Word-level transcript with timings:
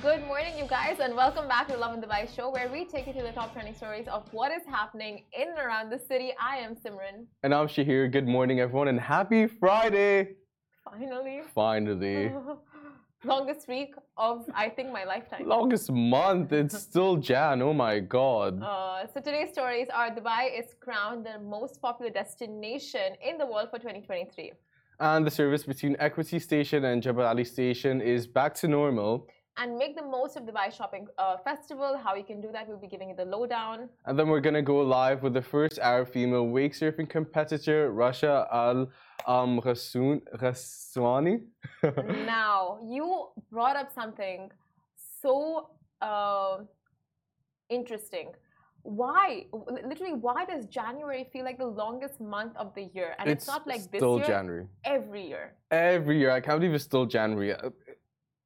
Good 0.00 0.24
morning, 0.26 0.56
you 0.56 0.64
guys, 0.64 1.00
and 1.00 1.14
welcome 1.14 1.46
back 1.48 1.66
to 1.66 1.74
the 1.74 1.78
Lovin 1.78 2.00
Dubai 2.00 2.34
show, 2.34 2.48
where 2.50 2.68
we 2.72 2.86
take 2.86 3.06
you 3.06 3.12
to 3.12 3.22
the 3.22 3.32
top 3.32 3.52
trending 3.52 3.74
stories 3.74 4.08
of 4.08 4.22
what 4.32 4.50
is 4.50 4.62
happening 4.66 5.24
in 5.38 5.48
and 5.50 5.58
around 5.58 5.90
the 5.90 5.98
city. 5.98 6.32
I 6.40 6.56
am 6.56 6.76
Simran. 6.76 7.26
And 7.42 7.52
I'm 7.54 7.66
Shahir. 7.66 8.10
Good 8.10 8.26
morning, 8.26 8.60
everyone, 8.60 8.88
and 8.88 8.98
happy 8.98 9.46
Friday! 9.46 10.36
Finally. 10.82 11.42
Finally. 11.54 12.32
Longest 13.24 13.68
week 13.68 13.94
of, 14.16 14.48
I 14.54 14.70
think, 14.70 14.92
my 14.92 15.04
lifetime. 15.04 15.46
Longest 15.46 15.92
month. 15.92 16.52
It's 16.52 16.78
still 16.88 17.16
Jan. 17.16 17.60
Oh 17.60 17.74
my 17.74 17.98
god. 17.98 18.62
Uh, 18.62 19.06
so 19.12 19.20
today's 19.20 19.50
stories 19.50 19.88
are 19.92 20.10
Dubai 20.10 20.58
is 20.58 20.74
crowned 20.80 21.26
the 21.26 21.38
most 21.38 21.82
popular 21.82 22.10
destination 22.10 23.14
in 23.22 23.36
the 23.36 23.44
world 23.44 23.68
for 23.70 23.78
2023. 23.78 24.52
And 25.00 25.26
the 25.26 25.30
service 25.30 25.64
between 25.64 25.96
Equiti 25.96 26.40
Station 26.40 26.84
and 26.84 27.02
Jebel 27.02 27.26
Ali 27.26 27.44
Station 27.44 28.00
is 28.00 28.26
back 28.26 28.54
to 28.54 28.68
normal. 28.68 29.28
And 29.58 29.76
make 29.76 29.96
the 29.96 30.02
most 30.02 30.36
of 30.36 30.44
Dubai 30.44 30.74
Shopping 30.74 31.06
uh, 31.18 31.36
Festival. 31.44 32.00
How 32.02 32.14
you 32.14 32.24
can 32.24 32.40
do 32.40 32.50
that, 32.52 32.66
we'll 32.66 32.78
be 32.78 32.86
giving 32.86 33.10
you 33.10 33.16
the 33.16 33.26
lowdown. 33.26 33.90
And 34.06 34.18
then 34.18 34.28
we're 34.28 34.40
gonna 34.40 34.62
go 34.62 34.78
live 34.80 35.22
with 35.22 35.34
the 35.34 35.42
first 35.42 35.78
Arab 35.78 36.10
female 36.10 36.46
wake 36.46 36.72
surfing 36.72 37.08
competitor, 37.08 37.92
Rasha 37.92 38.46
Al 38.50 38.88
um, 39.26 39.60
Ghoussaini. 39.60 41.42
now, 42.26 42.78
you 42.82 43.28
brought 43.50 43.76
up 43.76 43.92
something 43.92 44.50
so 45.20 45.68
uh, 46.00 46.58
interesting. 47.68 48.32
Why, 48.84 49.46
literally, 49.86 50.14
why 50.14 50.44
does 50.44 50.66
January 50.66 51.28
feel 51.32 51.44
like 51.44 51.58
the 51.58 51.66
longest 51.66 52.20
month 52.20 52.56
of 52.56 52.74
the 52.74 52.90
year? 52.94 53.14
And 53.18 53.30
it's, 53.30 53.44
it's 53.44 53.48
not 53.48 53.64
like 53.66 53.82
this 53.92 54.00
still 54.00 54.16
year. 54.16 54.26
January. 54.26 54.66
Every 54.84 55.28
year. 55.28 55.54
Every 55.70 56.18
year. 56.18 56.30
I 56.32 56.40
can't 56.40 56.58
believe 56.58 56.74
it's 56.74 56.82
still 56.82 57.06
January. 57.06 57.54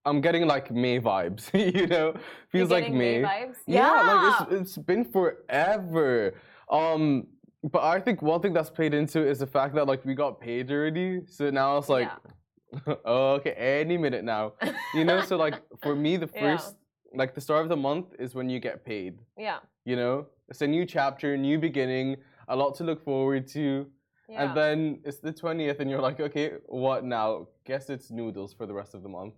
I'm 0.07 0.21
getting 0.21 0.47
like 0.47 0.71
May 0.71 1.01
vibes, 1.01 1.43
you 1.79 1.87
know? 1.89 2.15
Feels 2.51 2.71
like 2.71 2.85
getting 2.85 2.99
May. 2.99 3.23
vibes? 3.23 3.57
Yeah, 3.67 3.91
like 3.91 4.53
it's, 4.53 4.61
it's 4.77 4.77
been 4.79 5.05
forever. 5.05 6.35
Um, 6.71 7.27
but 7.73 7.83
I 7.83 8.01
think 8.01 8.23
one 8.23 8.41
thing 8.41 8.53
that's 8.53 8.71
played 8.71 8.95
into 8.95 9.21
it 9.23 9.29
is 9.29 9.41
the 9.41 9.47
fact 9.47 9.75
that 9.75 9.87
like 9.87 10.05
we 10.05 10.15
got 10.15 10.41
paid 10.41 10.71
already. 10.71 11.23
So 11.27 11.51
now 11.51 11.77
it's 11.79 11.89
like, 11.89 12.09
oh, 13.05 13.33
okay, 13.35 13.53
any 13.53 13.97
minute 13.99 14.25
now. 14.25 14.53
You 14.95 15.05
know, 15.05 15.21
so 15.23 15.37
like 15.37 15.55
for 15.83 15.97
me, 15.97 16.17
the 16.17 16.31
Yeah. 16.35 16.57
first, 16.57 16.77
like 17.15 17.35
the 17.35 17.41
start 17.41 17.63
of 17.63 17.69
the 17.69 17.77
month 17.77 18.07
is 18.19 18.35
when 18.35 18.49
you 18.49 18.61
get 18.61 18.85
paid. 18.85 19.19
yeah. 19.37 19.59
You 19.85 19.95
know, 19.95 20.27
it's 20.49 20.63
a 20.63 20.67
new 20.67 20.85
chapter, 20.85 21.37
new 21.37 21.59
beginning, 21.61 22.17
a 22.49 22.57
lot 22.57 22.75
to 22.77 22.85
look 22.85 23.05
forward 23.05 23.47
to. 23.49 23.87
Yeah. 24.29 24.43
And 24.43 24.57
then 24.57 24.99
it's 25.05 25.19
the 25.19 25.33
20th, 25.33 25.79
and 25.79 25.89
you're 25.89 26.01
like, 26.01 26.19
okay, 26.19 26.55
what 26.67 27.05
now? 27.05 27.47
Guess 27.65 27.89
it's 27.91 28.11
noodles 28.11 28.53
for 28.53 28.67
the 28.67 28.75
rest 28.75 28.95
of 28.95 29.05
the 29.05 29.09
month. 29.09 29.35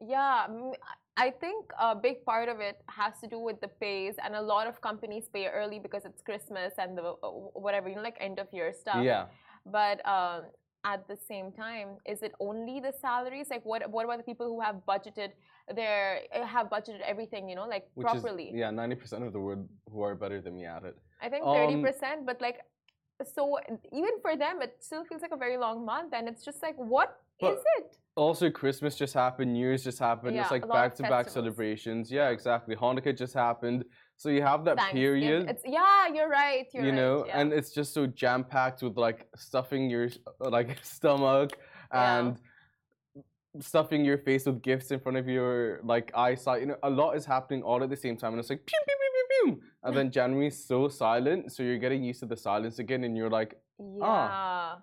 Yeah, 0.00 0.46
I 1.16 1.30
think 1.30 1.72
a 1.80 1.94
big 1.94 2.24
part 2.24 2.48
of 2.48 2.60
it 2.60 2.82
has 2.88 3.18
to 3.20 3.26
do 3.26 3.38
with 3.38 3.60
the 3.60 3.68
pays, 3.68 4.14
and 4.22 4.34
a 4.34 4.42
lot 4.42 4.66
of 4.66 4.80
companies 4.80 5.28
pay 5.32 5.46
early 5.48 5.78
because 5.78 6.04
it's 6.04 6.20
Christmas 6.20 6.74
and 6.78 6.96
the 6.98 7.14
uh, 7.22 7.28
whatever, 7.54 7.88
you 7.88 7.96
know, 7.96 8.02
like 8.02 8.18
end 8.20 8.38
of 8.38 8.48
year 8.52 8.72
stuff. 8.72 9.02
Yeah. 9.02 9.26
But 9.64 10.06
um, 10.06 10.42
at 10.84 11.08
the 11.08 11.16
same 11.16 11.50
time, 11.52 11.96
is 12.04 12.22
it 12.22 12.34
only 12.38 12.80
the 12.80 12.92
salaries? 13.00 13.48
Like, 13.50 13.64
what 13.64 13.88
what 13.90 14.04
about 14.04 14.18
the 14.18 14.24
people 14.24 14.46
who 14.46 14.60
have 14.60 14.76
budgeted 14.86 15.30
their 15.74 16.20
uh, 16.34 16.44
have 16.44 16.68
budgeted 16.68 17.00
everything, 17.00 17.48
you 17.48 17.56
know, 17.56 17.66
like 17.66 17.88
Which 17.94 18.06
properly? 18.06 18.48
is, 18.50 18.54
yeah, 18.54 18.70
90% 18.70 19.26
of 19.26 19.32
the 19.32 19.40
world 19.40 19.66
who 19.90 20.02
are 20.02 20.14
better 20.14 20.40
than 20.42 20.54
me 20.54 20.66
at 20.66 20.84
it. 20.84 20.96
I 21.22 21.30
think 21.30 21.44
Um, 21.46 21.54
thirty 21.56 21.80
percent, 21.80 22.26
but 22.26 22.40
like, 22.42 22.58
so 23.24 23.58
even 23.92 24.20
for 24.20 24.36
them, 24.36 24.60
it 24.60 24.76
still 24.80 25.04
feels 25.06 25.22
like 25.22 25.32
a 25.32 25.36
very 25.38 25.56
long 25.56 25.84
month, 25.86 26.12
and 26.12 26.28
it's 26.28 26.44
just 26.44 26.62
like, 26.62 26.76
what 26.76 27.18
is 27.42 27.58
it? 27.78 27.96
Also, 28.16 28.50
Christmas 28.50 28.96
just 28.96 29.12
happened, 29.12 29.52
New 29.52 29.60
Year's 29.60 29.84
just 29.84 29.98
happened. 29.98 30.36
Yeah, 30.36 30.42
it's 30.42 30.50
like 30.50 30.64
a 30.64 30.66
lot 30.66 30.76
of 30.76 30.82
back 30.82 30.94
to 30.96 31.02
back 31.02 31.28
celebrations. 31.28 32.10
Yeah, 32.10 32.30
exactly. 32.30 32.74
Hanukkah 32.74 33.14
just 33.16 33.34
happened. 33.34 33.84
So 34.16 34.30
you 34.30 34.40
have 34.40 34.64
that 34.64 34.78
period, 34.90 35.50
It's 35.50 35.62
yeah, 35.66 36.06
you're 36.12 36.30
right. 36.30 36.66
You're 36.72 36.84
you 36.84 36.90
right, 36.90 36.96
know, 36.96 37.24
yeah. 37.26 37.38
and 37.38 37.52
it's 37.52 37.72
just 37.72 37.92
so 37.92 38.06
jam 38.06 38.42
packed 38.42 38.82
with 38.82 38.96
like 38.96 39.28
stuffing 39.36 39.90
your 39.90 40.08
uh, 40.42 40.48
like 40.48 40.78
stomach 40.82 41.58
Yeah. 41.92 42.18
and 42.20 42.40
stuffing 43.60 44.04
your 44.04 44.18
face 44.18 44.46
with 44.46 44.62
gifts 44.62 44.90
in 44.90 45.00
front 45.00 45.18
of 45.18 45.28
your 45.28 45.80
like 45.82 46.10
eyesight. 46.14 46.60
You 46.62 46.68
know, 46.68 46.76
a 46.82 46.90
lot 46.90 47.16
is 47.16 47.26
happening 47.26 47.62
all 47.62 47.82
at 47.82 47.90
the 47.90 47.96
same 47.96 48.16
time, 48.16 48.32
and 48.32 48.40
it's 48.40 48.48
like 48.48 48.64
pew 48.64 48.78
pew 48.86 48.96
pew 48.96 49.10
pew 49.14 49.52
pew. 49.52 49.62
And 49.84 49.94
then 49.94 50.10
January's 50.18 50.64
so 50.64 50.88
silent, 50.88 51.52
so 51.52 51.62
you're 51.62 51.76
getting 51.78 52.02
used 52.02 52.20
to 52.20 52.26
the 52.26 52.36
silence 52.36 52.78
again, 52.78 53.04
and 53.04 53.14
you're 53.14 53.28
like, 53.30 53.54
Yeah. 53.78 54.76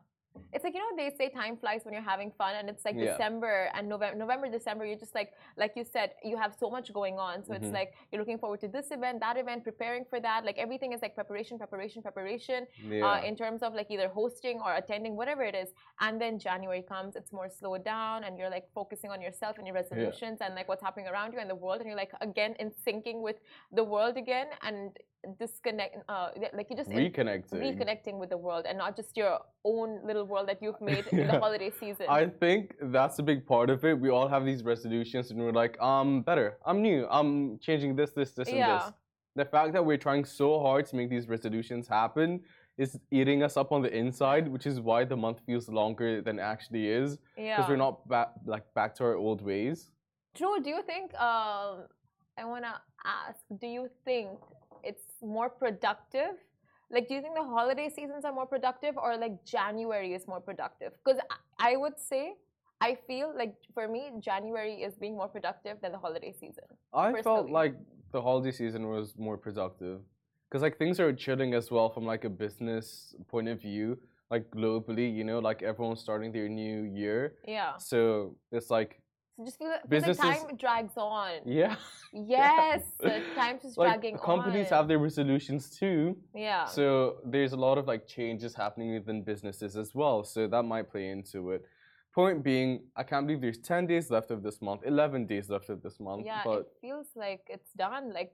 It's 0.51 0.63
like 0.63 0.73
you 0.75 0.79
know 0.79 0.95
they 0.95 1.09
say 1.16 1.29
time 1.29 1.57
flies 1.57 1.81
when 1.83 1.94
you're 1.94 2.09
having 2.16 2.31
fun, 2.31 2.55
and 2.55 2.69
it's 2.69 2.85
like 2.85 2.95
Yeah. 2.95 3.05
December 3.11 3.69
and 3.75 3.88
November, 3.88 4.17
November, 4.17 4.49
December. 4.49 4.85
You're 4.85 4.97
just 5.05 5.16
like, 5.16 5.33
like 5.57 5.73
you 5.75 5.83
said, 5.83 6.11
you 6.23 6.38
have 6.38 6.53
so 6.53 6.69
much 6.69 6.91
going 6.94 7.17
on. 7.19 7.44
So 7.44 7.53
it's 7.53 7.67
Mhm. 7.67 7.73
like 7.79 7.94
you're 8.11 8.19
looking 8.23 8.38
forward 8.38 8.59
to 8.61 8.67
this 8.67 8.91
event, 8.91 9.19
that 9.19 9.38
event, 9.38 9.63
preparing 9.63 10.05
for 10.05 10.19
that. 10.19 10.45
Like 10.45 10.57
everything 10.57 10.91
is 10.94 11.01
like 11.01 11.16
preparation, 11.16 11.57
preparation, 11.57 12.01
preparation. 12.01 12.67
yeah. 12.83 13.05
Uh, 13.13 13.21
in 13.29 13.35
terms 13.35 13.63
of 13.63 13.73
like 13.73 13.89
either 13.89 14.07
hosting 14.09 14.59
or 14.61 14.73
attending, 14.75 15.16
whatever 15.16 15.44
it 15.44 15.55
is. 15.55 15.69
And 15.99 16.19
then 16.21 16.38
January 16.39 16.81
comes, 16.83 17.15
it's 17.15 17.31
more 17.33 17.50
slowed 17.50 17.83
down, 17.83 18.23
and 18.25 18.38
you're 18.38 18.50
like 18.57 18.67
focusing 18.73 19.09
on 19.11 19.21
yourself 19.21 19.57
and 19.57 19.65
your 19.67 19.75
resolutions 19.75 20.38
and 20.41 20.55
like 20.55 20.67
what's 20.67 20.83
happening 20.83 21.07
around 21.07 21.33
you 21.33 21.39
and 21.39 21.50
the 21.50 21.55
world, 21.63 21.79
and 21.81 21.88
you're 21.89 21.97
like 22.05 22.13
again 22.21 22.55
in 22.59 22.71
syncing 22.85 23.21
with 23.21 23.38
the 23.71 23.83
world 23.83 24.17
again 24.17 24.47
and 24.61 24.97
disconnect. 25.39 25.97
Uh, 26.07 26.29
like 26.53 26.69
you 26.69 26.75
just 26.75 26.89
in- 26.89 26.97
Reconnecting. 26.97 27.53
reconnecting 27.53 28.19
with 28.19 28.29
the 28.29 28.38
world 28.38 28.66
and 28.67 28.78
not 28.78 28.95
just 28.95 29.16
your 29.16 29.39
own 29.63 30.00
little 30.06 30.25
world 30.25 30.47
that 30.47 30.61
you've 30.61 30.81
made 30.81 31.06
in 31.11 31.28
the 31.28 31.39
holiday 31.45 31.72
season. 31.79 32.06
I 32.09 32.28
think 32.28 32.75
that's 32.81 33.19
a 33.19 33.23
big 33.23 33.45
part 33.45 33.69
of 33.69 33.83
it. 33.85 34.00
We 34.00 34.09
all 34.09 34.28
have 34.28 34.45
these 34.45 34.63
resolutions, 34.63 35.31
and 35.31 35.39
we're 35.39 35.51
like, 35.51 35.78
I'm 35.81 36.22
better. 36.22 36.57
I'm 36.66 36.81
new. 36.81 37.07
I'm 37.09 37.59
changing 37.59 37.95
this, 37.95 38.12
this, 38.12 38.31
this, 38.31 38.50
and 38.50 38.57
this. 38.57 38.91
The 39.35 39.45
fact 39.45 39.73
that 39.73 39.83
we're 39.83 39.97
trying 39.97 40.25
so 40.25 40.59
hard 40.59 40.85
to 40.88 40.95
make 40.95 41.09
these 41.09 41.28
resolutions 41.28 41.88
happen 41.88 42.41
is 42.78 43.00
eating 43.12 43.44
us 43.44 43.57
up 43.57 43.72
on 43.72 43.81
the 43.81 43.95
inside, 43.95 44.47
which 44.47 44.66
is 44.66 44.79
why 44.79 45.06
the 45.06 45.16
month 45.16 45.39
feels 45.45 45.69
longer 45.69 46.22
than 46.22 46.39
it 46.39 46.41
actually 46.41 46.88
is. 46.88 47.17
Because 47.35 47.45
yeah. 47.45 47.67
we're 47.67 47.75
not 47.75 48.07
back, 48.07 48.29
like 48.45 48.72
back 48.73 48.95
to 48.95 49.03
our 49.03 49.16
old 49.16 49.41
ways. 49.41 49.91
True. 50.35 50.59
Do 50.62 50.69
you 50.69 50.81
think? 50.81 51.13
Um, 51.16 51.85
I 52.38 52.45
wanna 52.45 52.81
ask. 53.06 53.39
Do 53.59 53.67
you 53.67 53.89
think 54.06 54.39
more 55.23 55.50
productive? 55.50 56.35
Like, 56.91 57.07
do 57.07 57.16
you 57.16 57.22
think 57.22 57.35
the 57.35 57.44
holiday 57.44 57.89
seasons 57.89 58.23
are 58.25 58.34
more 58.34 58.45
productive, 58.45 58.97
or 58.97 59.17
like 59.17 59.44
January 59.45 60.13
is 60.13 60.28
more 60.28 60.39
productive? 60.39 60.91
Because 61.03 61.19
I, 61.57 61.75
would 61.75 62.00
say, 62.00 62.34
I 62.81 62.97
feel 63.07 63.33
like 63.35 63.56
for 63.73 63.88
me, 63.88 64.12
January 64.19 64.75
is 64.75 64.95
being 64.95 65.16
more 65.16 65.28
productive 65.28 65.78
than 65.81 65.91
the 65.91 65.97
holiday 65.97 66.31
season. 66.31 66.66
I 66.94 67.22
felt 67.22 67.50
like 67.50 67.75
the 68.12 68.22
holiday 68.22 68.51
season 68.51 68.88
was 68.89 69.16
more 69.17 69.38
productive. 69.38 70.01
Because 70.50 70.62
like 70.62 70.78
things 70.78 71.00
are 71.00 71.12
chilling 71.12 71.56
as 71.56 71.72
well 71.72 71.89
from 71.89 72.06
like 72.06 72.25
a 72.25 72.29
business 72.29 73.16
point 73.28 73.47
of 73.47 73.59
view, 73.59 73.97
like 74.29 74.51
globally, 74.51 75.12
you 75.12 75.23
know, 75.23 75.39
like 75.39 75.63
everyone's 75.63 76.00
starting 76.00 76.31
their 76.31 76.47
new 76.47 76.83
year. 76.83 77.35
Yeah. 77.47 77.78
So 77.78 78.35
it's 78.51 78.69
like 78.69 79.01
So 79.38 79.45
just 79.45 79.59
like 79.61 79.89
Businesses- 79.89 80.21
time 80.21 80.55
drags 80.57 80.94
on. 80.97 81.31
Yeah. 81.45 81.75
Yes, 82.16 82.83
the 82.99 83.23
time's 83.35 83.63
just 83.63 83.75
like 83.75 83.99
dragging 83.99 84.19
companies 84.19 84.71
on. 84.71 84.77
have 84.77 84.88
their 84.88 84.99
resolutions 84.99 85.71
too. 85.75 86.16
Yeah. 86.35 86.66
So 86.66 87.17
there's 87.25 87.53
a 87.53 87.57
lot 87.57 87.79
of 87.79 87.88
like 87.88 88.05
changes 88.05 88.53
happening 88.53 88.94
within 88.94 89.23
businesses 89.23 89.75
as 89.75 89.95
well. 89.95 90.23
So 90.23 90.45
that 90.47 90.61
might 90.61 90.91
play 90.91 91.09
into 91.09 91.49
it. 91.49 91.66
Point 92.13 92.44
being, 92.44 92.83
I 92.95 93.01
can't 93.01 93.25
believe 93.25 93.41
there's 93.41 93.57
10 93.57 93.88
days 93.88 94.11
left 94.11 94.29
of 94.29 94.44
this 94.44 94.61
month, 94.61 94.81
11 94.85 95.25
days 95.25 95.50
left 95.50 95.69
of 95.71 95.81
this 95.81 96.00
month, 96.00 96.23
yeah, 96.23 96.41
but 96.45 96.59
it 96.59 96.67
feels 96.81 97.07
like 97.15 97.41
it's 97.50 97.71
done. 97.75 98.13
Like 98.13 98.33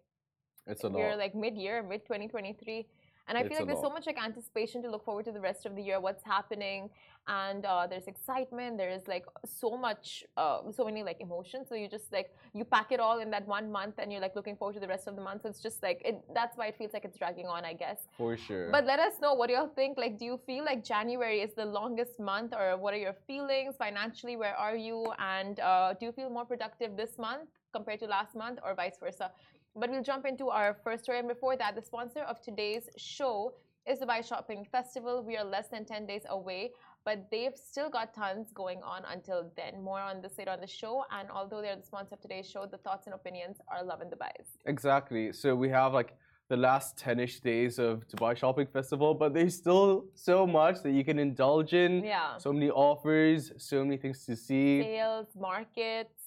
it's 0.67 0.83
a 0.83 0.87
lot. 0.89 0.95
we're 0.99 1.15
like 1.15 1.33
mid-year, 1.33 1.81
mid 1.81 2.01
2023, 2.03 2.85
and 3.29 3.37
I 3.37 3.41
It's 3.41 3.49
feel 3.49 3.59
like 3.59 3.67
there's 3.67 3.79
so 3.79 3.91
much 3.97 4.07
like 4.07 4.21
anticipation 4.21 4.81
to 4.81 4.89
look 4.89 5.05
forward 5.05 5.25
to 5.25 5.31
the 5.31 5.39
rest 5.39 5.67
of 5.67 5.75
the 5.75 5.83
year, 5.83 5.99
what's 5.99 6.23
happening, 6.23 6.89
and 7.27 7.63
uh, 7.63 7.85
there's 7.87 8.07
excitement. 8.07 8.77
There 8.77 8.89
is 8.89 9.07
like 9.07 9.25
so 9.45 9.77
much, 9.77 10.25
uh, 10.35 10.61
so 10.75 10.83
many 10.83 11.03
like 11.03 11.21
emotions. 11.21 11.69
So 11.69 11.75
you 11.75 11.87
just 11.87 12.11
like 12.11 12.33
you 12.53 12.65
pack 12.65 12.91
it 12.91 12.99
all 12.99 13.19
in 13.19 13.29
that 13.29 13.47
one 13.47 13.71
month, 13.71 13.95
and 13.99 14.11
you're 14.11 14.25
like 14.27 14.35
looking 14.35 14.55
forward 14.55 14.73
to 14.73 14.79
the 14.79 14.87
rest 14.87 15.07
of 15.07 15.15
the 15.15 15.21
month. 15.21 15.43
So 15.43 15.49
it's 15.49 15.61
just 15.61 15.83
like 15.83 16.01
it, 16.03 16.15
that's 16.33 16.57
why 16.57 16.65
it 16.71 16.75
feels 16.79 16.91
like 16.91 17.05
it's 17.05 17.17
dragging 17.17 17.45
on, 17.45 17.63
I 17.63 17.73
guess. 17.73 17.99
For 18.17 18.35
sure. 18.35 18.71
But 18.71 18.85
let 18.85 18.99
us 18.99 19.13
know 19.21 19.35
what 19.35 19.47
do 19.47 19.53
y'all 19.53 19.75
think. 19.81 19.99
Like, 19.99 20.17
do 20.17 20.25
you 20.25 20.39
feel 20.47 20.65
like 20.65 20.83
January 20.83 21.39
is 21.41 21.53
the 21.53 21.65
longest 21.65 22.19
month, 22.19 22.53
or 22.59 22.77
what 22.77 22.95
are 22.95 23.03
your 23.07 23.15
feelings 23.27 23.75
financially? 23.77 24.35
Where 24.37 24.55
are 24.55 24.75
you? 24.75 25.05
And 25.19 25.59
uh, 25.59 25.93
do 25.93 26.07
you 26.07 26.11
feel 26.11 26.31
more 26.31 26.45
productive 26.45 26.97
this 26.97 27.19
month 27.19 27.47
compared 27.73 27.99
to 27.99 28.07
last 28.07 28.35
month, 28.35 28.57
or 28.63 28.73
vice 28.73 28.97
versa? 28.99 29.29
But 29.75 29.89
we'll 29.89 30.03
jump 30.03 30.25
into 30.25 30.49
our 30.49 30.77
first 30.83 31.03
story. 31.03 31.19
And 31.19 31.27
before 31.27 31.55
that, 31.57 31.75
the 31.75 31.81
sponsor 31.81 32.21
of 32.21 32.41
today's 32.41 32.89
show 32.97 33.53
is 33.87 33.99
the 33.99 34.05
Dubai 34.05 34.27
Shopping 34.27 34.65
Festival. 34.71 35.23
We 35.23 35.37
are 35.37 35.43
less 35.43 35.67
than 35.69 35.85
10 35.85 36.05
days 36.05 36.23
away, 36.29 36.71
but 37.05 37.27
they've 37.31 37.55
still 37.55 37.89
got 37.89 38.13
tons 38.13 38.51
going 38.53 38.81
on 38.83 39.03
until 39.11 39.51
then. 39.55 39.81
More 39.81 39.99
on 39.99 40.21
this 40.21 40.37
later 40.37 40.51
on 40.51 40.61
the 40.61 40.67
show. 40.67 41.05
And 41.11 41.29
although 41.31 41.61
they're 41.61 41.75
the 41.75 41.83
sponsor 41.83 42.15
of 42.15 42.21
today's 42.21 42.49
show, 42.49 42.65
the 42.65 42.77
thoughts 42.77 43.05
and 43.07 43.13
opinions 43.15 43.57
are 43.67 43.83
Lovin 43.83 44.07
Dubai's. 44.07 44.47
Exactly. 44.65 45.31
So 45.33 45.55
we 45.55 45.69
have 45.69 45.93
like 45.93 46.15
the 46.49 46.57
last 46.57 46.97
10ish 46.97 47.41
days 47.41 47.77
of 47.79 48.07
Dubai 48.07 48.35
Shopping 48.35 48.67
Festival, 48.67 49.13
but 49.13 49.33
there's 49.33 49.55
still 49.55 50.05
so 50.15 50.47
much 50.47 50.81
that 50.83 50.91
you 50.91 51.03
can 51.05 51.19
indulge 51.19 51.73
in. 51.73 52.03
Yeah. 52.03 52.37
So 52.37 52.51
many 52.51 52.69
offers, 52.71 53.51
so 53.57 53.83
many 53.85 53.97
things 53.97 54.25
to 54.25 54.35
see. 54.35 54.81
Sales, 54.81 55.27
markets. 55.39 56.19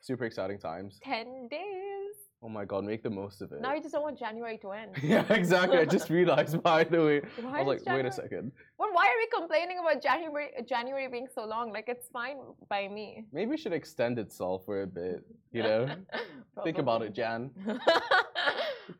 super 0.00 0.24
exciting 0.24 0.58
times. 0.58 1.00
10 1.02 1.48
days. 1.48 2.23
Oh 2.44 2.50
my 2.50 2.66
god, 2.66 2.84
make 2.84 3.02
the 3.02 3.08
most 3.08 3.40
of 3.40 3.52
it. 3.52 3.62
Now 3.62 3.72
you 3.72 3.80
just 3.80 3.94
don't 3.94 4.02
want 4.02 4.18
January 4.18 4.58
to 4.58 4.72
end. 4.72 4.90
yeah, 5.02 5.24
exactly. 5.30 5.78
I 5.78 5.86
just 5.86 6.10
realized, 6.18 6.62
by 6.62 6.84
the 6.84 7.00
way. 7.02 7.22
Why 7.40 7.60
I 7.60 7.62
was 7.62 7.82
like, 7.86 7.96
wait 7.96 8.04
a 8.04 8.12
second. 8.12 8.52
Well, 8.76 8.90
why 8.92 9.06
are 9.06 9.18
we 9.22 9.26
complaining 9.38 9.78
about 9.78 10.02
January 10.02 10.50
January 10.68 11.08
being 11.08 11.28
so 11.34 11.46
long? 11.46 11.72
Like 11.72 11.88
it's 11.88 12.08
fine 12.08 12.36
by 12.68 12.86
me. 12.88 13.24
Maybe 13.32 13.54
it 13.54 13.60
should 13.60 13.72
extend 13.72 14.18
itself 14.18 14.66
for 14.66 14.82
a 14.82 14.86
bit, 14.86 15.24
you 15.52 15.62
know? 15.62 15.88
Think 16.64 16.76
about 16.76 17.00
it, 17.00 17.14
Jan. 17.14 17.50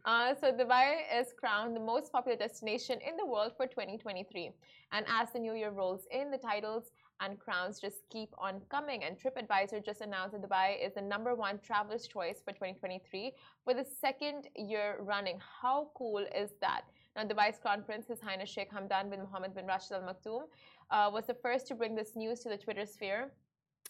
uh, 0.07 0.35
so 0.41 0.51
Dubai 0.51 0.87
is 1.21 1.35
crowned 1.39 1.77
the 1.77 1.85
most 1.93 2.11
popular 2.13 2.39
destination 2.39 2.99
in 3.07 3.15
the 3.19 3.27
world 3.27 3.53
for 3.59 3.67
2023. 3.67 4.53
And 4.93 5.05
as 5.21 5.33
the 5.35 5.39
new 5.39 5.53
year 5.53 5.71
rolls 5.71 6.07
in, 6.11 6.31
the 6.31 6.39
titles 6.39 6.85
and 7.21 7.39
crowns 7.39 7.81
just 7.81 7.99
keep 8.11 8.31
on 8.39 8.61
coming. 8.71 9.05
And 9.05 9.17
TripAdvisor 9.19 9.85
just 9.85 10.01
announced 10.01 10.33
that 10.33 10.43
Dubai 10.43 10.85
is 10.85 10.95
the 10.95 11.01
number 11.01 11.35
one 11.35 11.59
traveler's 11.59 12.07
choice 12.07 12.39
for 12.45 12.53
2023 12.53 13.33
for 13.65 13.75
the 13.75 13.85
second 14.01 14.49
year 14.57 14.99
running. 15.01 15.39
How 15.63 15.91
cool 15.97 16.25
is 16.35 16.51
that? 16.61 16.83
Now, 17.17 17.25
Dubai's 17.25 17.59
Crown 17.59 17.83
Prince, 17.85 18.09
His 18.09 18.21
Highness 18.21 18.51
Sheikh 18.51 18.73
Hamdan 18.73 19.11
bin 19.11 19.21
Mohammed 19.21 19.55
bin 19.55 19.67
Rashid 19.67 19.93
Al 19.93 20.03
Maktoum, 20.03 20.43
uh, 20.91 21.11
was 21.13 21.27
the 21.27 21.35
first 21.35 21.67
to 21.69 21.75
bring 21.75 21.95
this 21.95 22.17
news 22.17 22.41
to 22.41 22.49
the 22.49 22.57
Twitter 22.57 22.85
sphere, 22.85 23.31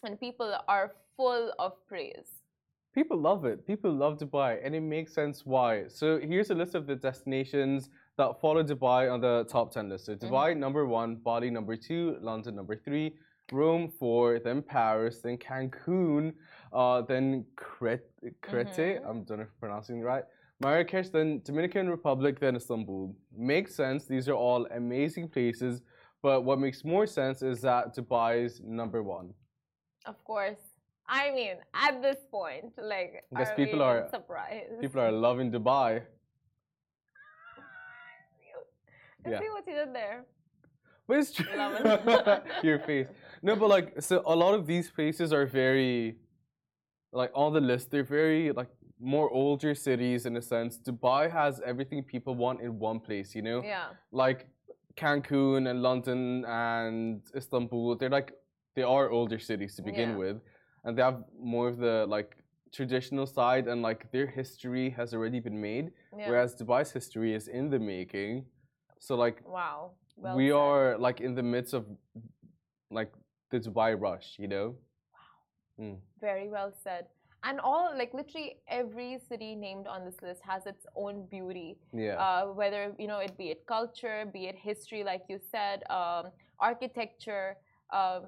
and 0.03 0.19
people 0.19 0.55
are 0.67 0.93
full 1.17 1.51
of 1.57 1.73
praise. 1.87 2.43
People 2.93 3.17
love 3.17 3.43
it. 3.43 3.65
People 3.65 3.91
love 3.91 4.19
Dubai, 4.19 4.59
and 4.63 4.75
it 4.75 4.81
makes 4.81 5.13
sense 5.13 5.45
why. 5.45 5.87
So 5.87 6.19
here's 6.19 6.51
a 6.51 6.55
list 6.55 6.75
of 6.75 6.85
the 6.85 6.95
destinations 6.95 7.89
that 8.17 8.39
followed 8.41 8.67
Dubai 8.67 9.11
on 9.11 9.19
the 9.21 9.45
top 9.49 9.71
10 9.71 9.89
list. 9.89 10.05
So 10.05 10.15
Dubai 10.15 10.55
number 10.55 10.85
one, 10.85 11.15
Bali 11.17 11.49
number 11.49 11.75
two, 11.75 12.17
London 12.21 12.55
number 12.55 12.75
three, 12.75 13.15
Rome 13.51 13.89
four, 13.99 14.39
then 14.39 14.61
Paris, 14.61 15.21
then 15.21 15.37
Cancun, 15.37 16.33
uh, 16.73 17.01
then 17.01 17.45
Crete, 17.55 18.01
Crete 18.41 18.67
Mhm. 18.67 19.01
I 19.01 19.13
don't 19.13 19.29
know 19.29 19.43
if 19.43 19.49
I'm 19.53 19.59
pronouncing 19.59 19.99
it 19.99 20.03
right. 20.03 20.23
Marrakesh, 20.61 21.09
then 21.09 21.41
Dominican 21.43 21.89
Republic, 21.89 22.39
then 22.39 22.55
Istanbul. 22.55 23.13
Makes 23.35 23.75
sense. 23.75 24.07
These 24.07 24.29
are 24.29 24.39
all 24.47 24.65
amazing 24.71 25.27
places. 25.29 25.81
But 26.23 26.41
what 26.43 26.57
makes 26.59 26.83
more 26.83 27.05
sense 27.05 27.41
is 27.43 27.61
that 27.61 27.95
Dubai 27.95 28.43
is 28.45 28.61
number 28.61 29.03
one. 29.03 29.33
Of 30.05 30.23
course. 30.23 30.61
I 31.07 31.29
mean, 31.31 31.57
at 31.73 32.01
this 32.01 32.17
point, 32.31 32.73
like, 32.77 33.25
I 33.35 33.39
guess 33.39 33.51
are 33.51 33.55
people 33.55 33.81
are- 33.83 34.09
surprised. 34.09 34.79
People 34.81 35.01
are 35.01 35.11
loving 35.11 35.51
Dubai. 35.51 36.03
Let's 39.25 39.33
yeah. 39.33 39.39
see 39.39 39.49
what 39.49 39.63
he 39.65 39.73
did 39.73 39.93
there. 39.93 40.25
But 41.07 41.17
it's 41.19 41.31
true. 41.31 41.45
Your 42.63 42.79
face. 42.87 43.07
No, 43.41 43.55
but 43.55 43.69
like, 43.69 44.01
so 44.01 44.21
a 44.25 44.35
lot 44.35 44.53
of 44.53 44.65
these 44.67 44.89
places 44.89 45.31
are 45.33 45.45
very, 45.45 46.15
like, 47.11 47.31
on 47.35 47.53
the 47.53 47.61
list, 47.61 47.91
they're 47.91 48.03
very, 48.03 48.51
like, 48.51 48.69
more 48.99 49.29
older 49.29 49.75
cities 49.75 50.25
in 50.25 50.37
a 50.37 50.41
sense. 50.41 50.77
Dubai 50.79 51.29
has 51.31 51.61
everything 51.65 52.03
people 52.03 52.33
want 52.35 52.61
in 52.61 52.79
one 52.79 52.99
place, 52.99 53.35
you 53.35 53.41
know? 53.41 53.61
Yeah. 53.63 53.87
Like, 54.11 54.47
Cancun 54.95 55.69
and 55.69 55.81
London 55.81 56.45
and 56.45 57.21
Istanbul, 57.35 57.97
they're 57.97 58.09
like, 58.09 58.31
they 58.75 58.83
are 58.83 59.09
older 59.09 59.39
cities 59.39 59.75
to 59.75 59.81
begin 59.81 60.11
Yeah. 60.11 60.15
with. 60.23 60.37
And 60.83 60.97
they 60.97 61.01
have 61.01 61.23
more 61.39 61.67
of 61.67 61.77
the, 61.77 62.05
like, 62.07 62.37
traditional 62.73 63.25
side 63.27 63.67
and, 63.67 63.81
like, 63.81 64.11
their 64.11 64.27
history 64.27 64.89
has 64.91 65.13
already 65.13 65.39
been 65.39 65.59
made. 65.59 65.91
Yeah. 66.17 66.29
Whereas 66.29 66.55
Dubai's 66.55 66.91
history 66.91 67.33
is 67.33 67.47
in 67.47 67.69
the 67.69 67.79
making. 67.79 68.45
So, 68.99 69.15
like, 69.15 69.41
wow. 69.45 69.91
Well 70.17 70.35
we 70.35 70.47
said. 70.49 70.55
are 70.55 70.97
like 70.97 71.19
in 71.21 71.35
the 71.35 71.43
midst 71.43 71.73
of 71.73 71.85
like 72.89 73.11
the 73.51 73.59
Dubai 73.59 73.99
rush, 73.99 74.35
you 74.39 74.47
know? 74.47 74.75
Wow. 75.79 75.97
Very 76.21 76.49
well 76.49 76.71
said. 76.83 77.07
And 77.43 77.59
all, 77.59 77.93
like, 77.95 78.11
literally 78.13 78.57
every 78.67 79.19
city 79.29 79.55
named 79.55 79.85
on 79.85 80.03
this 80.03 80.15
list 80.23 80.41
has 80.43 80.65
its 80.65 80.85
own 80.95 81.27
beauty. 81.29 81.77
Yeah. 81.93 82.15
Uh, 82.15 82.45
whether, 82.59 82.95
you 82.97 83.07
know, 83.07 83.19
it 83.19 83.37
be 83.37 83.47
it 83.51 83.67
culture, 83.67 84.25
be 84.33 84.47
it 84.47 84.55
history, 84.55 85.03
like 85.03 85.23
you 85.29 85.39
said, 85.51 85.83
um, 85.91 86.31
architecture, 86.59 87.57
um, 87.93 88.21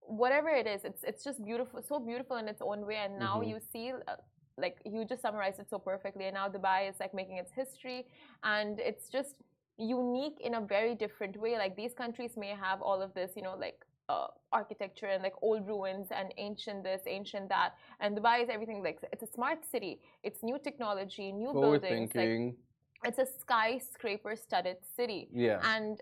whatever 0.00 0.50
it 0.50 0.66
is, 0.66 0.84
it's, 0.84 1.02
it's 1.02 1.24
just 1.24 1.42
beautiful, 1.42 1.80
so 1.80 1.98
beautiful 1.98 2.36
in 2.36 2.46
its 2.46 2.60
own 2.60 2.84
way. 2.84 2.96
And 2.96 3.18
now 3.18 3.40
Mhm. 3.40 3.48
you 3.50 3.58
see, 3.72 3.92
uh, 3.92 4.16
like, 4.58 4.76
you 4.84 5.06
just 5.06 5.22
summarized 5.22 5.58
it 5.60 5.70
so 5.70 5.78
perfectly. 5.78 6.24
And 6.26 6.34
now 6.34 6.46
Dubai 6.48 6.90
is 6.90 6.96
like 7.00 7.14
making 7.14 7.38
its 7.38 7.52
history. 7.52 8.00
And 8.44 8.78
it's 8.80 9.08
just 9.08 9.36
unique 9.78 10.38
in 10.40 10.54
a 10.54 10.60
very 10.60 10.94
different 10.94 11.36
way. 11.36 11.56
Like, 11.56 11.76
these 11.76 11.94
countries 11.94 12.32
may 12.36 12.54
have 12.66 12.82
all 12.82 13.00
of 13.02 13.14
this, 13.14 13.32
you 13.36 13.42
know, 13.42 13.56
like, 13.58 13.84
uh, 14.08 14.26
architecture 14.52 15.06
and 15.06 15.22
like 15.22 15.34
old 15.42 15.66
ruins 15.66 16.08
and 16.10 16.34
ancient 16.36 16.82
this, 16.84 17.02
ancient 17.06 17.48
that, 17.48 17.74
and 18.00 18.16
Dubai 18.16 18.42
is 18.42 18.48
everything 18.50 18.82
like 18.82 18.98
it's 19.12 19.22
a 19.22 19.26
smart 19.26 19.60
city. 19.64 20.00
It's 20.22 20.42
new 20.42 20.58
technology, 20.58 21.32
new 21.32 21.52
Forward 21.52 21.82
buildings. 21.82 22.10
Like, 22.14 22.26
thinking. 22.26 22.56
it's 23.04 23.18
a 23.18 23.26
skyscraper 23.40 24.36
studded 24.36 24.78
city 24.96 25.28
yeah. 25.32 25.58
and 25.74 25.98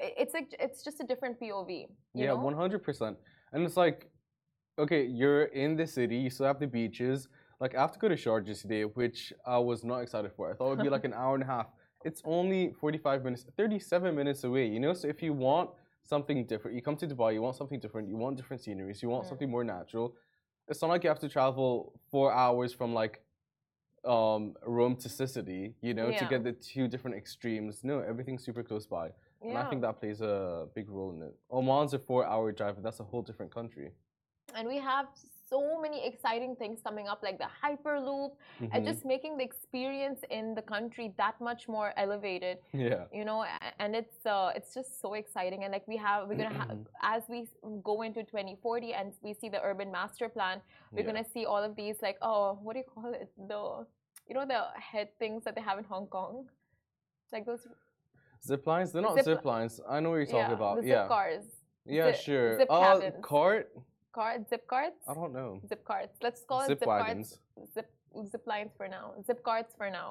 it's 0.00 0.34
like 0.34 0.54
it's 0.58 0.82
just 0.82 1.00
a 1.00 1.04
different 1.04 1.38
pov 1.40 1.70
you 1.70 1.86
yeah, 2.14 2.32
one 2.32 2.54
hundred 2.54 2.82
percent. 2.82 3.16
And 3.52 3.64
it's 3.64 3.76
like, 3.76 4.10
okay, 4.78 5.04
you're 5.04 5.44
in 5.44 5.76
the 5.76 5.86
city, 5.86 6.16
you 6.16 6.30
still 6.30 6.46
have 6.46 6.60
the 6.60 6.66
beaches. 6.66 7.28
Like 7.60 7.74
I 7.74 7.80
have 7.80 7.92
to 7.92 7.98
go 7.98 8.08
to 8.08 8.16
Sharjah 8.16 8.60
today, 8.60 8.84
which 8.84 9.32
I 9.46 9.58
was 9.58 9.84
not 9.84 9.98
excited 9.98 10.32
for. 10.36 10.50
I 10.50 10.54
thought 10.54 10.72
it 10.72 10.76
would 10.76 10.84
be 10.84 10.88
like 10.90 11.04
an 11.04 11.14
hour 11.22 11.34
and 11.34 11.44
a 11.44 11.46
half. 11.46 11.66
It's 12.04 12.22
only 12.24 12.72
forty-five 12.80 13.24
minutes, 13.24 13.44
thirty-seven 13.56 14.14
minutes 14.14 14.44
away. 14.44 14.66
You 14.66 14.80
know, 14.80 14.94
so 14.94 15.06
if 15.08 15.22
you 15.22 15.32
want 15.32 15.70
something 16.02 16.46
different, 16.46 16.74
you 16.76 16.82
come 16.82 16.96
to 16.96 17.06
Dubai, 17.06 17.34
you 17.34 17.42
want 17.42 17.56
something 17.56 17.78
different, 17.78 18.08
you 18.08 18.16
want 18.16 18.36
different 18.36 18.62
sceneries, 18.62 19.02
you 19.02 19.08
want 19.10 19.24
Mm. 19.24 19.28
something 19.28 19.50
more 19.50 19.64
natural. 19.64 20.14
It's 20.68 20.80
not 20.82 20.88
like 20.88 21.02
you 21.04 21.10
have 21.10 21.18
to 21.20 21.28
travel 21.28 21.92
four 22.10 22.32
hours 22.32 22.72
from 22.72 22.94
like 22.94 23.22
um 24.04 24.54
Rome 24.64 24.96
to 24.96 25.08
Sicily, 25.10 25.74
you 25.82 25.92
know, 25.92 26.10
to 26.10 26.24
get 26.24 26.42
the 26.42 26.52
two 26.52 26.88
different 26.88 27.16
extremes. 27.16 27.84
No, 27.84 28.00
everything's 28.00 28.42
super 28.44 28.62
close 28.62 28.86
by. 28.86 29.06
And 29.46 29.58
I 29.58 29.64
think 29.68 29.82
that 29.82 30.00
plays 30.00 30.20
a 30.20 30.68
big 30.74 30.88
role 30.88 31.12
in 31.12 31.22
it. 31.22 31.34
Oman's 31.50 31.92
a 31.92 31.98
four 31.98 32.24
hour 32.26 32.50
drive, 32.52 32.74
but 32.76 32.84
that's 32.84 33.00
a 33.00 33.04
whole 33.04 33.22
different 33.22 33.52
country. 33.52 33.90
and 34.54 34.66
we 34.66 34.78
have 34.78 35.06
so 35.50 35.80
many 35.84 36.06
exciting 36.06 36.54
things 36.56 36.80
coming 36.88 37.06
up 37.12 37.20
like 37.22 37.38
the 37.44 37.48
hyperloop 37.62 38.30
and 38.60 38.72
Mhm. 38.84 38.86
just 38.90 39.04
making 39.04 39.36
the 39.38 39.44
experience 39.50 40.20
in 40.30 40.54
the 40.58 40.62
country 40.74 41.06
that 41.22 41.34
much 41.40 41.62
more 41.76 41.92
elevated 42.04 42.58
yeah. 42.72 43.04
you 43.18 43.24
know 43.24 43.44
and 43.82 43.90
it's 44.00 44.18
uh, 44.26 44.52
it's 44.56 44.72
just 44.78 45.00
so 45.02 45.14
exciting 45.22 45.64
and 45.64 45.72
like 45.72 45.86
we 45.88 45.96
have 46.06 46.28
we're 46.28 46.36
gonna 46.42 46.58
have 46.64 46.78
as 47.02 47.22
we 47.28 47.38
go 47.90 47.96
into 48.02 48.22
2040 48.22 48.94
and 48.94 49.12
we 49.22 49.32
see 49.34 49.48
the 49.56 49.60
urban 49.70 49.90
master 49.98 50.28
plan 50.28 50.56
we're 50.92 51.00
yeah. 51.00 51.06
gonna 51.10 51.24
see 51.34 51.44
all 51.46 51.62
of 51.68 51.74
these 51.76 51.96
like 52.06 52.18
oh 52.22 52.58
what 52.62 52.72
do 52.74 52.78
you 52.84 52.88
call 52.94 53.12
it 53.12 53.28
the 53.52 53.62
you 54.28 54.34
know 54.36 54.46
the 54.46 54.62
head 54.92 55.08
things 55.18 55.42
that 55.44 55.54
they 55.56 55.60
have 55.70 55.78
in 55.78 55.84
hong 55.84 56.06
kong 56.06 56.48
like 57.32 57.44
those 57.46 57.66
zip 58.46 58.66
lines? 58.66 58.92
They're 58.92 59.02
not 59.02 59.14
Zip 59.16 59.24
zip, 59.24 59.44
lines. 59.44 59.80
I 59.88 60.00
know 60.00 60.10
what 60.10 60.16
you're 60.16 60.26
talking 60.26 60.50
yeah, 60.50 60.60
about. 60.62 60.84
yeah. 60.84 61.06
cars 61.08 61.44
yeah, 61.86 62.12
zip- 62.12 62.20
sure. 62.22 62.58
zip 62.58 62.68
uh, 62.70 63.10
cart? 63.22 63.70
Car 64.12 64.38
zip 64.50 64.66
cards? 64.66 64.96
I 65.08 65.14
don't 65.14 65.32
know. 65.32 65.60
zip 65.68 65.84
cards. 65.84 66.14
let's 66.22 66.42
call 66.48 66.62
Zip 66.66 66.72
it 66.72 66.78
zip 66.80 66.88
wagons. 66.88 67.38
carts 67.54 67.72
zip 67.74 67.88
zip 68.32 68.44
lines 68.46 68.72
for 68.76 68.88
now 68.88 69.06
zip 69.26 69.40
cards 69.48 69.72
for 69.78 69.88
now 69.90 70.10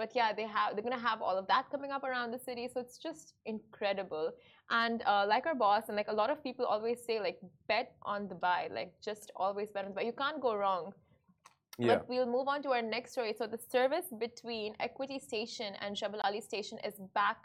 but 0.00 0.10
yeah 0.18 0.32
they 0.32 0.46
have 0.56 0.68
they're 0.74 0.84
gonna 0.88 1.06
have 1.10 1.20
all 1.20 1.36
of 1.36 1.46
that 1.48 1.64
coming 1.72 1.90
up 1.90 2.04
around 2.04 2.30
the 2.30 2.38
city 2.38 2.68
so 2.72 2.80
it's 2.84 2.96
just 3.06 3.34
incredible 3.44 4.30
and 4.70 5.02
uh, 5.12 5.24
like 5.32 5.44
our 5.46 5.54
boss 5.64 5.88
and 5.88 5.96
like 5.96 6.08
a 6.08 6.18
lot 6.22 6.30
of 6.30 6.42
people 6.42 6.64
always 6.64 6.98
say 7.08 7.16
like 7.20 7.38
bet 7.68 7.88
on 8.12 8.28
dubai 8.28 8.60
like 8.78 8.92
just 9.08 9.32
always 9.36 9.68
bet 9.74 9.84
on 9.84 9.90
dubai 9.92 10.04
you 10.10 10.16
can't 10.24 10.40
go 10.48 10.54
wrong 10.62 10.86
Yeah. 11.78 11.88
but 11.90 12.00
we'll 12.10 12.30
move 12.36 12.48
on 12.52 12.58
to 12.64 12.70
our 12.76 12.84
next 12.96 13.12
story. 13.14 13.32
So 13.40 13.44
the 13.54 13.60
service 13.74 14.08
between 14.26 14.68
Equiti 14.86 15.18
Station 15.28 15.70
and 15.82 15.96
Jebel 16.00 16.20
Ali 16.28 16.42
Station 16.50 16.76
is 16.88 16.96
back 17.20 17.38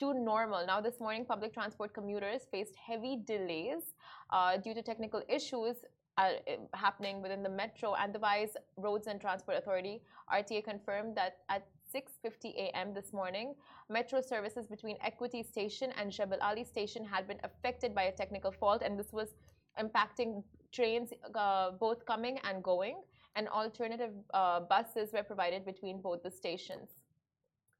to 0.00 0.14
normal. 0.14 0.66
Now, 0.66 0.80
this 0.80 1.00
morning, 1.00 1.24
public 1.24 1.52
transport 1.52 1.92
commuters 1.94 2.42
faced 2.50 2.74
heavy 2.76 3.16
delays 3.24 3.94
uh, 4.30 4.56
due 4.56 4.74
to 4.74 4.82
technical 4.82 5.22
issues 5.28 5.76
uh, 6.16 6.30
eh, 6.46 6.56
happening 6.74 7.22
within 7.22 7.42
the 7.42 7.48
metro 7.48 7.94
and 7.94 8.14
Dubai's 8.14 8.56
Roads 8.76 9.06
and 9.06 9.20
Transport 9.20 9.58
Authority. 9.58 10.02
RTA 10.32 10.64
confirmed 10.64 11.16
that 11.16 11.38
at 11.48 11.66
6:50 11.94 12.54
a.m. 12.56 12.94
this 12.94 13.12
morning, 13.12 13.54
metro 13.88 14.20
services 14.20 14.66
between 14.66 14.96
Equiti 14.98 15.44
Station 15.44 15.92
and 15.98 16.10
Jebel 16.10 16.38
Ali 16.40 16.64
Station 16.64 17.04
had 17.04 17.26
been 17.26 17.40
affected 17.44 17.94
by 17.94 18.04
a 18.04 18.12
technical 18.12 18.52
fault, 18.52 18.82
and 18.84 18.98
this 18.98 19.12
was 19.12 19.34
impacting 19.78 20.42
trains 20.72 21.12
uh, 21.34 21.70
both 21.72 22.04
coming 22.04 22.38
and 22.44 22.62
going 22.62 22.96
and 23.36 23.48
alternative 23.48 24.12
uh, 24.32 24.60
buses 24.60 25.12
were 25.12 25.22
provided 25.22 25.64
between 25.64 26.00
both 26.00 26.22
the 26.22 26.30
stations. 26.30 26.90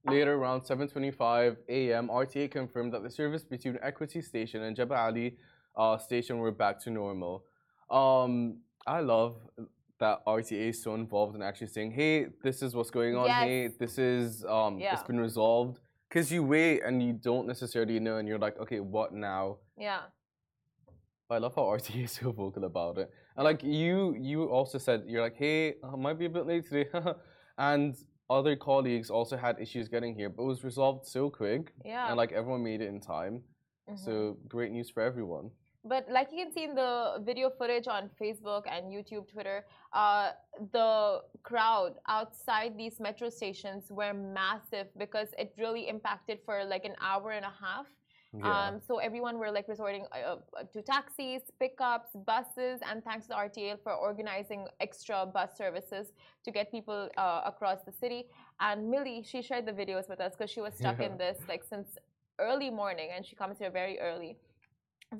Later, 0.07 0.35
around 0.35 0.63
7:25 0.63 1.57
a.m., 1.69 2.09
RTA 2.09 2.51
confirmed 2.51 2.93
that 2.93 3.03
the 3.03 3.11
service 3.11 3.43
between 3.43 3.77
Equiti 3.77 4.23
Station 4.23 4.63
and 4.63 4.77
Jebel 4.77 4.97
Ali 4.97 5.37
uh, 5.77 5.97
Station 5.99 6.39
were 6.39 6.53
back 6.53 6.79
to 6.81 6.91
normal. 6.91 7.45
Um, 7.91 8.59
I 8.87 9.01
love 9.01 9.37
that 9.99 10.25
RTA 10.27 10.69
is 10.71 10.83
so 10.83 10.95
involved 10.95 11.35
in 11.37 11.43
actually 11.43 11.69
saying, 11.69 11.93
"Hey, 11.93 12.27
this 12.43 12.63
is 12.63 12.75
what's 12.75 12.91
going 12.91 13.17
on. 13.17 13.31
Hey, 13.31 13.69
this 13.69 13.99
is 13.99 14.45
um, 14.45 14.79
Yeah. 14.79 14.93
it's 14.93 15.03
been 15.03 15.21
resolved." 15.21 15.81
Because 16.09 16.31
you 16.31 16.45
wait 16.45 16.83
and 16.83 17.03
you 17.03 17.15
don't 17.15 17.47
necessarily 17.47 17.99
know, 17.99 18.19
and 18.19 18.29
you're 18.29 18.39
like, 18.39 18.59
"Okay, 18.59 18.81
what 18.81 19.13
now?" 19.15 19.59
Yeah, 19.79 20.03
I 21.31 21.39
love 21.39 21.55
how 21.55 21.63
RTA 21.63 22.05
is 22.05 22.13
so 22.13 22.31
vocal 22.33 22.65
about 22.65 22.99
it. 22.99 23.11
And 23.37 23.45
like 23.45 23.63
you, 23.63 24.15
you 24.19 24.45
also 24.45 24.79
said 24.79 25.05
you're 25.07 25.23
like, 25.23 25.37
hey, 25.37 25.75
I 25.83 25.97
might 25.97 26.19
be 26.19 26.27
a 26.27 26.31
bit 26.31 26.47
late 26.47 26.69
today, 26.69 26.89
and 27.59 27.97
other 28.31 28.57
colleagues 28.57 29.11
also 29.11 29.37
had 29.37 29.61
issues 29.61 29.89
getting 29.89 30.15
here, 30.15 30.29
but 30.31 30.43
it 30.43 30.47
was 30.47 30.65
resolved 30.65 31.07
so 31.07 31.31
quick, 31.31 31.73
Yeah. 31.85 32.09
and 32.09 32.17
like 32.17 32.33
everyone 32.33 32.63
made 32.63 32.81
it 32.81 32.89
in 32.89 33.01
time. 33.01 33.45
Mhm. 33.89 33.99
So 33.99 34.37
great 34.49 34.73
news 34.73 34.89
for 34.91 35.03
everyone. 35.03 35.51
But 35.87 36.09
like 36.09 36.33
you 36.33 36.39
can 36.43 36.53
see 36.53 36.65
in 36.65 36.75
the 36.75 37.21
video 37.21 37.51
footage 37.51 37.87
on 37.89 38.09
Facebook 38.19 38.65
and 38.67 38.91
YouTube, 38.91 39.29
Twitter, 39.29 39.67
uh, 39.93 40.33
the 40.73 41.23
crowd 41.43 42.01
outside 42.07 42.79
these 42.79 42.99
metro 43.01 43.29
stations 43.29 43.93
were 43.93 44.15
massive 44.15 44.89
because 44.97 45.35
it 45.37 45.53
really 45.59 45.89
impacted 45.89 46.41
for 46.47 46.65
like 46.65 46.87
an 46.87 46.97
hour 47.01 47.33
and 47.33 47.45
a 47.45 47.51
half. 47.61 47.87
Yeah. 48.39 48.69
Um, 48.69 48.81
so 48.87 48.99
everyone 48.99 49.39
were 49.39 49.51
like 49.51 49.69
resorting 49.69 50.07
uh, 50.13 50.37
uh, 50.59 50.63
to 50.73 50.83
taxis, 50.83 51.43
pickups, 51.61 52.11
buses, 52.27 52.81
and 52.89 53.05
thanks 53.05 53.27
to 53.27 53.29
the 53.29 53.35
RTA 53.35 53.79
for 53.83 53.93
organizing 53.93 54.67
extra 54.81 55.25
bus 55.27 55.57
services 55.57 56.09
to 56.45 56.51
get 56.51 56.71
people 56.71 57.09
uh, 57.17 57.43
across 57.45 57.83
the 57.83 57.93
city. 57.93 58.27
And 58.61 58.91
Millie, 58.91 59.23
she 59.23 59.43
shared 59.43 59.67
the 59.67 59.73
videos 59.73 60.09
with 60.09 60.21
us 60.21 60.33
because 60.37 60.51
she 60.51 60.61
was 60.61 60.75
stuck 60.75 61.01
in 61.01 61.17
this 61.25 61.39
like 61.49 61.63
since 61.69 61.89
early 62.39 62.71
morning, 62.71 63.11
and 63.15 63.25
she 63.25 63.37
comes 63.37 63.59
here 63.59 63.71
very 63.71 64.01
early. 64.01 64.37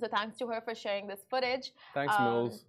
So 0.01 0.09
thanks 0.09 0.37
to 0.39 0.47
her 0.49 0.61
for 0.61 0.75
sharing 0.75 1.07
this 1.07 1.21
footage. 1.31 1.73
Thanks, 1.95 2.15
um, 2.19 2.25
Mills. 2.25 2.65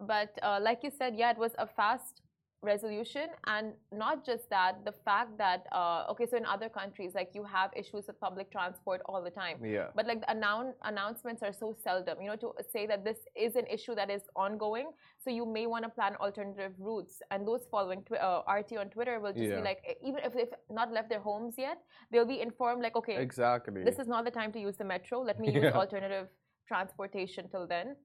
But 0.00 0.36
uh, 0.42 0.58
like 0.60 0.80
you 0.82 0.90
said, 0.90 1.14
yeah, 1.16 1.30
it 1.30 1.38
was 1.38 1.52
a 1.58 1.66
fast 1.66 2.22
resolution, 2.64 3.26
and 3.46 3.72
not 3.92 4.24
just 4.24 4.48
that, 4.50 4.84
the 4.84 4.92
fact 5.04 5.36
that 5.38 5.66
uh, 5.72 6.06
okay, 6.10 6.26
so 6.26 6.36
in 6.36 6.46
other 6.46 6.68
countries, 6.68 7.12
like 7.14 7.30
you 7.34 7.44
have 7.44 7.70
issues 7.76 8.04
with 8.08 8.18
public 8.20 8.50
transport 8.50 9.00
all 9.06 9.22
the 9.22 9.30
time. 9.30 9.56
Yeah. 9.64 9.88
But 9.94 10.06
like 10.06 10.20
the 10.22 10.30
announ- 10.30 10.74
announcements 10.82 11.42
are 11.42 11.52
so 11.52 11.76
seldom, 11.84 12.20
you 12.22 12.28
know, 12.30 12.36
to 12.36 12.52
say 12.72 12.86
that 12.86 13.04
this 13.04 13.18
is 13.36 13.54
an 13.56 13.66
issue 13.66 13.94
that 13.94 14.10
is 14.10 14.22
ongoing. 14.34 14.88
So 15.22 15.30
you 15.30 15.44
may 15.46 15.66
want 15.66 15.84
to 15.84 15.90
plan 15.90 16.16
alternative 16.16 16.72
routes, 16.78 17.20
and 17.30 17.46
those 17.46 17.66
following 17.70 18.02
twi- 18.02 18.18
uh, 18.18 18.42
RT 18.58 18.76
on 18.78 18.88
Twitter 18.88 19.20
will 19.20 19.32
just 19.32 19.44
Yeah. 19.50 19.56
be 19.56 19.62
like, 19.62 19.80
even 20.02 20.20
if 20.24 20.32
they've 20.34 20.54
not 20.70 20.90
left 20.92 21.08
their 21.10 21.20
homes 21.20 21.54
yet, 21.58 21.78
they'll 22.10 22.26
be 22.36 22.40
informed 22.40 22.82
like, 22.82 22.96
okay, 22.96 23.16
Exactly. 23.16 23.84
this 23.84 23.98
is 23.98 24.08
not 24.08 24.24
the 24.24 24.30
time 24.30 24.50
to 24.52 24.58
use 24.60 24.76
the 24.76 24.84
metro. 24.84 25.20
Let 25.20 25.38
me 25.38 25.48
use 25.58 25.64
Yeah. 25.64 25.72
alternative 25.82 26.28
transportation 26.66 27.48
till 27.50 27.66
then. 27.66 27.96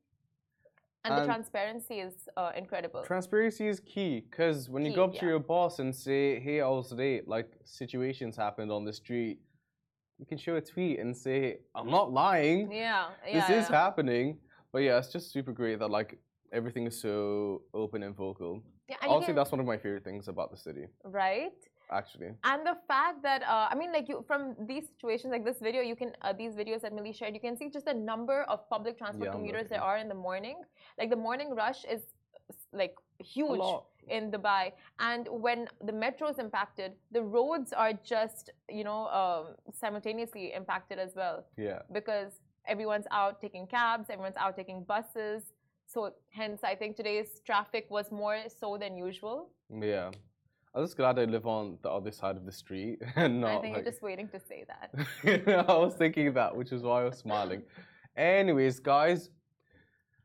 And, 1.06 1.18
the 1.18 1.26
transparency 1.26 2.00
is 2.00 2.14
uh, 2.36 2.52
incredible. 2.56 3.04
Transparency 3.04 3.68
is 3.68 3.80
key 3.80 4.26
because 4.30 4.70
when 4.70 4.86
you 4.86 4.94
go 4.94 5.06
up 5.06 5.14
to 5.14 5.26
yeah. 5.26 5.30
your 5.30 5.40
boss 5.40 5.80
and 5.80 5.96
say, 5.96 6.40
"Hey, 6.40 6.60
I 6.60 6.68
was 6.68 6.92
late," 6.92 7.28
like 7.28 7.50
situations 7.64 8.36
happened 8.36 8.72
on 8.72 8.84
the 8.84 8.92
street, 8.92 9.40
you 10.18 10.26
can 10.26 10.38
show 10.38 10.56
a 10.56 10.62
tweet 10.62 11.00
and 11.00 11.16
say, 11.16 11.60
"I'm 11.74 11.90
not 11.90 12.12
lying. 12.12 12.72
yeah, 12.72 13.10
yeah. 13.26 13.48
this 13.48 13.64
is 13.64 13.68
happening." 13.70 14.40
But 14.74 14.80
yeah, 14.80 14.98
it's 14.98 15.12
just 15.12 15.32
super 15.32 15.54
great 15.54 15.80
that 15.80 15.90
like 15.90 16.20
everything 16.52 16.86
is 16.86 17.00
so 17.00 17.62
open 17.74 18.04
and 18.04 18.16
vocal. 18.16 18.62
Yeah, 18.90 18.98
and 19.02 19.12
Honestly, 19.12 19.28
can- 19.28 19.36
that's 19.36 19.52
one 19.52 19.62
of 19.62 19.66
my 19.66 19.78
favorite 19.78 20.04
things 20.04 20.28
about 20.28 20.52
the 20.52 20.58
city. 20.58 20.88
right. 21.04 21.54
Actually, 21.92 22.32
and 22.44 22.66
the 22.66 22.78
fact 22.88 23.24
that 23.24 23.42
uh, 23.44 23.68
I 23.72 23.76
mean, 23.76 23.92
like 23.92 24.08
you 24.08 24.24
from 24.28 24.56
these 24.68 24.88
situations, 24.88 25.32
like 25.32 25.44
this 25.44 25.60
video, 25.60 25.82
you 25.82 25.96
can 25.96 26.12
uh, 26.22 26.34
these 26.34 26.54
videos 26.54 26.82
that 26.82 26.94
Millie 26.94 27.14
shared, 27.14 27.34
you 27.34 27.40
can 27.40 27.58
see 27.58 27.70
just 27.70 27.86
the 27.86 27.94
number 27.94 28.44
of 28.44 28.70
public 28.70 28.98
transport 28.98 29.30
Yeah, 29.30 29.32
commuters 29.32 29.68
there 29.70 29.82
are 29.82 29.98
in 29.98 30.08
the 30.08 30.16
morning. 30.16 30.58
Like 31.00 31.10
the 31.10 31.16
morning 31.16 31.56
rush 31.56 31.86
is 31.86 32.02
like 32.74 32.96
huge 33.20 33.62
in 34.08 34.32
Dubai, 34.32 34.72
and 35.00 35.28
when 35.30 35.68
the 35.84 35.92
metro 35.92 36.28
is 36.30 36.38
impacted, 36.40 36.94
the 37.12 37.22
roads 37.22 37.74
are 37.74 37.94
just 38.04 38.52
you 38.70 38.84
know 38.84 39.08
um, 39.08 39.56
simultaneously 39.74 40.54
impacted 40.54 41.00
as 41.00 41.16
well 41.16 41.46
Yeah. 41.58 41.80
because 41.92 42.34
everyone's 42.68 43.08
out 43.12 43.42
taking 43.42 43.66
cabs, 43.68 44.10
everyone's 44.10 44.38
out 44.38 44.56
taking 44.56 44.84
buses. 44.84 45.44
So 45.88 46.14
hence, 46.30 46.64
I 46.64 46.76
think 46.76 46.96
today's 46.96 47.42
traffic 47.44 47.88
was 47.90 48.12
more 48.12 48.38
so 48.60 48.78
than 48.78 48.96
usual. 48.96 49.50
Yeah. 49.74 50.12
I'm 50.76 50.84
just 50.84 50.98
glad 50.98 51.18
I 51.18 51.26
live 51.26 51.48
on 51.48 51.78
the 51.82 51.90
other 51.90 52.12
side 52.12 52.38
of 52.38 52.46
the 52.46 52.52
street 52.52 53.00
and 53.16 53.42
not 53.42 53.58
I 53.58 53.62
think 53.62 53.76
like. 53.76 53.84
you're 53.84 53.92
just 53.92 54.04
waiting 54.04 54.30
to 54.30 54.40
say 54.40 54.66
that. 54.72 55.66
I 55.70 55.74
was 55.74 55.96
thinking 55.96 56.34
that, 56.34 56.56
which 56.56 56.72
is 56.72 56.84
why 56.84 57.02
I 57.02 57.06
was 57.06 57.18
smiling. 57.18 57.64
Anyways, 58.16 58.80
guys, 58.80 59.30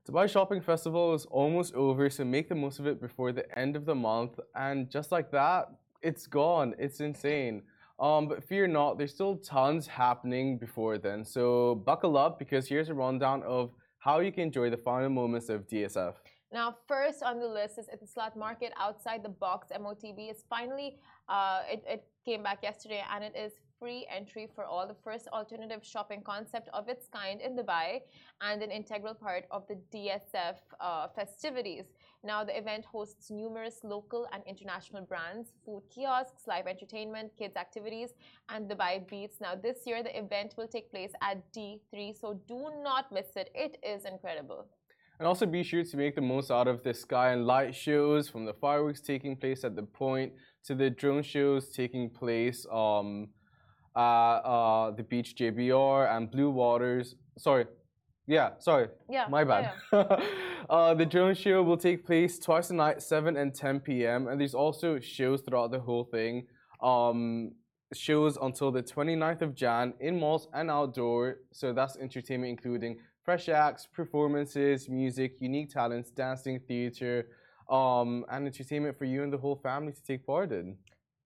Dubai 0.07 0.29
Shopping 0.29 0.61
Festival 0.61 1.15
is 1.15 1.25
almost 1.27 1.75
over, 1.75 2.11
so 2.11 2.25
make 2.25 2.51
the 2.51 2.55
most 2.55 2.79
of 2.79 2.87
it 2.87 3.01
before 3.01 3.33
the 3.33 3.47
end 3.59 3.75
of 3.75 3.87
the 3.87 3.95
month. 3.95 4.39
And 4.55 4.91
just 4.91 5.11
like 5.11 5.31
that, 5.31 5.69
it's 6.03 6.27
gone. 6.27 6.75
It's 6.79 7.01
insane. 7.01 7.63
Um, 7.99 8.29
but 8.29 8.45
fear 8.45 8.67
not, 8.67 8.99
there's 8.99 9.15
still 9.15 9.37
tons 9.37 9.87
happening 9.87 10.59
before 10.59 10.99
then. 10.99 11.25
So 11.25 11.77
buckle 11.77 12.19
up 12.19 12.39
because 12.39 12.69
here's 12.69 12.91
a 12.91 12.95
rundown 12.95 13.43
of 13.45 13.71
how 13.99 14.21
you 14.21 14.31
can 14.31 14.43
enjoy 14.43 14.69
the 14.69 14.77
final 14.77 15.09
moments 15.09 15.49
of 15.49 15.67
DSF. 15.67 16.15
Now, 16.55 16.77
first 16.87 17.21
on 17.25 17.41
the 17.41 17.49
list 17.49 17.79
is 17.81 17.87
Etisalat 17.89 18.37
Market 18.37 18.73
outside 18.79 19.25
the 19.25 19.35
box. 19.45 19.73
MOTB 19.77 20.31
is 20.31 20.45
finally, 20.49 20.99
uh, 21.29 21.63
it, 21.69 21.83
it 21.85 22.05
came 22.25 22.45
back 22.45 22.63
yesterday 22.63 23.03
and 23.13 23.25
it 23.25 23.35
is 23.37 23.55
free 23.81 24.07
entry 24.09 24.49
for 24.55 24.65
all. 24.65 24.87
The 24.87 25.01
first 25.03 25.27
alternative 25.33 25.81
shopping 25.83 26.23
concept 26.23 26.69
of 26.73 26.89
its 26.89 27.09
kind 27.09 27.41
in 27.41 27.57
Dubai 27.57 28.03
and 28.41 28.63
an 28.63 28.71
integral 28.71 29.15
part 29.15 29.47
of 29.51 29.67
the 29.67 29.79
DSF 29.93 30.59
uh, 30.79 31.09
festivities. 31.09 31.87
Now, 32.23 32.45
the 32.45 32.57
event 32.57 32.85
hosts 32.85 33.33
numerous 33.33 33.81
local 33.83 34.29
and 34.33 34.45
international 34.47 35.03
brands, 35.03 35.55
food 35.65 35.83
kiosks, 35.93 36.47
live 36.47 36.69
entertainment, 36.69 37.33
kids' 37.37 37.57
activities, 37.57 38.11
and 38.49 38.71
Dubai 38.71 39.05
Beats. 39.11 39.41
Now, 39.41 39.57
this 39.57 39.79
year, 39.87 40.05
the 40.05 40.17
event 40.17 40.55
will 40.57 40.69
take 40.69 40.93
place 40.93 41.11
at 41.21 41.53
D3, 41.53 42.17
so 42.17 42.41
do 42.47 42.71
not 42.81 43.11
miss 43.11 43.35
it. 43.35 43.51
It 43.57 43.77
is 43.83 44.05
incredible. 44.05 44.69
And 45.19 45.29
also 45.29 45.47
be 45.47 45.63
sure 45.63 45.85
to 45.85 45.97
make 45.97 46.17
the 46.17 46.21
most 46.21 46.51
out 46.51 46.67
of 46.67 46.83
the 46.83 46.93
sky 46.93 47.33
and 47.33 47.47
light 47.47 47.75
shows 47.75 48.29
from 48.29 48.45
the 48.45 48.53
fireworks 48.55 49.01
taking 49.01 49.37
place 49.37 49.63
at 49.63 49.77
the 49.77 49.83
point 49.83 50.33
to 50.65 50.75
the 50.75 50.91
drone 50.91 51.23
shows 51.23 51.69
taking 51.69 52.11
place 52.11 52.67
um, 52.73 53.29
at 53.97 54.39
uh, 54.39 54.91
the 54.91 55.05
beach 55.05 55.37
JBR 55.37 56.17
and 56.17 56.31
Blue 56.31 56.51
Waters. 56.51 57.15
Sorry. 57.39 57.67
Yeah, 58.27 58.51
sorry. 58.59 58.89
Yeah. 59.09 59.27
My 59.29 59.45
bad. 59.45 59.73
yeah. 59.93 60.21
uh, 60.69 60.95
the 60.95 61.07
drone 61.07 61.35
show 61.35 61.63
will 61.63 61.77
take 61.77 62.05
place 62.05 62.39
twice 62.39 62.71
a 62.71 62.75
night, 62.75 63.03
7 63.03 63.37
and 63.37 63.55
10 63.55 63.81
p.m. 63.81 64.29
And 64.29 64.41
there's 64.41 64.55
also 64.55 64.99
shows 64.99 65.43
throughout 65.43 65.71
the 65.71 65.81
whole 65.81 66.05
thing. 66.05 66.47
Um, 66.83 67.53
shows 67.93 68.37
until 68.41 68.73
the 68.73 68.83
29th 68.83 69.43
of 69.43 69.55
Jan 69.55 69.95
in 70.01 70.19
malls 70.19 70.49
and 70.53 70.71
outdoor. 70.71 71.39
So 71.53 71.73
that's 71.73 71.97
entertainment 71.97 72.51
including 72.51 72.99
fresh 73.25 73.49
acts, 73.49 73.87
performances, 73.87 74.89
music, 74.89 75.41
unique 75.41 75.71
talents, 75.71 76.11
dancing, 76.11 76.61
theater, 76.61 77.29
um, 77.71 78.25
and 78.31 78.47
entertainment 78.47 78.97
for 78.99 79.07
you 79.07 79.23
and 79.23 79.33
the 79.33 79.39
whole 79.39 79.57
family 79.57 79.93
to 79.93 80.03
take 80.03 80.27
part 80.27 80.53
in. 80.53 80.77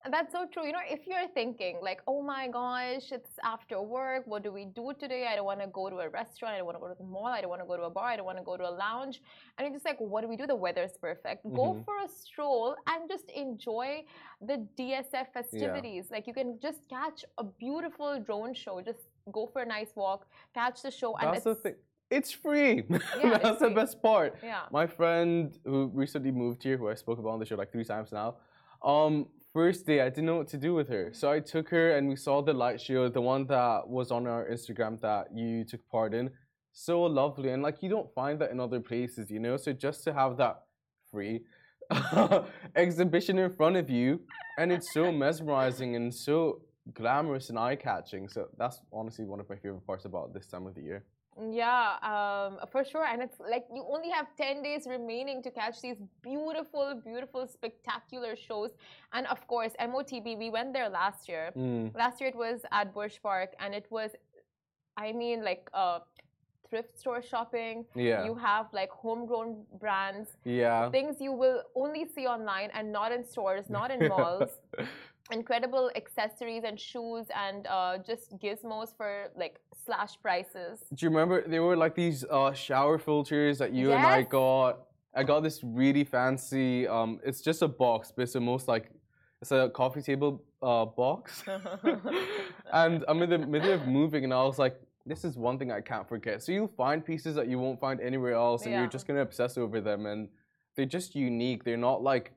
That's 0.08 0.32
so 0.32 0.46
true. 0.50 0.64
You 0.64 0.72
know, 0.72 0.78
if 0.88 1.00
you're 1.08 1.26
thinking 1.34 1.80
like, 1.82 2.00
oh 2.06 2.22
my 2.22 2.46
gosh, 2.46 3.10
it's 3.10 3.32
after 3.44 3.82
work. 3.82 4.22
What 4.26 4.44
do 4.44 4.52
we 4.52 4.64
do 4.64 4.92
today? 4.98 5.26
I 5.30 5.34
don't 5.34 5.44
want 5.44 5.60
to 5.60 5.66
go 5.66 5.90
to 5.90 5.96
a 5.96 6.08
restaurant. 6.08 6.54
I 6.54 6.58
don't 6.58 6.66
want 6.66 6.76
to 6.76 6.80
go 6.80 6.88
to 6.88 6.94
the 6.94 7.04
mall. 7.04 7.26
I 7.26 7.40
don't 7.40 7.50
want 7.50 7.62
to 7.62 7.66
go 7.66 7.76
to 7.76 7.82
a 7.82 7.90
bar. 7.90 8.06
I 8.06 8.16
don't 8.16 8.24
want 8.24 8.38
to 8.38 8.44
go 8.44 8.56
to 8.56 8.62
a 8.62 8.74
lounge. 8.86 9.20
And 9.58 9.66
you're 9.66 9.74
just 9.74 9.84
like, 9.84 9.98
what 9.98 10.20
do 10.22 10.28
we 10.28 10.36
do? 10.36 10.46
The 10.46 10.54
weather's 10.54 10.96
perfect. 10.96 11.42
Go 11.52 11.74
Mhm. 11.74 11.84
for 11.84 11.96
a 11.98 12.08
stroll 12.08 12.76
and 12.86 13.10
just 13.10 13.28
enjoy 13.30 14.04
the 14.40 14.56
DSF 14.76 15.32
festivities. 15.32 16.12
Like 16.12 16.28
you 16.28 16.32
can 16.32 16.60
just 16.60 16.88
catch 16.88 17.24
a 17.36 17.44
beautiful 17.44 18.20
drone 18.20 18.54
show. 18.54 18.80
Just 18.80 19.02
go 19.32 19.46
for 19.52 19.62
a 19.62 19.66
nice 19.66 19.94
walk, 19.96 20.26
catch 20.54 20.80
the 20.80 20.92
show, 20.92 21.16
and 21.16 21.34
That's 21.34 21.44
the 21.44 21.50
it's 21.50 21.62
thing. 21.62 21.74
It's 22.10 22.32
free. 22.32 22.84
it's 22.90 23.42
That's 23.42 23.58
the 23.60 23.66
free. 23.66 23.74
best 23.74 24.00
part. 24.02 24.36
yeah. 24.42 24.62
My 24.72 24.86
friend 24.86 25.56
who 25.64 25.90
recently 25.94 26.30
moved 26.30 26.62
here, 26.62 26.76
who 26.78 26.88
I 26.88 26.94
spoke 26.94 27.18
about 27.18 27.30
on 27.30 27.38
the 27.38 27.46
show 27.46 27.56
like 27.56 27.70
three 27.72 27.84
times 27.84 28.12
now, 28.12 28.36
um, 28.82 29.26
first 29.52 29.86
day 29.86 30.00
I 30.00 30.08
didn't 30.08 30.26
know 30.26 30.36
what 30.36 30.48
to 30.48 30.56
do 30.56 30.74
with 30.74 30.88
her. 30.88 31.10
So 31.12 31.30
I 31.30 31.40
took 31.40 31.68
her 31.68 31.96
and 31.96 32.08
we 32.08 32.16
saw 32.16 32.40
the 32.42 32.52
light 32.54 32.80
show, 32.80 33.08
the 33.08 33.20
one 33.20 33.46
that 33.46 33.86
was 33.86 34.10
on 34.10 34.26
our 34.26 34.46
Instagram 34.48 35.00
that 35.00 35.26
you 35.34 35.64
took 35.64 35.86
part 35.90 36.14
in. 36.14 36.30
So 36.72 37.02
lovely. 37.02 37.50
And 37.50 37.62
like 37.62 37.82
you 37.82 37.90
don't 37.90 38.12
find 38.14 38.38
that 38.40 38.50
in 38.52 38.60
other 38.60 38.80
places, 38.80 39.30
you 39.30 39.40
know? 39.40 39.56
So 39.56 39.72
just 39.72 40.04
to 40.04 40.12
have 40.14 40.36
that 40.38 40.62
free 41.10 41.40
exhibition 42.76 43.38
in 43.38 43.54
front 43.54 43.76
of 43.76 43.90
you 43.90 44.20
and 44.58 44.72
it's 44.72 44.92
so 44.92 45.10
mesmerizing 45.24 45.96
and 45.96 46.14
so 46.14 46.62
glamorous 46.94 47.50
and 47.50 47.58
eye 47.58 47.76
catching. 47.76 48.28
So 48.28 48.48
that's 48.56 48.80
honestly 48.92 49.24
one 49.24 49.40
of 49.40 49.48
my 49.48 49.56
favorite 49.56 49.86
parts 49.86 50.04
about 50.04 50.32
this 50.32 50.46
time 50.46 50.66
of 50.66 50.74
the 50.74 50.82
year. 50.82 51.04
Yeah, 51.52 51.96
um, 52.02 52.58
for 52.72 52.84
sure. 52.84 53.04
And 53.04 53.22
it's 53.22 53.38
like 53.38 53.66
you 53.72 53.84
only 53.88 54.10
have 54.10 54.26
10 54.36 54.62
days 54.62 54.86
remaining 54.86 55.42
to 55.44 55.50
catch 55.50 55.80
these 55.80 55.96
beautiful, 56.22 57.00
beautiful, 57.04 57.46
spectacular 57.46 58.34
shows. 58.36 58.70
And 59.12 59.26
of 59.28 59.46
course, 59.46 59.72
MOTB, 59.80 60.36
we 60.38 60.50
went 60.50 60.72
there 60.72 60.88
last 60.88 61.28
year. 61.28 61.52
Mm, 61.56 61.94
Last 61.94 62.20
year 62.20 62.30
it 62.30 62.36
was 62.36 62.60
at 62.72 62.92
Burj 62.94 63.22
Park, 63.22 63.50
and 63.60 63.74
it 63.74 63.86
was, 63.90 64.10
I 64.96 65.12
mean, 65.12 65.44
like 65.44 65.70
uh, 65.72 66.00
thrift 66.68 66.98
store 66.98 67.22
shopping. 67.22 67.84
yeah. 67.94 68.24
You 68.24 68.34
have 68.34 68.66
like 68.72 68.90
homegrown 68.90 69.64
brands, 69.80 70.30
yeah. 70.44 70.90
things 70.90 71.16
you 71.20 71.32
will 71.32 71.62
only 71.74 72.04
see 72.14 72.26
online 72.26 72.70
and 72.74 72.92
not 72.92 73.12
in 73.12 73.24
stores, 73.24 73.70
not 73.70 73.90
in 73.90 74.08
malls. 74.12 74.50
Incredible 75.30 75.90
accessories 75.94 76.62
and 76.64 76.80
shoes 76.80 77.26
and 77.34 77.66
uh, 77.66 77.98
just 77.98 78.38
gizmos 78.38 78.96
for 78.96 79.28
like 79.36 79.60
slash 79.84 80.18
prices. 80.22 80.80
Do 80.94 81.04
you 81.04 81.10
remember 81.10 81.46
there 81.46 81.62
were 81.62 81.76
like 81.76 81.94
these 81.94 82.24
uh, 82.30 82.52
shower 82.52 82.98
filters 82.98 83.58
that 83.58 83.72
you 83.72 83.92
and 83.92 84.06
I 84.06 84.22
got, 84.22 84.86
I 85.14 85.24
got 85.24 85.42
this 85.42 85.60
really 85.62 86.04
fancy. 86.04 86.88
Um, 86.88 87.20
it's 87.22 87.42
just 87.42 87.60
a 87.60 87.68
box, 87.68 88.10
but 88.14 88.22
it's 88.22 88.32
the 88.32 88.40
most 88.40 88.68
like 88.68 88.90
it's 89.42 89.52
a 89.52 89.70
coffee 89.74 90.02
table 90.02 90.42
uh, 90.62 90.86
box. 90.86 91.42
and 92.72 93.04
I'm 93.06 93.22
in 93.22 93.30
the 93.30 93.38
middle 93.38 93.72
of 93.72 93.86
moving, 93.86 94.24
and 94.24 94.32
I 94.32 94.42
was 94.42 94.58
like, 94.58 94.80
this 95.06 95.24
is 95.24 95.36
one 95.36 95.58
thing 95.58 95.70
I 95.70 95.80
can't 95.80 96.08
forget. 96.08 96.42
So 96.42 96.52
you 96.52 96.70
find 96.76 97.04
pieces 97.04 97.34
that 97.36 97.48
you 97.48 97.58
won't 97.58 97.80
find 97.80 98.00
anywhere 98.00 98.32
else, 98.34 98.64
and 98.64 98.72
Yeah. 98.72 98.80
you're 98.80 98.88
just 98.88 99.06
gonna 99.06 99.20
obsess 99.20 99.56
over 99.58 99.80
them, 99.80 100.06
and 100.06 100.28
they're 100.74 100.86
just 100.86 101.14
unique. 101.14 101.64
They're 101.64 101.76
not 101.76 102.02
like 102.02 102.32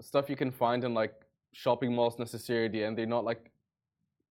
stuff 0.00 0.30
you 0.30 0.36
can 0.36 0.50
find 0.50 0.84
in 0.84 0.94
like 0.94 1.14
shopping 1.52 1.94
malls 1.94 2.18
necessarily, 2.18 2.82
and 2.84 2.96
they're 2.96 3.06
not 3.06 3.24
like 3.24 3.50